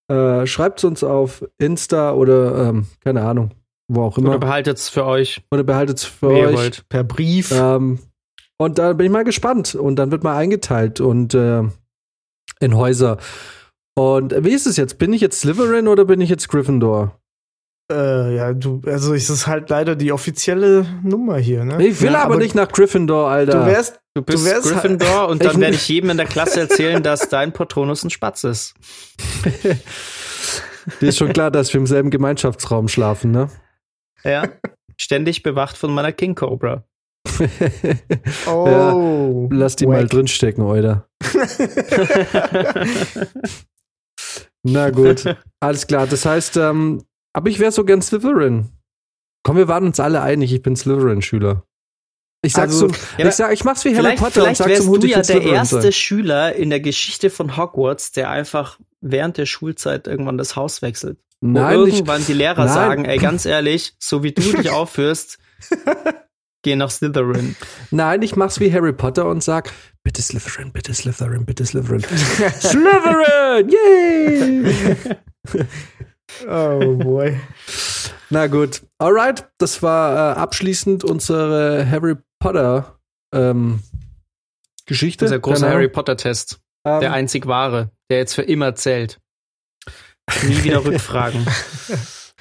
Äh, 0.08 0.46
Schreibt 0.46 0.84
uns 0.84 1.02
auf 1.02 1.44
Insta 1.58 2.12
oder 2.12 2.68
ähm, 2.68 2.86
keine 3.00 3.22
Ahnung, 3.22 3.50
wo 3.88 4.02
auch 4.02 4.18
immer. 4.18 4.30
Oder 4.30 4.38
behaltet 4.38 4.78
es 4.78 4.88
für 4.88 5.04
euch. 5.04 5.42
Oder 5.50 5.64
behaltet 5.64 5.98
es 5.98 6.04
für 6.04 6.30
Wie 6.30 6.46
euch. 6.46 6.56
wollt. 6.56 6.88
Per 6.88 7.04
Brief. 7.04 7.50
Ähm, 7.52 7.98
und 8.58 8.78
da 8.78 8.92
bin 8.92 9.06
ich 9.06 9.12
mal 9.12 9.24
gespannt. 9.24 9.74
Und 9.74 9.96
dann 9.96 10.10
wird 10.10 10.22
mal 10.24 10.36
eingeteilt 10.36 11.00
und 11.00 11.34
äh, 11.34 11.62
in 12.60 12.76
Häuser. 12.76 13.18
Und 13.94 14.34
wie 14.44 14.52
ist 14.52 14.66
es 14.66 14.76
jetzt? 14.76 14.98
Bin 14.98 15.12
ich 15.12 15.20
jetzt 15.20 15.40
Slytherin 15.40 15.88
oder 15.88 16.04
bin 16.04 16.20
ich 16.20 16.30
jetzt 16.30 16.48
Gryffindor? 16.48 17.18
Äh, 17.90 18.34
ja, 18.34 18.52
du, 18.52 18.80
also 18.84 19.14
es 19.14 19.30
ist 19.30 19.46
halt 19.46 19.70
leider 19.70 19.94
die 19.94 20.10
offizielle 20.10 20.84
Nummer 21.04 21.38
hier, 21.38 21.64
ne? 21.64 21.86
Ich 21.86 22.00
will 22.00 22.12
ja, 22.12 22.24
aber, 22.24 22.36
nicht 22.36 22.54
nach 22.54 22.68
Gryffindor, 22.68 23.28
Alter. 23.30 23.60
Du 23.60 23.66
wärst, 23.66 24.00
Du 24.16 24.22
bist 24.22 24.46
wärst 24.46 24.72
Gryffindor 24.72 25.28
und 25.28 25.44
dann 25.44 25.60
werde 25.60 25.76
ich 25.76 25.86
jedem 25.88 26.08
in 26.08 26.16
der 26.16 26.24
Klasse 26.24 26.60
erzählen, 26.60 27.02
dass 27.02 27.28
dein 27.28 27.52
Patronus 27.52 28.02
ein 28.02 28.08
Spatz 28.08 28.44
ist. 28.44 28.72
Dir 31.02 31.08
ist 31.08 31.18
schon 31.18 31.34
klar, 31.34 31.50
dass 31.50 31.70
wir 31.74 31.80
im 31.80 31.86
selben 31.86 32.08
Gemeinschaftsraum 32.08 32.88
schlafen, 32.88 33.30
ne? 33.30 33.50
Ja. 34.24 34.48
Ständig 34.96 35.42
bewacht 35.42 35.76
von 35.76 35.92
meiner 35.92 36.12
King 36.12 36.34
Cobra. 36.34 36.84
oh. 38.46 39.48
Lass 39.52 39.76
die 39.76 39.86
wack. 39.86 39.92
mal 39.92 40.06
drinstecken, 40.06 40.64
Alter. 40.64 41.06
Na 44.62 44.88
gut, 44.90 45.36
alles 45.60 45.86
klar. 45.86 46.06
Das 46.06 46.24
heißt, 46.24 46.56
ähm, 46.56 47.02
aber 47.36 47.50
ich 47.50 47.58
wäre 47.58 47.70
so 47.70 47.84
gern 47.84 48.00
Slytherin. 48.00 48.70
Komm, 49.42 49.58
wir 49.58 49.68
waren 49.68 49.84
uns 49.84 50.00
alle 50.00 50.22
einig, 50.22 50.52
ich 50.54 50.62
bin 50.62 50.74
Slytherin-Schüler. 50.74 51.62
Ich 52.42 52.52
sag's 52.54 52.72
Also, 52.74 52.88
zum, 52.88 52.96
ja, 53.18 53.28
ich 53.28 53.34
sag, 53.34 53.52
ich 53.52 53.64
mach's 53.64 53.84
wie 53.84 53.90
Harry 53.90 53.98
Vielleicht, 54.16 54.22
Potter 54.22 54.48
und 54.48 54.56
sag 54.56 54.74
zum 54.74 54.86
Hut, 54.88 55.02
du 55.02 55.06
ich 55.06 55.14
ja 55.14 55.22
der 55.22 55.42
erste 55.42 55.82
sein. 55.82 55.92
Schüler 55.92 56.54
in 56.54 56.70
der 56.70 56.80
Geschichte 56.80 57.28
von 57.28 57.56
Hogwarts, 57.56 58.12
der 58.12 58.30
einfach 58.30 58.78
während 59.00 59.36
der 59.36 59.46
Schulzeit 59.46 60.06
irgendwann 60.06 60.38
das 60.38 60.56
Haus 60.56 60.80
wechselt. 60.82 61.18
Wo 61.42 61.48
Nein, 61.48 61.80
ich, 61.86 61.94
irgendwann 61.96 62.24
die 62.24 62.32
Lehrer 62.32 62.64
Nein. 62.64 62.74
sagen, 62.74 63.04
ey, 63.04 63.18
ganz 63.18 63.44
ehrlich, 63.46 63.94
so 63.98 64.22
wie 64.22 64.32
du 64.32 64.40
dich 64.40 64.70
aufführst, 64.70 65.38
geh 66.62 66.74
nach 66.74 66.90
Slytherin. 66.90 67.54
nein, 67.90 68.22
ich 68.22 68.34
mach's 68.36 68.58
wie 68.60 68.72
Harry 68.72 68.92
Potter 68.94 69.26
und 69.26 69.44
sag, 69.44 69.72
bitte 70.02 70.22
Slytherin, 70.22 70.72
bitte 70.72 70.94
Slytherin, 70.94 71.44
bitte 71.44 71.66
Slytherin. 71.66 72.00
Slytherin! 72.60 73.68
Yay! 73.68 74.74
Oh 76.48 76.94
boy. 76.96 77.38
Na 78.30 78.46
gut, 78.48 78.82
alright. 78.98 79.48
Das 79.58 79.82
war 79.82 80.36
äh, 80.36 80.38
abschließend 80.40 81.04
unsere 81.04 81.88
Harry 81.88 82.16
Potter 82.40 82.98
ähm, 83.32 83.80
Geschichte. 84.86 85.24
Dieser 85.26 85.38
große 85.38 85.60
Keine 85.62 85.72
Harry 85.74 85.84
Ahnung. 85.84 85.94
Potter-Test. 85.94 86.60
Ähm, 86.84 87.00
Der 87.00 87.12
einzig 87.12 87.46
wahre, 87.46 87.90
der 88.10 88.18
jetzt 88.18 88.34
für 88.34 88.42
immer 88.42 88.74
zählt. 88.74 89.20
Nie 90.46 90.64
wieder 90.64 90.84
Rückfragen. 90.84 91.46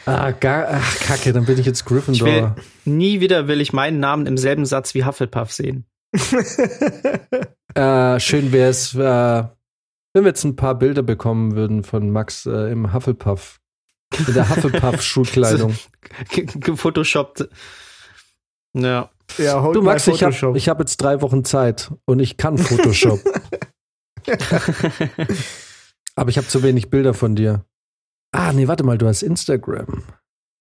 ah, 0.05 0.31
gar, 0.31 0.67
ach, 0.71 0.99
Kacke, 1.01 1.33
dann 1.33 1.45
bin 1.45 1.59
ich 1.59 1.65
jetzt 1.65 1.81
Ich 1.81 1.89
will, 1.89 2.01
Gryffindor. 2.01 2.55
nie 2.85 3.19
wieder 3.19 3.47
will 3.47 3.61
ich 3.61 3.73
meinen 3.73 3.99
Namen 3.99 4.25
im 4.25 4.37
selben 4.37 4.65
Satz 4.65 4.93
wie 4.95 5.05
Hufflepuff 5.05 5.51
sehen. 5.51 5.85
Äh, 7.77 8.21
schön 8.21 8.53
wäre 8.53 8.69
es, 8.69 8.95
äh, 8.95 8.97
wenn 8.99 10.23
wir 10.23 10.27
jetzt 10.27 10.45
ein 10.45 10.55
paar 10.55 10.75
Bilder 10.75 11.03
bekommen 11.03 11.57
würden 11.57 11.83
von 11.83 12.09
Max 12.09 12.45
äh, 12.45 12.71
im 12.71 12.93
Hufflepuff. 12.93 13.59
In 14.27 14.33
der 14.33 14.49
Hufflepuff-Schulkleidung. 14.49 15.75
Ge- 16.29 16.45
Gefotoshoppt. 16.55 17.47
Ja. 18.73 19.09
ja, 19.37 19.71
Du 19.71 19.81
Max, 19.81 20.07
ich 20.07 20.23
habe 20.23 20.33
hab 20.35 20.79
jetzt 20.79 20.97
drei 20.97 21.21
Wochen 21.21 21.43
Zeit 21.45 21.91
und 22.05 22.19
ich 22.19 22.37
kann 22.37 22.57
Photoshop. 22.57 23.19
Aber 26.15 26.29
ich 26.29 26.37
habe 26.37 26.47
zu 26.47 26.63
wenig 26.63 26.89
Bilder 26.89 27.13
von 27.13 27.35
dir. 27.35 27.65
Ah, 28.31 28.53
nee, 28.53 28.67
warte 28.67 28.83
mal, 28.83 28.97
du 28.97 29.07
hast 29.07 29.21
Instagram. 29.23 30.03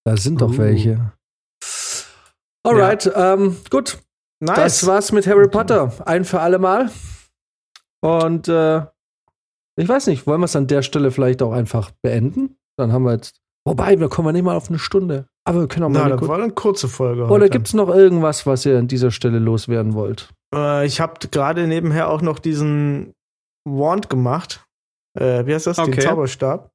Da 0.05 0.17
sind 0.17 0.41
doch 0.41 0.51
Uh. 0.53 0.59
welche. 0.59 1.13
Alright, 2.67 3.11
ähm, 3.15 3.57
gut. 3.71 3.99
nice. 4.41 4.57
Das 4.57 4.87
war's 4.87 5.13
mit 5.13 5.27
Harry 5.27 5.49
Potter. 5.49 5.93
Ein 6.07 6.25
für 6.25 6.41
alle 6.41 6.59
Mal. 6.59 6.91
Und 8.01 8.49
äh, 8.49 8.79
ich 9.77 9.89
weiß 9.89 10.07
nicht, 10.07 10.27
wollen 10.27 10.41
wir 10.41 10.47
es 10.47 10.57
an 10.57 10.67
der 10.67 10.83
Stelle 10.83 11.11
vielleicht 11.11 11.43
auch 11.43 11.53
einfach 11.53 11.91
beenden? 12.03 12.57
Dann 12.77 12.93
haben 12.93 13.05
wir 13.05 13.13
jetzt. 13.13 13.37
Wobei, 13.67 13.99
wir 13.99 14.09
kommen 14.09 14.33
nicht 14.35 14.43
mal 14.45 14.57
auf 14.57 14.69
eine 14.69 14.79
Stunde. 14.79 15.27
Aber 15.47 15.61
wir 15.61 15.69
können 15.69 15.85
auch 15.85 15.89
mal 15.91 15.99
Na, 16.01 16.05
eine 16.07 16.17
das 16.17 16.29
war 16.29 16.39
eine 16.43 16.53
kurze 16.53 16.89
Folge. 16.89 17.25
Oder 17.25 17.33
heute. 17.45 17.51
gibt's 17.51 17.75
noch 17.75 17.89
irgendwas, 17.89 18.47
was 18.47 18.65
ihr 18.67 18.79
an 18.79 18.89
dieser 18.89 19.11
Stelle 19.11 19.39
loswerden 19.39 19.95
wollt? 19.95 20.29
Äh, 20.55 20.87
ich 20.87 21.01
habe 21.01 21.15
gerade 21.31 21.67
nebenher 21.67 22.09
auch 22.11 22.23
noch 22.23 22.39
diesen 22.39 23.13
Wand 23.67 24.09
gemacht. 24.11 24.65
Äh, 25.19 25.47
wie 25.47 25.55
heißt 25.55 25.67
das? 25.67 25.77
Den 25.77 25.87
Okay. 25.87 26.01
Zauberstab. 26.01 26.71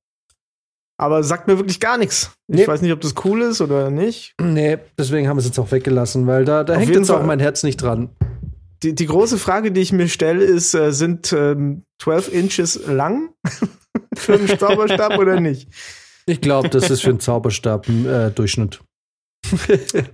Aber 1.00 1.24
sagt 1.24 1.47
mir 1.47 1.58
wirklich 1.58 1.80
gar 1.80 1.97
nichts. 1.97 2.32
Nee. 2.47 2.64
Ich 2.64 2.68
weiß 2.68 2.82
nicht, 2.82 2.91
ob 2.91 3.02
das 3.02 3.14
cool 3.24 3.41
ist 3.41 3.62
oder 3.62 3.89
nicht. 3.89 4.34
Nee, 4.41 4.78
deswegen 4.97 5.28
haben 5.30 5.38
wir 5.38 5.41
es 5.41 5.45
jetzt 5.47 5.60
auch 5.60 5.72
weggelassen, 5.72 6.28
weil 6.28 6.43
da, 6.43 6.64
da 6.64 6.74
Auf 6.74 6.80
hängt 6.82 6.93
jetzt 6.93 7.10
auch 7.10 7.18
Fall. 7.18 7.26
mein 7.26 7.39
Herz 7.39 7.64
nicht 7.64 7.78
dran. 7.78 8.10
Die, 8.84 8.93
die 8.95 9.06
große 9.06 9.38
Frage, 9.38 9.72
die 9.72 9.82
ich 9.82 9.93
mir 9.93 10.08
stelle, 10.10 10.43
ist, 10.43 10.74
äh, 10.74 10.91
sind 10.91 11.32
ähm, 11.34 11.84
12 12.02 12.34
Inches 12.34 12.86
lang 12.88 13.30
für 14.16 14.34
einen 14.36 14.60
Zauberstab 14.60 15.18
oder 15.18 15.39
nicht? 15.39 15.68
Ich 16.26 16.41
glaube, 16.41 16.70
das 16.70 16.89
ist 16.89 17.02
für 17.02 17.10
einen 17.10 17.20
Zauberstab 17.20 17.88
ein 17.88 18.06
äh, 18.06 18.32
Durchschnitt. 18.32 18.80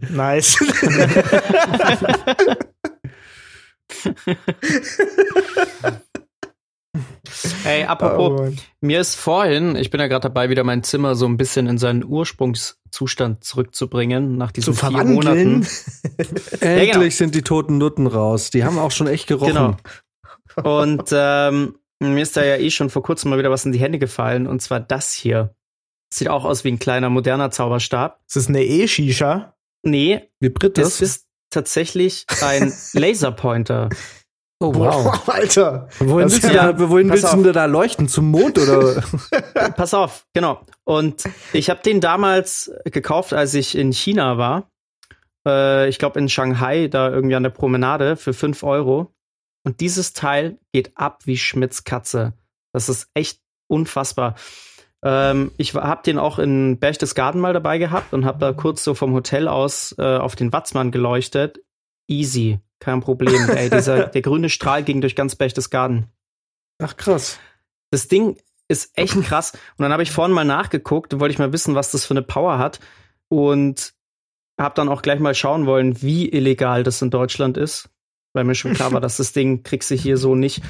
Nice. 0.10 0.58
Ey, 7.66 7.84
Oh, 7.84 7.90
apropos, 7.90 8.40
Mann. 8.40 8.58
mir 8.80 9.02
ist 9.02 9.16
vorhin, 9.16 9.76
ich 9.76 9.90
bin 9.90 10.00
ja 10.00 10.08
gerade 10.08 10.22
dabei, 10.30 10.50
wieder 10.50 10.64
mein 10.64 10.84
Zimmer 10.84 11.16
so 11.16 11.26
ein 11.26 11.36
bisschen 11.36 11.68
in 11.68 11.78
seinen 11.78 12.06
Ursprungszustand 12.06 13.44
zurückzubringen, 13.44 14.38
nach 14.38 14.52
diesen 14.52 14.74
Zu 14.74 14.80
vier 14.80 14.92
verwandeln. 14.92 15.16
Monaten. 15.16 15.68
Endlich 16.62 16.92
genau. 16.92 17.10
sind 17.10 17.36
die 17.36 17.42
toten 17.42 17.78
Nutten 17.78 18.08
raus. 18.08 18.52
Die 18.52 18.64
haben 18.64 18.78
auch 18.80 18.92
schon 18.92 19.08
echt 19.08 19.28
gerochen. 19.28 19.76
Genau. 20.56 20.82
Und 20.82 21.10
ähm, 21.12 21.76
mir 22.00 22.22
ist 22.22 22.36
da 22.38 22.44
ja 22.44 22.58
eh 22.58 22.70
schon 22.70 22.90
vor 22.90 23.04
kurzem 23.04 23.30
mal 23.30 23.40
wieder 23.40 23.52
was 23.52 23.66
in 23.66 23.72
die 23.72 23.80
Hände 23.80 24.00
gefallen, 24.00 24.48
und 24.48 24.62
zwar 24.62 24.80
das 24.80 25.14
hier. 25.14 25.56
Sieht 26.14 26.30
auch 26.30 26.46
aus 26.46 26.64
wie 26.64 26.70
ein 26.70 26.80
kleiner 26.80 27.10
moderner 27.10 27.52
Zauberstab. 27.52 28.22
Ist 28.28 28.36
das 28.36 28.48
eine 28.48 28.64
E-Shisha? 28.64 29.56
Nee, 29.84 30.30
Vibriert 30.40 30.78
es 30.78 31.00
das? 31.00 31.02
ist 31.02 31.28
tatsächlich 31.50 32.26
ein 32.42 32.74
Laserpointer. 32.94 33.90
oh, 34.60 34.74
wow. 34.74 35.04
Boah, 35.26 35.34
Alter. 35.34 35.88
Wohin 36.00 36.30
willst, 36.32 36.44
du 36.44 36.54
ja, 36.54 36.74
da, 36.74 36.90
wohin 36.90 37.12
willst 37.12 37.34
du 37.34 37.52
da 37.52 37.66
leuchten? 37.66 38.08
Zum 38.08 38.32
Mond 38.32 38.58
oder? 38.58 39.04
Pass 39.76 39.94
auf, 39.94 40.26
genau. 40.34 40.62
Und 40.84 41.24
ich 41.54 41.70
habe 41.70 41.82
den 41.82 42.02
damals 42.02 42.72
gekauft, 42.86 43.34
als 43.34 43.54
ich 43.54 43.76
in 43.78 43.92
China 43.92 44.38
war. 44.38 44.70
Äh, 45.48 45.90
ich 45.90 46.00
glaube 46.00 46.20
in 46.20 46.30
Shanghai, 46.30 46.88
da 46.88 47.10
irgendwie 47.10 47.36
an 47.36 47.44
der 47.44 47.50
Promenade 47.52 48.16
für 48.16 48.34
5 48.34 48.64
Euro. 48.64 49.15
Und 49.66 49.82
dieses 49.82 50.14
Teil 50.14 50.60
geht 50.72 50.96
ab 50.96 51.24
wie 51.26 51.38
Schmitz 51.38 51.84
Katze. 51.84 52.34
Das 52.72 52.88
ist 52.88 53.10
echt 53.16 53.42
unfassbar. 53.68 54.36
Ähm, 55.04 55.52
ich 55.58 55.74
habe 55.74 56.04
den 56.04 56.20
auch 56.20 56.40
in 56.40 56.80
Berchtesgaden 56.80 57.42
mal 57.42 57.54
dabei 57.54 57.80
gehabt 57.80 58.14
und 58.14 58.26
habe 58.26 58.40
da 58.40 58.54
kurz 58.54 58.84
so 58.84 58.94
vom 58.94 59.14
Hotel 59.14 59.48
aus 59.48 59.96
äh, 59.98 60.18
auf 60.18 60.36
den 60.36 60.54
Watzmann 60.54 60.92
geleuchtet. 60.92 61.60
Easy, 62.08 62.60
kein 62.80 63.02
Problem. 63.02 63.50
Ey, 63.50 63.70
dieser, 63.72 64.06
der 64.08 64.22
grüne 64.22 64.50
Strahl 64.50 64.84
ging 64.84 65.02
durch 65.02 65.16
ganz 65.16 65.36
Berchtesgaden. 65.36 66.12
Ach 66.80 66.96
krass. 66.96 67.40
Das 67.90 68.08
Ding 68.08 68.38
ist 68.68 68.96
echt 68.96 69.20
krass. 69.24 69.54
Und 69.78 69.84
dann 69.84 69.92
habe 69.92 70.04
ich 70.04 70.12
vorhin 70.12 70.34
mal 70.34 70.46
nachgeguckt 70.46 71.14
und 71.14 71.20
wollte 71.20 71.34
ich 71.34 71.40
mal 71.40 71.54
wissen, 71.54 71.74
was 71.74 71.92
das 71.92 72.06
für 72.06 72.14
eine 72.14 72.22
Power 72.22 72.60
hat. 72.60 72.80
Und 73.30 73.94
habe 74.60 74.76
dann 74.76 74.90
auch 74.90 75.02
gleich 75.02 75.20
mal 75.20 75.36
schauen 75.36 75.66
wollen, 75.66 76.02
wie 76.02 76.30
illegal 76.30 76.84
das 76.84 77.02
in 77.02 77.10
Deutschland 77.10 77.58
ist. 77.58 77.90
Weil 78.36 78.44
mir 78.44 78.54
schon 78.54 78.74
klar 78.74 78.92
war, 78.92 79.00
dass 79.00 79.16
das 79.18 79.32
Ding 79.32 79.64
kriegst 79.64 79.90
du 79.90 79.96
hier 79.96 80.18
so 80.18 80.36
nicht. 80.36 80.62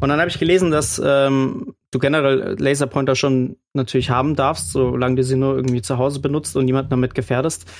Und 0.00 0.08
dann 0.08 0.18
habe 0.18 0.28
ich 0.28 0.40
gelesen, 0.40 0.72
dass 0.72 1.00
ähm, 1.02 1.74
du 1.92 1.98
generell 2.00 2.56
Laserpointer 2.58 3.14
schon 3.14 3.56
natürlich 3.74 4.10
haben 4.10 4.34
darfst, 4.34 4.72
solange 4.72 5.14
du 5.14 5.22
sie 5.22 5.36
nur 5.36 5.54
irgendwie 5.54 5.82
zu 5.82 5.98
Hause 5.98 6.18
benutzt 6.18 6.56
und 6.56 6.64
niemanden 6.64 6.90
damit 6.90 7.14
gefährdest. 7.14 7.70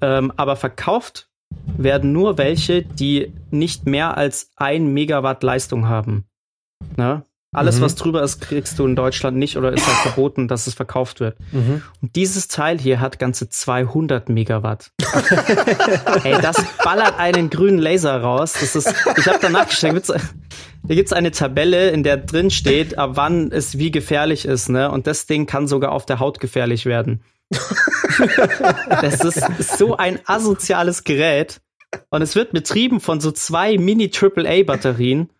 Ähm, 0.00 0.32
aber 0.36 0.56
verkauft 0.56 1.28
werden 1.76 2.12
nur 2.12 2.38
welche, 2.38 2.82
die 2.82 3.32
nicht 3.50 3.86
mehr 3.86 4.16
als 4.16 4.50
ein 4.56 4.92
Megawatt 4.94 5.42
Leistung 5.42 5.88
haben. 5.88 6.24
Ne? 6.96 7.24
Alles, 7.56 7.78
Mhm. 7.78 7.84
was 7.84 7.94
drüber 7.94 8.22
ist, 8.22 8.40
kriegst 8.40 8.78
du 8.78 8.86
in 8.86 8.94
Deutschland 8.96 9.36
nicht 9.36 9.56
oder 9.56 9.72
ist 9.72 9.86
halt 9.86 9.96
verboten, 9.98 10.46
dass 10.48 10.66
es 10.66 10.74
verkauft 10.74 11.20
wird. 11.20 11.36
Mhm. 11.52 11.82
Und 12.02 12.14
dieses 12.16 12.48
Teil 12.48 12.78
hier 12.78 13.00
hat 13.00 13.18
ganze 13.18 13.48
200 13.48 14.28
Megawatt. 14.28 14.92
Ey, 16.24 16.40
das 16.40 16.56
ballert 16.84 17.18
einen 17.18 17.50
grünen 17.50 17.78
Laser 17.78 18.20
raus. 18.20 18.54
Das 18.60 18.76
ist, 18.76 18.94
ich 19.16 19.26
habe 19.26 19.38
danach 19.40 19.68
gibt's, 19.68 20.12
hier 20.86 20.96
gibt's 20.96 21.12
eine 21.12 21.30
Tabelle, 21.30 21.90
in 21.90 22.02
der 22.02 22.16
drin 22.18 22.50
steht, 22.50 22.98
ab 22.98 23.12
wann 23.14 23.50
es 23.50 23.78
wie 23.78 23.90
gefährlich 23.90 24.44
ist, 24.44 24.68
ne? 24.68 24.90
Und 24.90 25.06
das 25.06 25.26
Ding 25.26 25.46
kann 25.46 25.66
sogar 25.66 25.92
auf 25.92 26.06
der 26.06 26.20
Haut 26.20 26.40
gefährlich 26.40 26.86
werden. 26.86 27.22
das 29.00 29.20
ist 29.24 29.78
so 29.78 29.96
ein 29.96 30.18
asoziales 30.26 31.04
Gerät. 31.04 31.60
Und 32.10 32.22
es 32.22 32.34
wird 32.34 32.52
betrieben 32.52 33.00
von 33.00 33.20
so 33.20 33.30
zwei 33.30 33.78
Mini-AAA-Batterien. 33.78 35.30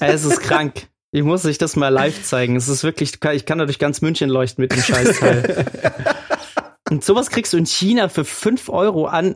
Es 0.00 0.24
ist 0.24 0.40
krank. 0.40 0.88
Ich 1.14 1.22
muss 1.22 1.44
euch 1.44 1.58
das 1.58 1.76
mal 1.76 1.90
live 1.90 2.22
zeigen. 2.22 2.56
Es 2.56 2.68
ist 2.68 2.84
wirklich, 2.84 3.18
ich 3.32 3.46
kann 3.46 3.58
durch 3.58 3.78
ganz 3.78 4.00
München 4.00 4.30
leuchten 4.30 4.62
mit 4.62 4.72
dem 4.72 4.80
Scheißteil. 4.80 5.66
Und 6.90 7.04
sowas 7.04 7.30
kriegst 7.30 7.52
du 7.52 7.58
in 7.58 7.66
China 7.66 8.08
für 8.08 8.24
5 8.24 8.70
Euro 8.70 9.06
an, 9.06 9.34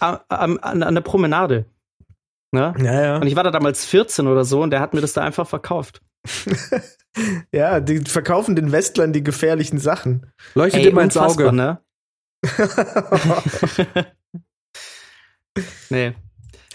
an, 0.00 0.58
an, 0.58 0.82
an 0.82 0.94
der 0.94 1.02
Promenade. 1.02 1.66
Ne? 2.50 2.74
Ja, 2.78 3.02
ja. 3.02 3.16
Und 3.16 3.26
ich 3.26 3.36
war 3.36 3.44
da 3.44 3.50
damals 3.50 3.84
14 3.84 4.26
oder 4.26 4.44
so 4.44 4.62
und 4.62 4.70
der 4.70 4.80
hat 4.80 4.94
mir 4.94 5.02
das 5.02 5.12
da 5.12 5.22
einfach 5.22 5.46
verkauft. 5.46 6.00
ja, 7.52 7.80
die 7.80 8.00
verkaufen 8.00 8.56
den 8.56 8.72
Westlern 8.72 9.12
die 9.12 9.22
gefährlichen 9.22 9.78
Sachen. 9.78 10.32
Leuchtet 10.54 10.86
immer 10.86 11.02
ins 11.02 11.16
Auge. 11.18 11.52
Ne? 11.52 11.78
nee. 15.90 16.14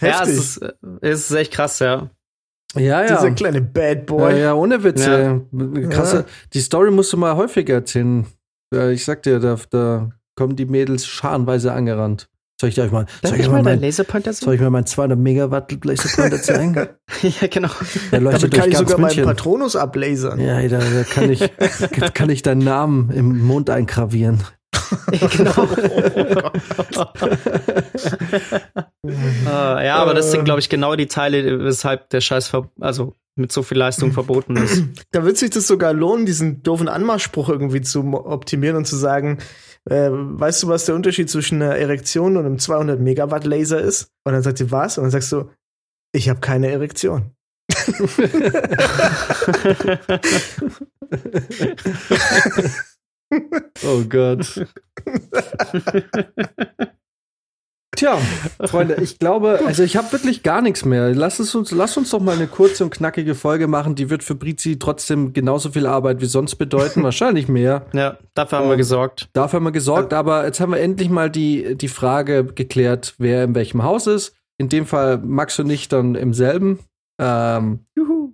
Ja, 0.00 0.22
es 0.22 0.30
ist, 0.30 0.62
es 1.00 1.30
ist 1.30 1.36
echt 1.36 1.52
krass, 1.52 1.80
ja. 1.80 2.10
Ja, 2.74 3.02
ja. 3.02 3.16
Dieser 3.16 3.30
kleine 3.32 3.60
Bad 3.60 4.06
Boy. 4.06 4.32
Ja, 4.32 4.38
ja 4.38 4.54
ohne 4.54 4.82
Witze. 4.82 5.44
Ja. 5.52 5.88
Krasse. 5.88 6.16
Ja. 6.18 6.24
Die 6.52 6.60
Story 6.60 6.90
musst 6.90 7.12
du 7.12 7.16
mal 7.16 7.36
häufiger 7.36 7.74
erzählen. 7.74 8.26
Ich 8.92 9.04
sag 9.04 9.22
dir, 9.22 9.38
da, 9.38 9.56
da 9.70 10.10
kommen 10.34 10.56
die 10.56 10.66
Mädels 10.66 11.06
scharenweise 11.06 11.72
angerannt. 11.72 12.28
Soll 12.60 12.68
ich 12.68 12.76
dir 12.76 12.82
euch 12.82 12.92
mal, 12.92 13.04
Darf 13.04 13.30
soll 13.30 13.34
ich 13.34 13.40
ich 13.40 13.50
mal 13.50 13.62
mal 13.62 13.72
mein, 13.72 13.80
Laserpointer 13.80 14.32
sehen? 14.32 14.44
soll 14.44 14.54
ich 14.54 14.60
mal 14.60 14.70
meinen 14.70 14.86
200 14.86 15.18
Megawatt 15.18 15.84
Laserpointer 15.84 16.40
zeigen? 16.40 16.74
ja, 17.22 17.48
genau. 17.48 17.68
Der 18.12 18.20
leuchtet 18.20 18.42
Damit 18.52 18.60
kann 18.60 18.70
ich 18.70 18.78
sogar 18.78 18.98
meinen 18.98 19.08
München. 19.08 19.24
Patronus 19.24 19.76
ablasern. 19.76 20.40
Ja, 20.40 20.66
da, 20.68 20.78
da 20.78 21.02
kann 21.02 21.30
ich, 21.30 21.50
kann 22.14 22.30
ich 22.30 22.42
deinen 22.42 22.62
Namen 22.62 23.10
im 23.10 23.40
Mond 23.44 23.70
eingravieren. 23.70 24.40
Genau. 25.10 25.68
äh, 29.02 29.46
ja, 29.86 29.96
aber 29.96 30.14
das 30.14 30.30
sind, 30.30 30.44
glaube 30.44 30.60
ich, 30.60 30.68
genau 30.68 30.94
die 30.96 31.06
Teile, 31.06 31.64
weshalb 31.64 32.10
der 32.10 32.20
Scheiß 32.20 32.48
ver 32.48 32.70
also 32.80 33.14
mit 33.36 33.50
so 33.50 33.62
viel 33.62 33.78
Leistung 33.78 34.12
verboten 34.12 34.56
ist. 34.56 34.84
Da 35.10 35.24
wird 35.24 35.36
sich 35.36 35.50
das 35.50 35.66
sogar 35.66 35.92
lohnen, 35.92 36.24
diesen 36.24 36.62
doofen 36.62 36.88
Anmachspruch 36.88 37.48
irgendwie 37.48 37.80
zu 37.80 38.04
optimieren 38.14 38.76
und 38.76 38.86
zu 38.86 38.94
sagen, 38.96 39.38
äh, 39.90 40.08
weißt 40.10 40.62
du, 40.62 40.68
was 40.68 40.84
der 40.84 40.94
Unterschied 40.94 41.28
zwischen 41.28 41.60
einer 41.60 41.76
Erektion 41.76 42.36
und 42.36 42.46
einem 42.46 42.60
200 42.60 43.00
Megawatt 43.00 43.44
Laser 43.44 43.80
ist? 43.80 44.12
Und 44.24 44.34
dann 44.34 44.42
sagt 44.42 44.58
sie, 44.58 44.70
was? 44.70 44.98
Und 44.98 45.04
dann 45.04 45.10
sagst 45.10 45.32
du, 45.32 45.50
ich 46.12 46.28
habe 46.28 46.40
keine 46.40 46.70
Erektion. 46.70 47.32
Oh 53.86 54.02
Gott. 54.08 54.66
Tja, 57.96 58.18
Freunde, 58.60 58.96
ich 59.00 59.18
glaube, 59.18 59.60
also 59.64 59.82
ich 59.82 59.96
habe 59.96 60.10
wirklich 60.12 60.42
gar 60.42 60.60
nichts 60.60 60.84
mehr. 60.84 61.14
Lass, 61.14 61.38
es 61.38 61.54
uns, 61.54 61.70
lass 61.70 61.96
uns 61.96 62.10
doch 62.10 62.20
mal 62.20 62.34
eine 62.34 62.48
kurze 62.48 62.84
und 62.84 62.90
knackige 62.90 63.34
Folge 63.34 63.68
machen. 63.68 63.94
Die 63.94 64.10
wird 64.10 64.24
für 64.24 64.34
Brizi 64.34 64.78
trotzdem 64.78 65.32
genauso 65.32 65.70
viel 65.70 65.86
Arbeit 65.86 66.20
wie 66.20 66.26
sonst 66.26 66.56
bedeuten. 66.56 67.02
Wahrscheinlich 67.04 67.48
mehr. 67.48 67.86
Ja, 67.92 68.18
dafür 68.34 68.58
haben 68.58 68.66
wir 68.66 68.72
Ähm, 68.72 68.78
gesorgt. 68.78 69.28
Dafür 69.32 69.58
haben 69.58 69.64
wir 69.64 69.72
gesorgt, 69.72 70.12
aber 70.12 70.44
jetzt 70.44 70.60
haben 70.60 70.72
wir 70.72 70.80
endlich 70.80 71.08
mal 71.08 71.30
die, 71.30 71.76
die 71.76 71.88
Frage 71.88 72.44
geklärt, 72.44 73.14
wer 73.18 73.44
in 73.44 73.54
welchem 73.54 73.82
Haus 73.84 74.06
ist. 74.06 74.34
In 74.58 74.68
dem 74.68 74.86
Fall 74.86 75.18
Max 75.18 75.58
und 75.58 75.70
ich 75.70 75.88
dann 75.88 76.14
im 76.14 76.34
selben. 76.34 76.80
Ähm, 77.20 77.86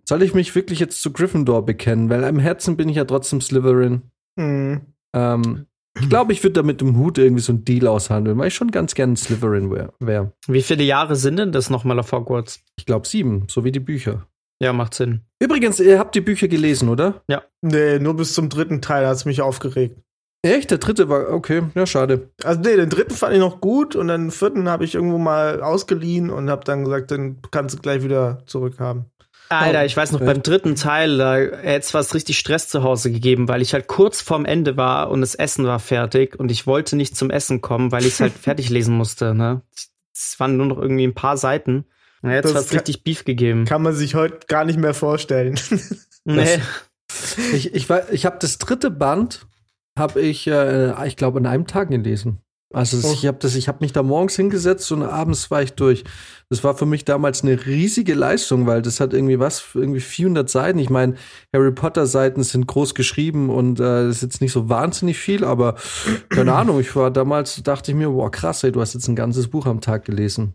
soll 0.09 0.22
ich 0.22 0.34
mich 0.34 0.55
wirklich 0.55 0.80
jetzt 0.80 1.03
zu 1.03 1.12
Gryffindor 1.12 1.64
bekennen? 1.66 2.09
Weil 2.09 2.24
im 2.24 2.38
Herzen 2.38 2.76
bin 2.76 2.88
ich 2.88 2.96
ja 2.96 3.05
trotzdem 3.05 3.40
Slytherin. 3.40 4.03
Hm. 4.38 4.80
Ähm, 5.15 5.67
ich 5.99 6.09
glaube, 6.09 6.33
ich 6.33 6.43
würde 6.43 6.55
da 6.55 6.63
mit 6.63 6.81
dem 6.81 6.97
Hut 6.97 7.19
irgendwie 7.19 7.43
so 7.43 7.53
einen 7.53 7.65
Deal 7.65 7.89
aushandeln, 7.89 8.39
weil 8.39 8.49
ich 8.49 8.55
schon 8.55 8.71
ganz 8.71 8.95
gern 8.95 9.17
Slytherin 9.17 9.71
wäre. 9.71 9.93
Wär. 9.99 10.33
Wie 10.47 10.63
viele 10.63 10.85
Jahre 10.85 11.17
sind 11.17 11.37
denn 11.37 11.53
das 11.53 11.69
nochmal 11.69 11.99
auf 11.99 12.13
Hogwarts? 12.13 12.61
Ich 12.77 12.87
glaube 12.87 13.07
sieben, 13.07 13.47
so 13.49 13.65
wie 13.65 13.73
die 13.73 13.81
Bücher. 13.81 14.27
Ja, 14.63 14.73
macht 14.73 14.95
Sinn. 14.95 15.23
Übrigens, 15.41 15.81
ihr 15.81 15.99
habt 15.99 16.15
die 16.15 16.21
Bücher 16.21 16.47
gelesen, 16.47 16.89
oder? 16.89 17.23
Nee, 17.63 17.99
nur 17.99 18.15
bis 18.15 18.35
zum 18.35 18.49
dritten 18.49 18.83
Teil 18.83 19.07
hat's 19.07 19.25
mich 19.25 19.41
aufgeregt. 19.41 19.99
Echt? 20.43 20.71
Der 20.71 20.79
dritte 20.79 21.09
war, 21.09 21.31
okay, 21.31 21.63
ja, 21.75 21.87
schade. 21.87 22.31
Also 22.45 22.61
nee, 22.61 22.77
den 22.77 22.89
dritten 22.89 23.15
fand 23.15 23.35
ich 23.35 23.41
noch 23.41 23.61
gut 23.61 23.95
und 23.95 24.09
den 24.09 24.31
vierten 24.31 24.69
habe 24.69 24.85
ich 24.85 24.95
irgendwo 24.95 25.19
mal 25.19 25.61
ausgeliehen 25.63 26.31
und 26.31 26.49
habe 26.49 26.65
dann 26.65 26.85
gesagt, 26.85 27.11
den 27.11 27.39
kannst 27.51 27.77
du 27.77 27.83
gleich 27.83 28.03
wieder 28.03 28.43
zurückhaben. 28.47 29.07
Alter, 29.51 29.84
ich 29.84 29.96
weiß 29.96 30.12
noch, 30.12 30.20
Ja. 30.20 30.26
beim 30.26 30.42
dritten 30.42 30.76
Teil, 30.76 31.18
da 31.18 31.36
hätte 31.36 31.80
es 31.80 31.92
was 31.92 32.14
richtig 32.14 32.38
Stress 32.38 32.68
zu 32.68 32.82
Hause 32.82 33.11
gegeben, 33.11 33.48
weil 33.48 33.62
ich 33.62 33.74
halt 33.74 33.88
kurz 33.88 34.20
vorm 34.22 34.44
Ende 34.44 34.76
war 34.76 35.11
und 35.11 35.20
das 35.20 35.34
Essen 35.34 35.66
war 35.66 35.80
fertig 35.80 36.38
und 36.38 36.51
ich 36.51 36.66
wollte 36.66 36.96
nicht 36.96 37.16
zum 37.16 37.30
Essen 37.30 37.61
kommen, 37.61 37.90
weil 37.92 38.03
ich 38.03 38.14
es 38.14 38.20
halt 38.20 38.32
fertig 38.40 38.70
lesen 38.70 38.96
musste, 38.96 39.34
ne? 39.34 39.62
Es 40.14 40.38
waren 40.38 40.57
nur 40.57 40.66
noch 40.66 40.78
irgendwie 40.78 41.05
ein 41.07 41.14
paar 41.14 41.36
Seiten. 41.36 41.84
Da 42.22 42.28
hätte 42.30 42.48
es 42.48 42.55
Das 42.55 42.62
was 42.64 42.70
kann- 42.70 42.78
richtig 42.78 43.03
Beef 43.03 43.24
gegeben. 43.24 43.64
Kann 43.64 43.82
man 43.82 43.94
sich 43.94 44.14
heute 44.14 44.46
gar 44.46 44.64
nicht 44.64 44.78
mehr 44.78 44.94
vorstellen. 44.94 45.59
Nee. 46.24 46.59
Ich, 47.53 47.74
ich, 47.74 47.88
war- 47.90 48.11
ich 48.12 48.24
habe 48.24 48.36
das 48.40 48.59
dritte 48.59 48.88
Band, 48.90 49.46
habe 49.98 50.20
ich, 50.20 50.46
äh, 50.46 51.07
ich 51.09 51.16
glaube, 51.16 51.40
in 51.40 51.46
einem 51.46 51.66
Tag 51.66 51.88
gelesen. 51.90 52.38
Also 52.73 52.99
Oh. 53.07 53.12
ich 53.12 53.27
habe 53.27 53.39
das, 53.41 53.57
ich 53.57 53.66
habe 53.66 53.79
mich 53.81 53.93
da 53.93 54.03
morgens 54.05 54.37
hingesetzt 54.37 54.93
und 54.93 55.03
abends 55.03 55.51
war 55.51 55.61
ich 55.62 55.73
durch. 55.73 56.05
Das 56.51 56.62
war 56.62 56.77
für 56.77 56.87
mich 56.87 57.05
damals 57.05 57.43
eine 57.43 57.66
riesige 57.66 58.14
Leistung, 58.14 58.66
weil 58.66 58.81
das 58.81 59.01
hat 59.01 59.12
irgendwie 59.12 59.41
was, 59.41 59.64
irgendwie 59.75 60.01
400 60.01 60.49
Seiten. 60.49 60.79
Ich 60.79 60.89
meine, 60.91 61.14
Harry 61.53 61.73
Potter 61.73 62.07
Seiten 62.07 62.45
sind 62.45 62.68
groß 62.68 62.95
geschrieben 62.95 63.51
und 63.51 63.81
äh, 63.81 64.07
das 64.07 64.16
ist 64.16 64.23
jetzt 64.23 64.41
nicht 64.41 64.53
so 64.53 64.68
wahnsinnig 64.68 65.18
viel, 65.18 65.45
aber 65.45 65.75
keine 66.29 66.53
Ahnung. 66.55 66.79
Ich 66.81 66.95
war 66.95 67.11
damals, 67.11 67.61
dachte 67.64 67.91
ich 67.91 67.97
mir, 67.97 68.11
boah 68.11 68.31
krass, 68.31 68.62
ey, 68.62 68.71
du 68.71 68.81
hast 68.81 68.95
jetzt 68.95 69.09
ein 69.09 69.16
ganzes 69.16 69.49
Buch 69.49 69.66
am 69.66 69.81
Tag 69.81 70.05
gelesen. 70.05 70.55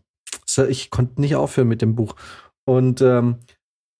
Ich 0.70 0.89
konnte 0.89 1.20
nicht 1.20 1.36
aufhören 1.36 1.68
mit 1.68 1.82
dem 1.82 1.95
Buch. 1.95 2.16
Und 2.66 3.01
ähm, 3.01 3.38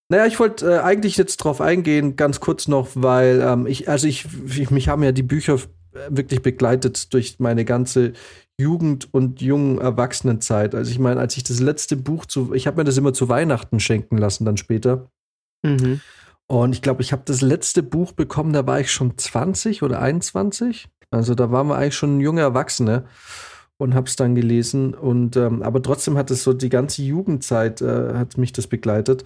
naja, 0.10 0.26
ich 0.26 0.40
wollte 0.40 0.72
äh, 0.76 0.80
eigentlich 0.80 1.18
jetzt 1.18 1.38
drauf 1.38 1.60
eingehen, 1.60 2.16
ganz 2.16 2.40
kurz 2.40 2.68
noch, 2.68 2.90
weil 2.94 3.42
ähm, 3.42 3.66
ich, 3.68 3.90
also 3.90 4.08
ich, 4.08 4.26
ich, 4.48 4.70
mich 4.72 4.88
haben 4.88 5.04
ja 5.04 5.12
die 5.12 5.24
Bücher 5.24 5.58
wirklich 6.10 6.42
begleitet 6.42 7.14
durch 7.14 7.40
meine 7.40 7.66
ganze 7.66 8.14
Jugend- 8.58 9.14
und 9.14 9.42
jungen 9.42 9.80
Erwachsenenzeit. 9.80 10.76
Also 10.76 10.92
ich 10.92 11.00
meine, 11.00 11.20
als 11.20 11.36
ich 11.38 11.44
das 11.44 11.60
letzte 11.60 11.98
Buch 11.98 12.26
zu, 12.26 12.54
ich 12.54 12.68
habe 12.68 12.78
mir 12.78 12.84
das 12.84 12.98
immer 12.98 13.14
zu 13.14 13.28
Weihnachten 13.28 13.80
schenken 13.80 14.18
lassen 14.18 14.46
dann 14.46 14.58
später. 14.58 15.10
Mhm. 15.64 16.02
Und 16.48 16.74
ich 16.74 16.82
glaube, 16.82 17.02
ich 17.02 17.12
habe 17.12 17.24
das 17.26 17.42
letzte 17.42 17.84
Buch 17.84 18.12
bekommen, 18.12 18.54
da 18.54 18.68
war 18.68 18.80
ich 18.80 18.92
schon 18.92 19.18
20 19.18 19.84
oder 19.84 20.00
21. 20.02 20.88
Also 21.12 21.36
da 21.36 21.52
waren 21.52 21.68
wir 21.68 21.76
eigentlich 21.76 21.96
schon 21.96 22.22
junge 22.22 22.42
Erwachsene 22.42 23.06
und 23.78 23.94
habe 23.94 24.08
es 24.08 24.16
dann 24.16 24.36
gelesen. 24.36 24.94
Und 24.94 25.36
ähm, 25.36 25.62
aber 25.62 25.82
trotzdem 25.82 26.18
hat 26.18 26.32
es 26.32 26.44
so 26.44 26.54
die 26.54 26.70
ganze 26.70 27.02
Jugendzeit 27.02 27.82
äh, 27.82 28.14
hat 28.14 28.38
mich 28.38 28.54
das 28.54 28.68
begleitet. 28.68 29.24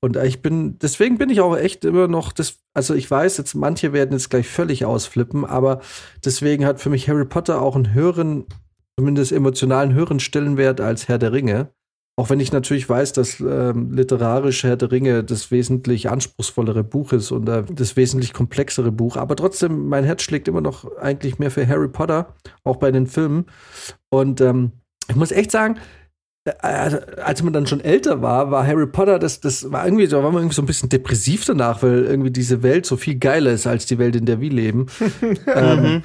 Und 0.00 0.16
ich 0.16 0.42
bin 0.42 0.78
deswegen 0.78 1.18
bin 1.18 1.30
ich 1.30 1.40
auch 1.40 1.56
echt 1.56 1.84
immer 1.84 2.08
noch 2.08 2.32
das. 2.32 2.58
Also 2.74 2.94
ich 2.94 3.10
weiß 3.10 3.36
jetzt 3.38 3.54
manche 3.54 3.92
werden 3.92 4.12
jetzt 4.12 4.30
gleich 4.30 4.48
völlig 4.48 4.84
ausflippen, 4.84 5.44
aber 5.44 5.80
deswegen 6.24 6.64
hat 6.64 6.80
für 6.80 6.90
mich 6.90 7.08
Harry 7.08 7.26
Potter 7.26 7.60
auch 7.60 7.76
einen 7.76 7.92
höheren, 7.92 8.46
zumindest 8.96 9.32
emotionalen 9.32 9.92
höheren 9.92 10.20
Stellenwert 10.20 10.80
als 10.80 11.08
Herr 11.08 11.18
der 11.18 11.32
Ringe. 11.32 11.70
Auch 12.20 12.28
wenn 12.28 12.38
ich 12.38 12.52
natürlich 12.52 12.86
weiß, 12.86 13.14
dass 13.14 13.40
ähm, 13.40 13.94
literarisch 13.94 14.64
Herr 14.64 14.76
der 14.76 14.92
Ringe 14.92 15.24
das 15.24 15.50
wesentlich 15.50 16.10
anspruchsvollere 16.10 16.84
Buch 16.84 17.14
ist 17.14 17.30
und 17.30 17.48
äh, 17.48 17.64
das 17.72 17.96
wesentlich 17.96 18.34
komplexere 18.34 18.92
Buch. 18.92 19.16
Aber 19.16 19.36
trotzdem, 19.36 19.88
mein 19.88 20.04
Herz 20.04 20.20
schlägt 20.20 20.46
immer 20.46 20.60
noch 20.60 20.98
eigentlich 20.98 21.38
mehr 21.38 21.50
für 21.50 21.66
Harry 21.66 21.88
Potter, 21.88 22.34
auch 22.62 22.76
bei 22.76 22.90
den 22.90 23.06
Filmen. 23.06 23.46
Und 24.10 24.42
ähm, 24.42 24.72
ich 25.08 25.16
muss 25.16 25.32
echt 25.32 25.50
sagen, 25.50 25.78
äh, 26.44 26.52
als 26.60 27.42
man 27.42 27.54
dann 27.54 27.66
schon 27.66 27.80
älter 27.80 28.20
war, 28.20 28.50
war 28.50 28.66
Harry 28.66 28.86
Potter, 28.86 29.18
das, 29.18 29.40
das 29.40 29.72
war 29.72 29.86
irgendwie, 29.86 30.06
da 30.06 30.22
war 30.22 30.30
man 30.30 30.42
irgendwie 30.42 30.56
so 30.56 30.62
ein 30.62 30.66
bisschen 30.66 30.90
depressiv 30.90 31.46
danach, 31.46 31.82
weil 31.82 32.04
irgendwie 32.04 32.30
diese 32.30 32.62
Welt 32.62 32.84
so 32.84 32.98
viel 32.98 33.14
geiler 33.14 33.52
ist 33.52 33.66
als 33.66 33.86
die 33.86 33.98
Welt, 33.98 34.14
in 34.14 34.26
der 34.26 34.42
wir 34.42 34.50
leben. 34.50 34.88
ähm, 35.46 35.80
Mhm. 35.80 35.86
äh, 35.86 36.00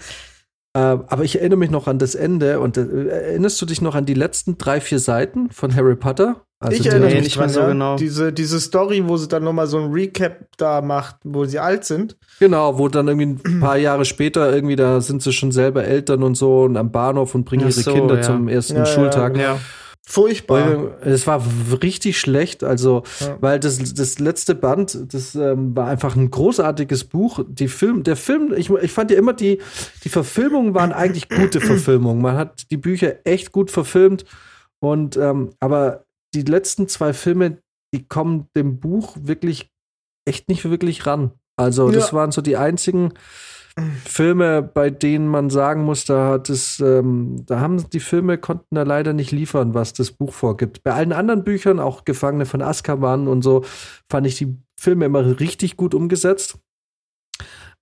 aber 0.80 1.24
ich 1.24 1.38
erinnere 1.38 1.60
mich 1.60 1.70
noch 1.70 1.88
an 1.88 2.00
das 2.00 2.16
Ende 2.16 2.60
und 2.60 2.78
äh, 2.78 3.08
erinnerst 3.08 3.62
du 3.62 3.66
dich 3.66 3.82
noch 3.82 3.96
an 3.96 4.06
die 4.06 4.14
letzten 4.14 4.58
drei, 4.58 4.82
vier 4.82 5.00
Seiten 5.00 5.50
von 5.50 5.74
Harry 5.76 5.96
Potter? 5.96 6.42
Also 6.60 6.80
ich 6.80 6.88
erinnere 6.88 7.12
mich 7.12 7.24
nicht 7.24 7.38
mehr 7.38 7.50
so 7.50 7.62
ja. 7.62 7.68
genau. 7.68 7.96
Diese, 7.96 8.34
diese 8.34 8.60
Story, 8.60 9.04
wo 9.08 9.18
sie 9.18 9.28
dann 9.28 9.44
noch 9.44 9.54
mal 9.54 9.68
so 9.68 9.78
ein 9.78 9.92
Recap 9.92 10.48
da 10.58 10.82
macht, 10.82 11.18
wo 11.24 11.46
sie 11.46 11.60
alt 11.60 11.86
sind. 11.86 12.18
Genau, 12.40 12.78
wo 12.78 12.88
dann 12.88 13.08
irgendwie 13.08 13.40
ein 13.48 13.60
paar 13.60 13.78
Jahre 13.78 14.06
später 14.06 14.54
irgendwie, 14.54 14.76
da 14.76 15.02
sind 15.02 15.22
sie 15.22 15.32
schon 15.32 15.52
selber 15.52 15.84
Eltern 15.84 16.24
und 16.24 16.36
so 16.36 16.64
und 16.64 16.78
am 16.78 16.92
Bahnhof 16.92 17.36
und 17.36 17.46
bringen 17.46 17.66
Ach 17.66 17.72
ihre 17.72 17.82
so, 17.82 17.94
Kinder 17.94 18.16
ja. 18.16 18.22
zum 18.22 18.48
ersten 18.48 18.76
Ja, 18.76 18.80
ja, 18.80 18.86
Schultag. 18.86 19.38
Ja. 19.38 19.60
Furchtbar. 20.08 21.00
Es 21.02 21.26
war 21.26 21.44
richtig 21.82 22.20
schlecht, 22.20 22.64
also, 22.64 23.04
Ja. 23.20 23.38
weil 23.42 23.60
das, 23.60 23.94
das 23.96 24.20
letzte 24.20 24.54
Band, 24.54 24.98
das 25.14 25.34
ähm, 25.36 25.76
war 25.76 25.88
einfach 25.88 26.16
ein 26.16 26.30
großartiges 26.30 27.06
Buch. 27.06 27.40
Die 27.48 27.68
Film, 27.68 28.04
der 28.04 28.16
Film, 28.16 28.54
ich, 28.56 28.70
ich 28.70 28.92
fand 28.92 29.10
ja 29.12 29.18
immer, 29.18 29.34
die, 29.34 29.60
die 30.04 30.10
Verfilmungen 30.10 30.76
waren 30.76 30.92
eigentlich 30.94 31.28
gute 31.30 31.60
Verfilmungen. 31.60 32.22
Man 32.22 32.38
hat 32.38 32.70
die 32.70 32.78
Bücher 32.78 33.16
echt 33.26 33.52
gut 33.52 33.72
verfilmt 33.72 34.26
und, 34.80 35.18
ähm, 35.18 35.50
aber 35.60 36.06
die 36.36 36.44
letzten 36.44 36.88
zwei 36.88 37.12
Filme, 37.14 37.58
die 37.94 38.08
kommen 38.08 38.48
dem 38.56 38.80
Buch 38.80 39.18
wirklich 39.20 39.72
echt 40.26 40.50
nicht 40.50 40.70
wirklich 40.70 41.06
ran. 41.08 41.32
Also, 41.58 41.90
das 41.90 42.12
Ja. 42.12 42.18
waren 42.18 42.32
so 42.32 42.42
die 42.42 42.58
einzigen, 42.58 43.14
Filme, 44.06 44.62
bei 44.62 44.90
denen 44.90 45.28
man 45.28 45.50
sagen 45.50 45.84
muss, 45.84 46.06
da 46.06 46.30
hat 46.30 46.50
es, 46.50 46.80
ähm, 46.80 47.46
da 47.46 47.60
haben 47.60 47.90
die 47.90 48.00
Filme 48.00 48.38
konnten 48.38 48.76
da 48.76 48.84
leider 48.84 49.12
nicht 49.12 49.32
liefern, 49.32 49.74
was 49.74 49.92
das 49.92 50.12
Buch 50.12 50.34
vorgibt. 50.34 50.84
Bei 50.84 50.94
allen 50.94 51.12
anderen 51.12 51.44
Büchern, 51.44 51.82
auch 51.82 52.06
Gefangene 52.06 52.46
von 52.46 52.62
Azkaban 52.62 53.28
und 53.28 53.42
so, 53.42 53.66
fand 54.10 54.28
ich 54.28 54.38
die 54.38 54.56
Filme 54.80 55.06
immer 55.06 55.40
richtig 55.40 55.76
gut 55.76 55.94
umgesetzt. 55.94 56.58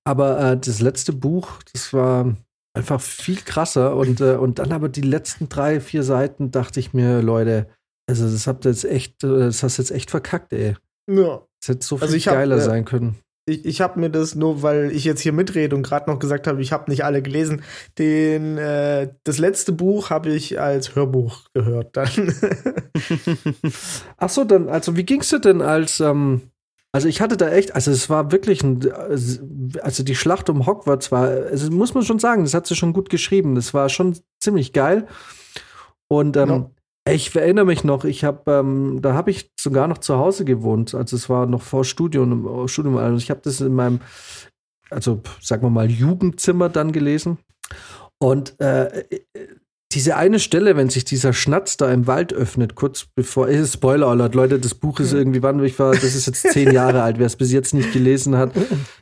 Aber 0.03 0.39
äh, 0.39 0.57
das 0.57 0.81
letzte 0.81 1.13
Buch, 1.13 1.59
das 1.71 1.93
war 1.93 2.35
einfach 2.75 2.99
viel 2.99 3.37
krasser 3.37 3.95
und, 3.95 4.19
äh, 4.19 4.35
und 4.35 4.57
dann 4.57 4.71
aber 4.71 4.89
die 4.89 5.01
letzten 5.01 5.47
drei, 5.47 5.79
vier 5.79 6.03
Seiten 6.03 6.49
dachte 6.49 6.79
ich 6.79 6.93
mir, 6.93 7.21
Leute, 7.21 7.67
also 8.09 8.29
das 8.29 8.47
habt 8.47 8.65
ihr 8.65 8.71
jetzt 8.71 8.85
echt, 8.85 9.23
äh, 9.23 9.27
das 9.27 9.61
hast 9.61 9.77
jetzt 9.77 9.91
echt 9.91 10.09
verkackt, 10.09 10.53
ey. 10.53 10.75
Ja. 11.09 11.43
Das 11.61 11.69
hätte 11.69 11.85
so 11.85 11.97
viel 11.97 12.03
Also 12.03 12.15
ich 12.15 12.27
hab, 12.27 12.35
geiler 12.35 12.57
äh, 12.57 12.61
sein 12.61 12.83
können. 12.83 13.19
Ich, 13.45 13.65
ich 13.65 13.81
habe 13.81 13.99
mir 13.99 14.09
das 14.09 14.35
nur, 14.35 14.61
weil 14.61 14.91
ich 14.91 15.03
jetzt 15.03 15.19
hier 15.19 15.33
mitrede 15.33 15.75
und 15.75 15.83
gerade 15.83 16.09
noch 16.09 16.19
gesagt 16.19 16.47
habe, 16.47 16.61
ich 16.61 16.71
habe 16.71 16.89
nicht 16.89 17.03
alle 17.03 17.21
gelesen. 17.21 17.61
Den 17.97 18.57
äh, 18.57 19.09
das 19.25 19.37
letzte 19.37 19.73
Buch 19.73 20.09
habe 20.09 20.29
ich 20.29 20.61
als 20.61 20.95
Hörbuch 20.95 21.41
gehört. 21.53 21.97
Dann 21.97 22.09
Ach 24.17 24.29
so, 24.29 24.45
dann, 24.45 24.69
also 24.69 24.95
wie 24.95 25.03
ging's 25.03 25.29
dir 25.29 25.39
denn 25.39 25.61
als, 25.61 25.99
ähm, 25.99 26.41
also 26.93 27.07
ich 27.09 27.19
hatte 27.19 27.35
da 27.35 27.49
echt, 27.49 27.75
also 27.75 27.91
es 27.91 28.09
war 28.09 28.31
wirklich 28.31 28.63
ein, 28.63 28.89
also 28.91 30.03
die 30.03 30.15
Schlacht 30.15 30.49
um 30.49 30.65
Hogwarts 30.65 31.11
war, 31.11 31.27
also 31.27 31.69
muss 31.71 31.93
man 31.93 32.03
schon 32.03 32.19
sagen, 32.19 32.43
das 32.43 32.53
hat 32.53 32.67
sie 32.67 32.75
schon 32.75 32.93
gut 32.93 33.09
geschrieben. 33.09 33.55
Das 33.55 33.73
war 33.73 33.89
schon 33.89 34.17
ziemlich 34.39 34.71
geil. 34.71 35.07
Und 36.07 36.37
ähm, 36.37 36.49
Ja. 36.49 36.69
Ich 37.09 37.35
erinnere 37.35 37.65
mich 37.65 37.83
noch, 37.83 38.05
ich 38.05 38.23
habe, 38.23 38.51
ähm, 38.51 39.01
da 39.01 39.13
habe 39.13 39.31
ich 39.31 39.51
sogar 39.59 39.87
noch 39.87 39.97
zu 39.97 40.17
Hause 40.17 40.45
gewohnt. 40.45 40.95
Also 40.95 41.15
es 41.15 41.29
war 41.29 41.45
noch 41.45 41.61
vor 41.61 41.83
Studium, 41.83 42.67
Studium. 42.67 42.97
Also 42.97 43.17
ich 43.17 43.29
habe 43.29 43.41
das 43.43 43.59
in 43.59 43.73
meinem, 43.73 43.99
also 44.89 45.21
sagen 45.41 45.63
wir 45.63 45.69
mal 45.69 45.91
Jugendzimmer 45.91 46.69
dann 46.69 46.91
gelesen. 46.91 47.39
Und 48.19 48.59
äh, 48.61 49.03
diese 49.93 50.15
eine 50.15 50.39
Stelle, 50.39 50.75
wenn 50.75 50.89
sich 50.89 51.05
dieser 51.05 51.33
Schnatz 51.33 51.77
da 51.77 51.91
im 51.91 52.07
Wald 52.07 52.33
öffnet, 52.33 52.75
kurz 52.75 53.05
bevor, 53.15 53.47
äh, 53.47 53.65
Spoiler 53.65 54.07
Alert, 54.07 54.35
Leute, 54.35 54.59
das 54.59 54.75
Buch 54.75 54.99
ist 54.99 55.13
irgendwie, 55.13 55.41
wann 55.43 55.63
ich 55.63 55.77
war, 55.79 55.91
das 55.93 56.03
ist 56.15 56.25
jetzt 56.25 56.47
zehn 56.51 56.71
Jahre 56.71 57.01
alt, 57.03 57.19
wer 57.19 57.25
es 57.25 57.35
bis 57.35 57.51
jetzt 57.51 57.73
nicht 57.73 57.93
gelesen 57.93 58.35
hat, 58.35 58.51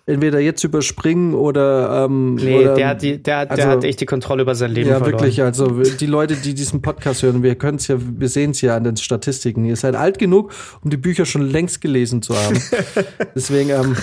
entweder 0.06 0.40
jetzt 0.40 0.64
überspringen 0.64 1.34
oder, 1.34 2.06
ähm, 2.06 2.36
Nee, 2.36 2.60
oder, 2.60 2.76
der 2.76 2.88
hat, 2.90 3.02
die, 3.02 3.22
der, 3.22 3.38
hat, 3.40 3.50
der 3.52 3.58
also- 3.66 3.70
hat 3.78 3.84
echt 3.84 4.02
die 4.02 4.06
Kontrolle 4.06 4.42
über 4.44 4.56
sein 4.56 4.72
Leben 4.72 4.90
ja, 4.90 4.98
verloren. 4.98 5.20
wirklich, 5.22 5.42
also 5.42 5.68
die 5.82 6.06
Leute, 6.06 6.36
die 6.36 6.54
diesen 6.54 6.82
Podcast 6.82 7.24
hören, 7.24 7.44
wir 7.44 7.56
können 7.56 7.78
es 7.78 7.88
ja, 7.88 7.98
wir 8.00 8.30
sehen 8.30 8.52
es 8.52 8.62
ja 8.62 8.76
an 8.76 8.84
den 8.84 8.98
Statistiken. 8.98 9.66
Ihr 9.66 9.76
seid 9.76 9.96
alt 9.96 10.20
genug, 10.20 10.52
um 10.84 10.90
die 10.90 10.98
Bücher 10.98 11.26
schon 11.26 11.50
längst 11.50 11.82
gelesen 11.82 12.22
zu 12.22 12.36
haben. 12.36 12.60
Deswegen, 13.36 13.70
ähm, 13.70 13.96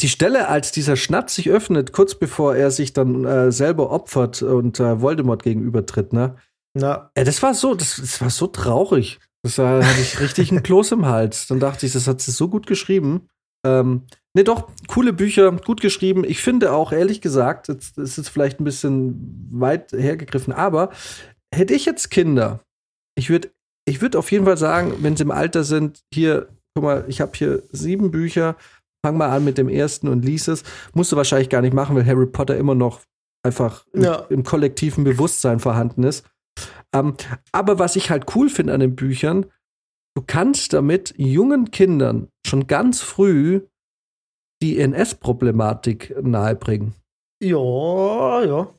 die 0.00 0.08
Stelle, 0.08 0.48
als 0.48 0.72
dieser 0.72 0.96
Schnatz 0.96 1.34
sich 1.34 1.50
öffnet, 1.50 1.92
kurz 1.92 2.14
bevor 2.14 2.54
er 2.54 2.70
sich 2.70 2.92
dann 2.92 3.24
äh, 3.24 3.52
selber 3.52 3.90
opfert 3.90 4.42
und 4.42 4.80
äh, 4.80 5.00
Voldemort 5.00 5.42
gegenübertritt, 5.42 6.12
ne? 6.12 6.36
na, 6.74 7.10
Ja, 7.16 7.24
das 7.24 7.42
war 7.42 7.54
so, 7.54 7.74
das, 7.74 7.96
das 7.96 8.20
war 8.20 8.30
so 8.30 8.46
traurig. 8.46 9.18
Das 9.42 9.58
war, 9.58 9.84
hatte 9.84 10.00
ich 10.00 10.20
richtig 10.20 10.50
einen 10.50 10.62
Kloß 10.62 10.92
im 10.92 11.06
Hals. 11.06 11.46
Dann 11.46 11.60
dachte 11.60 11.86
ich, 11.86 11.92
das 11.92 12.06
hat 12.06 12.20
sie 12.20 12.32
so 12.32 12.48
gut 12.48 12.66
geschrieben. 12.66 13.28
Ähm, 13.64 14.02
ne, 14.34 14.44
doch, 14.44 14.68
coole 14.86 15.12
Bücher, 15.12 15.50
gut 15.52 15.80
geschrieben. 15.80 16.24
Ich 16.24 16.40
finde 16.40 16.72
auch, 16.72 16.92
ehrlich 16.92 17.20
gesagt, 17.20 17.68
das, 17.68 18.18
ist 18.18 18.28
vielleicht 18.28 18.60
ein 18.60 18.64
bisschen 18.64 19.48
weit 19.50 19.92
hergegriffen, 19.92 20.52
aber 20.52 20.90
hätte 21.54 21.74
ich 21.74 21.84
jetzt 21.84 22.10
Kinder, 22.10 22.60
ich 23.16 23.30
würde 23.30 23.50
ich 23.84 24.02
würd 24.02 24.16
auf 24.16 24.30
jeden 24.30 24.44
Fall 24.44 24.58
sagen, 24.58 24.96
wenn 25.00 25.16
sie 25.16 25.22
im 25.22 25.30
Alter 25.30 25.64
sind, 25.64 26.02
hier, 26.12 26.48
guck 26.74 26.84
mal, 26.84 27.04
ich 27.08 27.22
habe 27.22 27.32
hier 27.34 27.62
sieben 27.72 28.10
Bücher, 28.10 28.54
fang 29.04 29.16
mal 29.16 29.30
an 29.30 29.44
mit 29.44 29.58
dem 29.58 29.68
ersten 29.68 30.08
und 30.08 30.24
lies 30.24 30.48
es. 30.48 30.62
Musst 30.94 31.12
du 31.12 31.16
wahrscheinlich 31.16 31.48
gar 31.48 31.62
nicht 31.62 31.74
machen, 31.74 31.96
weil 31.96 32.06
Harry 32.06 32.26
Potter 32.26 32.56
immer 32.56 32.74
noch 32.74 33.00
einfach 33.44 33.84
im, 33.92 34.02
Ja. 34.02 34.16
im 34.30 34.42
kollektiven 34.42 35.04
Bewusstsein 35.04 35.60
vorhanden 35.60 36.02
ist. 36.02 36.26
Ähm, 36.94 37.14
aber 37.52 37.78
was 37.78 37.96
ich 37.96 38.10
halt 38.10 38.34
cool 38.34 38.48
finde 38.48 38.72
an 38.74 38.80
den 38.80 38.96
Büchern, 38.96 39.46
du 40.16 40.22
kannst 40.26 40.72
damit 40.72 41.14
jungen 41.16 41.70
Kindern 41.70 42.28
schon 42.46 42.66
ganz 42.66 43.00
früh 43.00 43.60
die 44.62 44.78
NS-Problematik 44.80 46.16
nahebringen. 46.20 46.94
ja, 47.40 48.42
ja. 48.44 48.74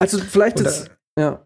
Also 0.00 0.18
vielleicht 0.18 0.60
Oder- 0.60 0.68
ist, 0.68 0.90
ja. 1.18 1.45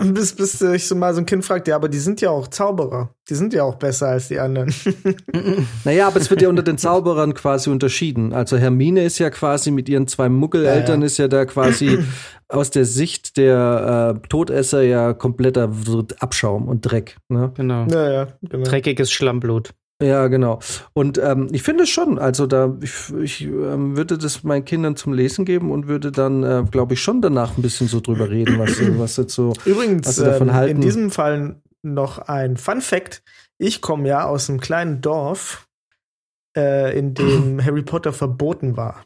Bis, 0.14 0.32
bis 0.34 0.60
ich 0.60 0.88
so 0.88 0.94
mal 0.94 1.12
so 1.14 1.20
ein 1.20 1.26
Kind 1.26 1.44
fragt, 1.44 1.68
ja, 1.68 1.76
aber 1.76 1.88
die 1.88 1.98
sind 1.98 2.20
ja 2.20 2.30
auch 2.30 2.48
Zauberer. 2.48 3.14
Die 3.28 3.34
sind 3.34 3.52
ja 3.52 3.64
auch 3.64 3.76
besser 3.76 4.08
als 4.08 4.28
die 4.28 4.38
anderen. 4.38 4.72
Naja, 5.84 6.06
aber 6.06 6.20
es 6.20 6.30
wird 6.30 6.42
ja 6.42 6.48
unter 6.48 6.62
den 6.62 6.78
Zauberern 6.78 7.34
quasi 7.34 7.70
unterschieden. 7.70 8.32
Also 8.32 8.56
Hermine 8.56 9.04
ist 9.04 9.18
ja 9.18 9.30
quasi 9.30 9.70
mit 9.70 9.88
ihren 9.88 10.06
zwei 10.06 10.28
Muggeleltern 10.28 11.00
Ja, 11.00 11.04
ja. 11.04 11.06
ist 11.06 11.18
ja 11.18 11.28
da 11.28 11.44
quasi 11.44 11.98
aus 12.48 12.70
der 12.70 12.84
Sicht 12.84 13.36
der 13.36 14.14
äh, 14.16 14.28
Todesser 14.28 14.82
ja 14.82 15.12
kompletter 15.12 15.70
Abschaum 16.18 16.68
und 16.68 16.82
Dreck. 16.82 17.16
Ne? 17.28 17.52
Genau. 17.56 17.86
ja, 17.86 18.10
ja, 18.10 18.28
genau. 18.42 18.64
Dreckiges 18.64 19.10
Schlammblut. 19.10 19.72
Ja, 20.02 20.28
genau. 20.28 20.60
Und 20.94 21.18
ähm, 21.18 21.48
ich 21.52 21.62
finde 21.62 21.84
es 21.84 21.90
schon, 21.90 22.18
also 22.18 22.46
da 22.46 22.74
ich, 22.80 23.12
ich 23.20 23.42
ähm, 23.42 23.96
würde 23.96 24.16
das 24.16 24.42
meinen 24.42 24.64
Kindern 24.64 24.96
zum 24.96 25.12
Lesen 25.12 25.44
geben 25.44 25.70
und 25.70 25.88
würde 25.88 26.10
dann, 26.10 26.42
äh, 26.42 26.64
glaube 26.70 26.94
ich, 26.94 27.02
schon 27.02 27.20
danach 27.20 27.56
ein 27.56 27.62
bisschen 27.62 27.86
so 27.86 28.00
drüber 28.00 28.30
reden, 28.30 28.58
was, 28.58 28.78
was 28.98 29.16
jetzt 29.18 29.34
so. 29.34 29.52
Übrigens, 29.66 30.06
was 30.06 30.16
sie 30.16 30.24
davon 30.24 30.48
ähm, 30.48 30.54
halten. 30.54 30.76
in 30.76 30.80
diesem 30.80 31.10
Fall 31.10 31.60
noch 31.82 32.18
ein 32.18 32.56
Fun 32.56 32.80
Fact. 32.80 33.22
Ich 33.58 33.82
komme 33.82 34.08
ja 34.08 34.24
aus 34.24 34.48
einem 34.48 34.60
kleinen 34.60 35.02
Dorf, 35.02 35.68
äh, 36.56 36.98
in 36.98 37.14
dem 37.14 37.60
Harry 37.64 37.82
Potter 37.82 38.12
verboten 38.12 38.76
war. 38.76 39.04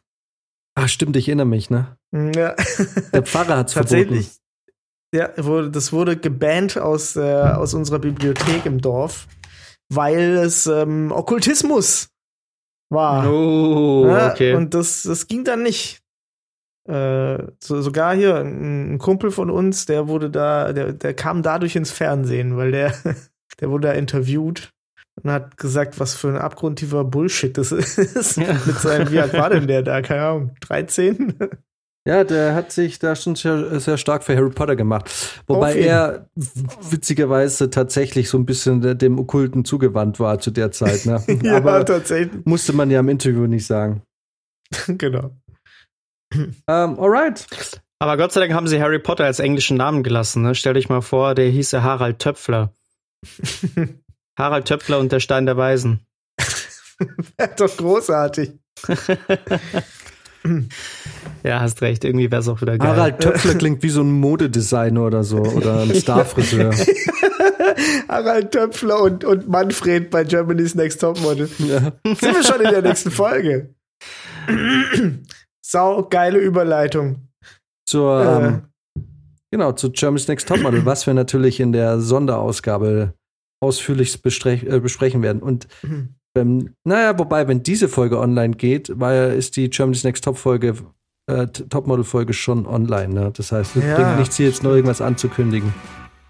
Ah, 0.76 0.88
stimmt, 0.88 1.16
ich 1.16 1.28
erinnere 1.28 1.46
mich, 1.46 1.70
ne? 1.70 1.96
Ja. 2.12 2.54
Der 3.12 3.22
Pfarrer 3.22 3.56
hat 3.56 3.68
es 3.68 3.74
verboten. 3.74 3.96
Tatsächlich. 3.96 4.30
Ja, 5.14 5.30
wurde, 5.36 5.70
das 5.70 5.92
wurde 5.92 6.16
gebannt 6.16 6.76
aus, 6.76 7.14
äh, 7.14 7.20
aus 7.20 7.74
unserer 7.74 8.00
Bibliothek 8.00 8.66
im 8.66 8.80
Dorf, 8.80 9.28
weil 9.94 10.36
es 10.36 10.66
ähm, 10.66 11.12
Okkultismus 11.12 12.08
war. 12.90 13.30
Oh, 13.30 14.06
Ja, 14.06 14.32
okay. 14.32 14.54
Und 14.54 14.74
das, 14.74 15.02
das 15.02 15.26
ging 15.26 15.44
dann 15.44 15.62
nicht. 15.62 16.00
Äh, 16.86 17.38
so, 17.62 17.80
sogar 17.80 18.14
hier 18.14 18.36
ein, 18.36 18.94
ein 18.94 18.98
Kumpel 18.98 19.30
von 19.30 19.50
uns, 19.50 19.86
der 19.86 20.06
wurde 20.06 20.28
da, 20.30 20.72
der, 20.72 20.92
der 20.92 21.14
kam 21.14 21.42
dadurch 21.42 21.76
ins 21.76 21.90
Fernsehen, 21.90 22.56
weil 22.58 22.72
der, 22.72 22.92
der 23.60 23.70
wurde 23.70 23.88
da 23.88 23.94
interviewt 23.94 24.70
und 25.22 25.30
hat 25.30 25.56
gesagt, 25.56 25.98
was 25.98 26.14
für 26.14 26.28
ein 26.28 26.36
abgrundtiefer 26.36 27.04
Bullshit 27.04 27.56
das 27.56 27.72
ist. 27.72 28.36
Ja. 28.36 28.52
Mit 28.66 28.78
seinem, 28.78 29.10
wie 29.10 29.20
alt 29.20 29.32
war 29.32 29.48
denn 29.50 29.66
der 29.66 29.82
da? 29.82 30.02
Keine 30.02 30.22
Ahnung, 30.22 30.56
13? 30.60 31.34
Ja, 32.06 32.22
der 32.22 32.54
hat 32.54 32.70
sich 32.70 32.98
da 32.98 33.16
schon 33.16 33.34
sehr, 33.34 33.80
sehr 33.80 33.96
stark 33.96 34.24
für 34.24 34.36
Harry 34.36 34.50
Potter 34.50 34.76
gemacht. 34.76 35.10
Wobei 35.46 35.76
er 35.76 36.28
witzigerweise 36.34 37.70
tatsächlich 37.70 38.28
so 38.28 38.36
ein 38.36 38.44
bisschen 38.44 38.98
dem 38.98 39.18
Okkulten 39.18 39.64
zugewandt 39.64 40.20
war 40.20 40.38
zu 40.38 40.50
der 40.50 40.70
Zeit. 40.70 41.06
Ne? 41.06 41.22
ja, 41.42 41.56
Aber 41.56 41.84
tatsächlich. 41.84 42.44
musste 42.44 42.74
man 42.74 42.90
ja 42.90 43.00
im 43.00 43.08
Interview 43.08 43.46
nicht 43.46 43.66
sagen. 43.66 44.02
genau. 44.86 45.30
Ähm, 46.34 46.98
alright. 46.98 47.46
Aber 47.98 48.18
Gott 48.18 48.32
sei 48.32 48.40
Dank 48.40 48.52
haben 48.52 48.68
sie 48.68 48.82
Harry 48.82 48.98
Potter 48.98 49.24
als 49.24 49.38
englischen 49.38 49.78
Namen 49.78 50.02
gelassen. 50.02 50.42
Ne? 50.42 50.54
Stell 50.54 50.74
dich 50.74 50.90
mal 50.90 51.00
vor, 51.00 51.34
der 51.34 51.48
hieße 51.48 51.82
Harald 51.82 52.18
Töpfler. 52.18 52.74
Harald 54.38 54.66
Töpfler 54.66 54.98
und 54.98 55.10
der 55.10 55.20
Stein 55.20 55.46
der 55.46 55.56
Weisen. 55.56 56.04
Doch 57.56 57.74
großartig. 57.78 58.52
Ja, 61.42 61.60
hast 61.60 61.80
recht. 61.82 62.04
Irgendwie 62.04 62.30
wäre 62.30 62.40
es 62.40 62.48
auch 62.48 62.60
wieder 62.60 62.76
geil. 62.78 62.88
Harald 62.90 63.20
Töpfler 63.20 63.54
klingt 63.54 63.82
wie 63.82 63.88
so 63.88 64.02
ein 64.02 64.12
Modedesigner 64.12 65.02
oder 65.04 65.24
so 65.24 65.38
oder 65.38 65.80
ein 65.82 65.94
Starfriseur. 65.94 66.72
Harald 68.08 68.50
Töpfler 68.52 69.00
und, 69.02 69.24
und 69.24 69.48
Manfred 69.48 70.10
bei 70.10 70.24
Germany's 70.24 70.74
Next 70.74 71.00
Topmodel. 71.00 71.48
ja. 71.58 71.92
Sind 72.04 72.22
wir 72.22 72.44
schon 72.44 72.60
in 72.60 72.70
der 72.70 72.82
nächsten 72.82 73.10
Folge? 73.10 73.74
Sau 75.62 76.02
geile 76.08 76.38
Überleitung. 76.38 77.28
Zur, 77.86 78.20
Äh. 78.22 78.46
ähm, 78.46 78.62
genau, 79.50 79.72
zu 79.72 79.90
Germany's 79.92 80.28
Next 80.28 80.48
Topmodel, 80.48 80.84
was 80.84 81.06
wir 81.06 81.14
natürlich 81.14 81.60
in 81.60 81.72
der 81.72 82.00
Sonderausgabe 82.00 83.14
ausführlich 83.62 84.20
äh, 84.24 84.80
besprechen 84.80 85.22
werden. 85.22 85.42
Und 85.42 85.66
ähm, 86.34 86.74
naja, 86.84 87.18
wobei, 87.18 87.46
wenn 87.48 87.62
diese 87.62 87.88
Folge 87.88 88.18
online 88.18 88.54
geht, 88.56 88.98
war 88.98 89.12
ja, 89.14 89.26
ist 89.26 89.56
die 89.56 89.70
Germany's 89.70 90.04
Next 90.04 90.24
Top 90.24 90.36
Folge, 90.38 90.74
äh, 91.26 91.46
Topmodel-Folge 91.46 92.32
schon 92.32 92.66
online. 92.66 93.14
Ne? 93.14 93.32
Das 93.36 93.52
heißt, 93.52 93.76
es 93.76 93.84
Ja. 93.84 93.94
bringt 93.96 94.18
nichts, 94.18 94.36
hier 94.36 94.46
jetzt 94.48 94.62
noch 94.62 94.72
irgendwas 94.72 95.00
anzukündigen. 95.00 95.72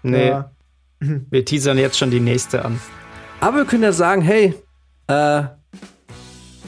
nee, 0.03 0.29
Ja. 0.29 0.51
wir 0.99 1.43
teasern 1.45 1.77
jetzt 1.77 1.97
schon 1.97 2.11
die 2.11 2.19
nächste 2.19 2.63
an. 2.63 2.79
Aber 3.41 3.57
wir 3.57 3.65
können 3.65 3.83
ja 3.83 3.91
sagen, 3.91 4.21
hey, 4.21 4.53
äh, 5.07 5.43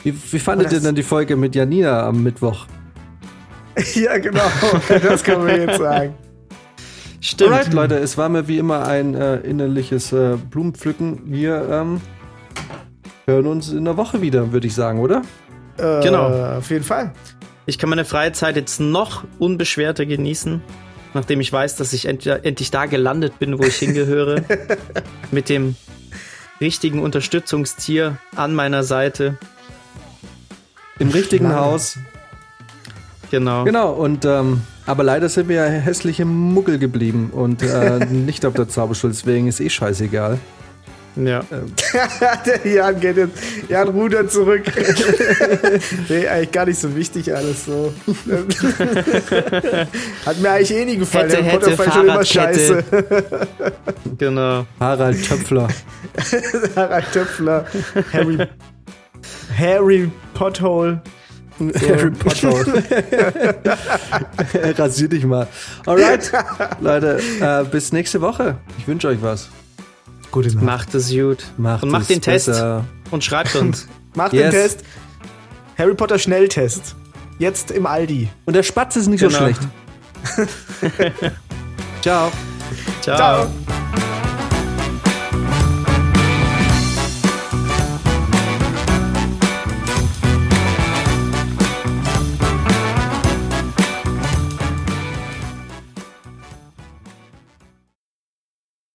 wie, 0.03 0.13
wie 0.31 0.39
fandet 0.39 0.71
ihr 0.71 0.79
denn 0.79 0.95
die 0.95 1.03
Folge 1.03 1.35
mit 1.35 1.55
Janina 1.55 2.05
am 2.05 2.23
Mittwoch? 2.23 2.65
ja, 3.95 4.17
genau. 4.17 4.41
Das 4.89 5.23
können 5.23 5.45
wir 5.45 5.57
jetzt 5.65 5.77
sagen. 5.79 6.13
Stimmt. 7.21 7.51
Alright, 7.51 7.73
Leute, 7.73 7.95
es 7.97 8.17
war 8.17 8.29
mir 8.29 8.47
wie 8.47 8.57
immer 8.57 8.85
ein 8.88 9.15
äh, 9.15 9.38
innerliches 9.38 10.11
äh, 10.13 10.38
Blumenpflücken. 10.49 11.21
Wir 11.25 11.67
ähm, 11.69 12.01
hören 13.28 13.45
uns 13.45 13.69
in 13.73 13.84
der 13.84 13.97
Woche 13.97 14.21
wieder, 14.21 14.53
würde 14.53 14.67
ich 14.67 14.73
sagen, 14.73 14.99
oder? 14.99 15.21
Äh, 15.78 16.01
Genau. 16.01 16.57
Auf 16.57 16.69
jeden 16.69 16.86
Fall. 16.86 17.11
Ich 17.65 17.78
kann 17.78 17.89
meine 17.89 18.05
freie 18.05 18.32
Zeit 18.32 18.55
jetzt 18.55 18.80
noch 18.80 19.25
unbeschwerter 19.38 20.05
genießen, 20.05 20.61
nachdem 21.13 21.41
ich 21.41 21.51
weiß, 21.51 21.75
dass 21.75 21.91
ich 21.91 22.05
end 22.05 22.25
endlich 22.25 22.71
da 22.71 22.86
gelandet 22.86 23.38
bin, 23.39 23.59
wo 23.59 23.63
ich 23.63 23.75
hingehöre. 23.75 24.43
Mit 25.32 25.49
dem 25.49 25.75
richtigen 26.61 27.01
Unterstützungstier 27.01 28.17
an 28.36 28.55
meiner 28.55 28.84
Seite. 28.84 29.38
Im 30.97 31.09
richtigen. 31.09 31.53
Haus. 31.53 31.99
Genau. 33.30 33.65
Genau, 33.65 33.91
und 33.91 34.23
ähm, 34.23 34.61
aber 34.86 35.03
leider 35.03 35.28
sind 35.28 35.49
wir 35.49 35.57
ja 35.57 35.65
hässliche 35.65 36.23
Muggel 36.23 36.80
geblieben 36.80 37.32
und 37.34 37.61
äh, 37.61 38.05
nicht 38.09 38.45
auf 38.45 38.53
der 38.53 38.69
Zauberschule, 38.69 39.11
deswegen 39.11 39.49
ist 39.49 39.59
eh 39.59 39.69
scheißegal. 39.69 40.39
Ja. 41.18 41.43
der 42.45 42.65
Jan 42.72 42.99
geht 42.99 43.18
jetzt. 43.18 43.34
Jan 43.70 43.88
rudert 43.89 44.32
zurück. 44.32 44.63
nee, 46.09 46.28
eigentlich 46.28 46.51
gar 46.51 46.65
nicht 46.65 46.80
so 46.80 46.95
wichtig 46.95 47.34
alles 47.34 47.65
so. 47.65 47.93
Hat 50.26 50.39
mir 50.39 50.51
eigentlich 50.51 50.72
eh 50.72 50.86
nie 50.86 50.97
gefallen. 50.97 51.30
Hätte, 51.30 51.43
Harry 51.43 51.57
Potter 51.57 51.72
hätte, 51.72 51.84
fand 51.84 51.93
schon 51.93 52.07
immer 52.07 52.26
scheiße. 52.26 52.84
Genau. 54.18 54.65
Harald 54.80 55.28
Töpfler. 55.28 55.68
Harald 56.76 57.11
Töpfler. 57.11 57.65
Harry. 58.13 58.38
Harry 59.57 60.11
Pothole. 60.34 61.01
Harry 61.59 62.11
Potter. 62.11 62.53
Rasier 64.78 65.07
dich 65.09 65.26
mal. 65.26 65.47
Alright, 65.88 66.32
Leute, 66.80 67.20
äh, 67.41 67.63
bis 67.63 67.91
nächste 67.91 68.22
Woche. 68.22 68.57
Ich 68.78 68.88
wünsche 68.88 69.07
euch 69.07 69.22
was. 69.22 69.49
Gute 70.32 70.53
Nacht. 70.53 70.63
Macht 70.63 70.95
es 70.95 71.09
gut. 71.09 71.43
Macht 71.57 71.84
Und 71.84 71.89
macht 71.91 72.09
den 72.09 72.21
Test 72.21 72.47
besser. 72.47 72.86
und 73.11 73.23
schreibt 73.23 73.55
uns. 73.61 73.88
Macht 74.15 74.34
Yes. 74.34 74.41
den 74.43 74.51
Test. 74.51 74.84
Harry 75.78 75.93
Potter 75.95 76.19
Schnelltest. 76.19 76.95
Jetzt 77.39 77.71
im 77.71 77.86
Aldi. 77.86 78.30
Und 78.45 78.55
der 78.55 78.63
Spatz 78.63 78.95
ist 78.95 79.07
nicht 79.07 79.19
Genau. 79.19 79.32
so 79.32 79.38
schlecht. 79.38 79.61
Ciao. 82.01 82.32
Ciao. 83.01 83.15
Ciao. 83.17 83.47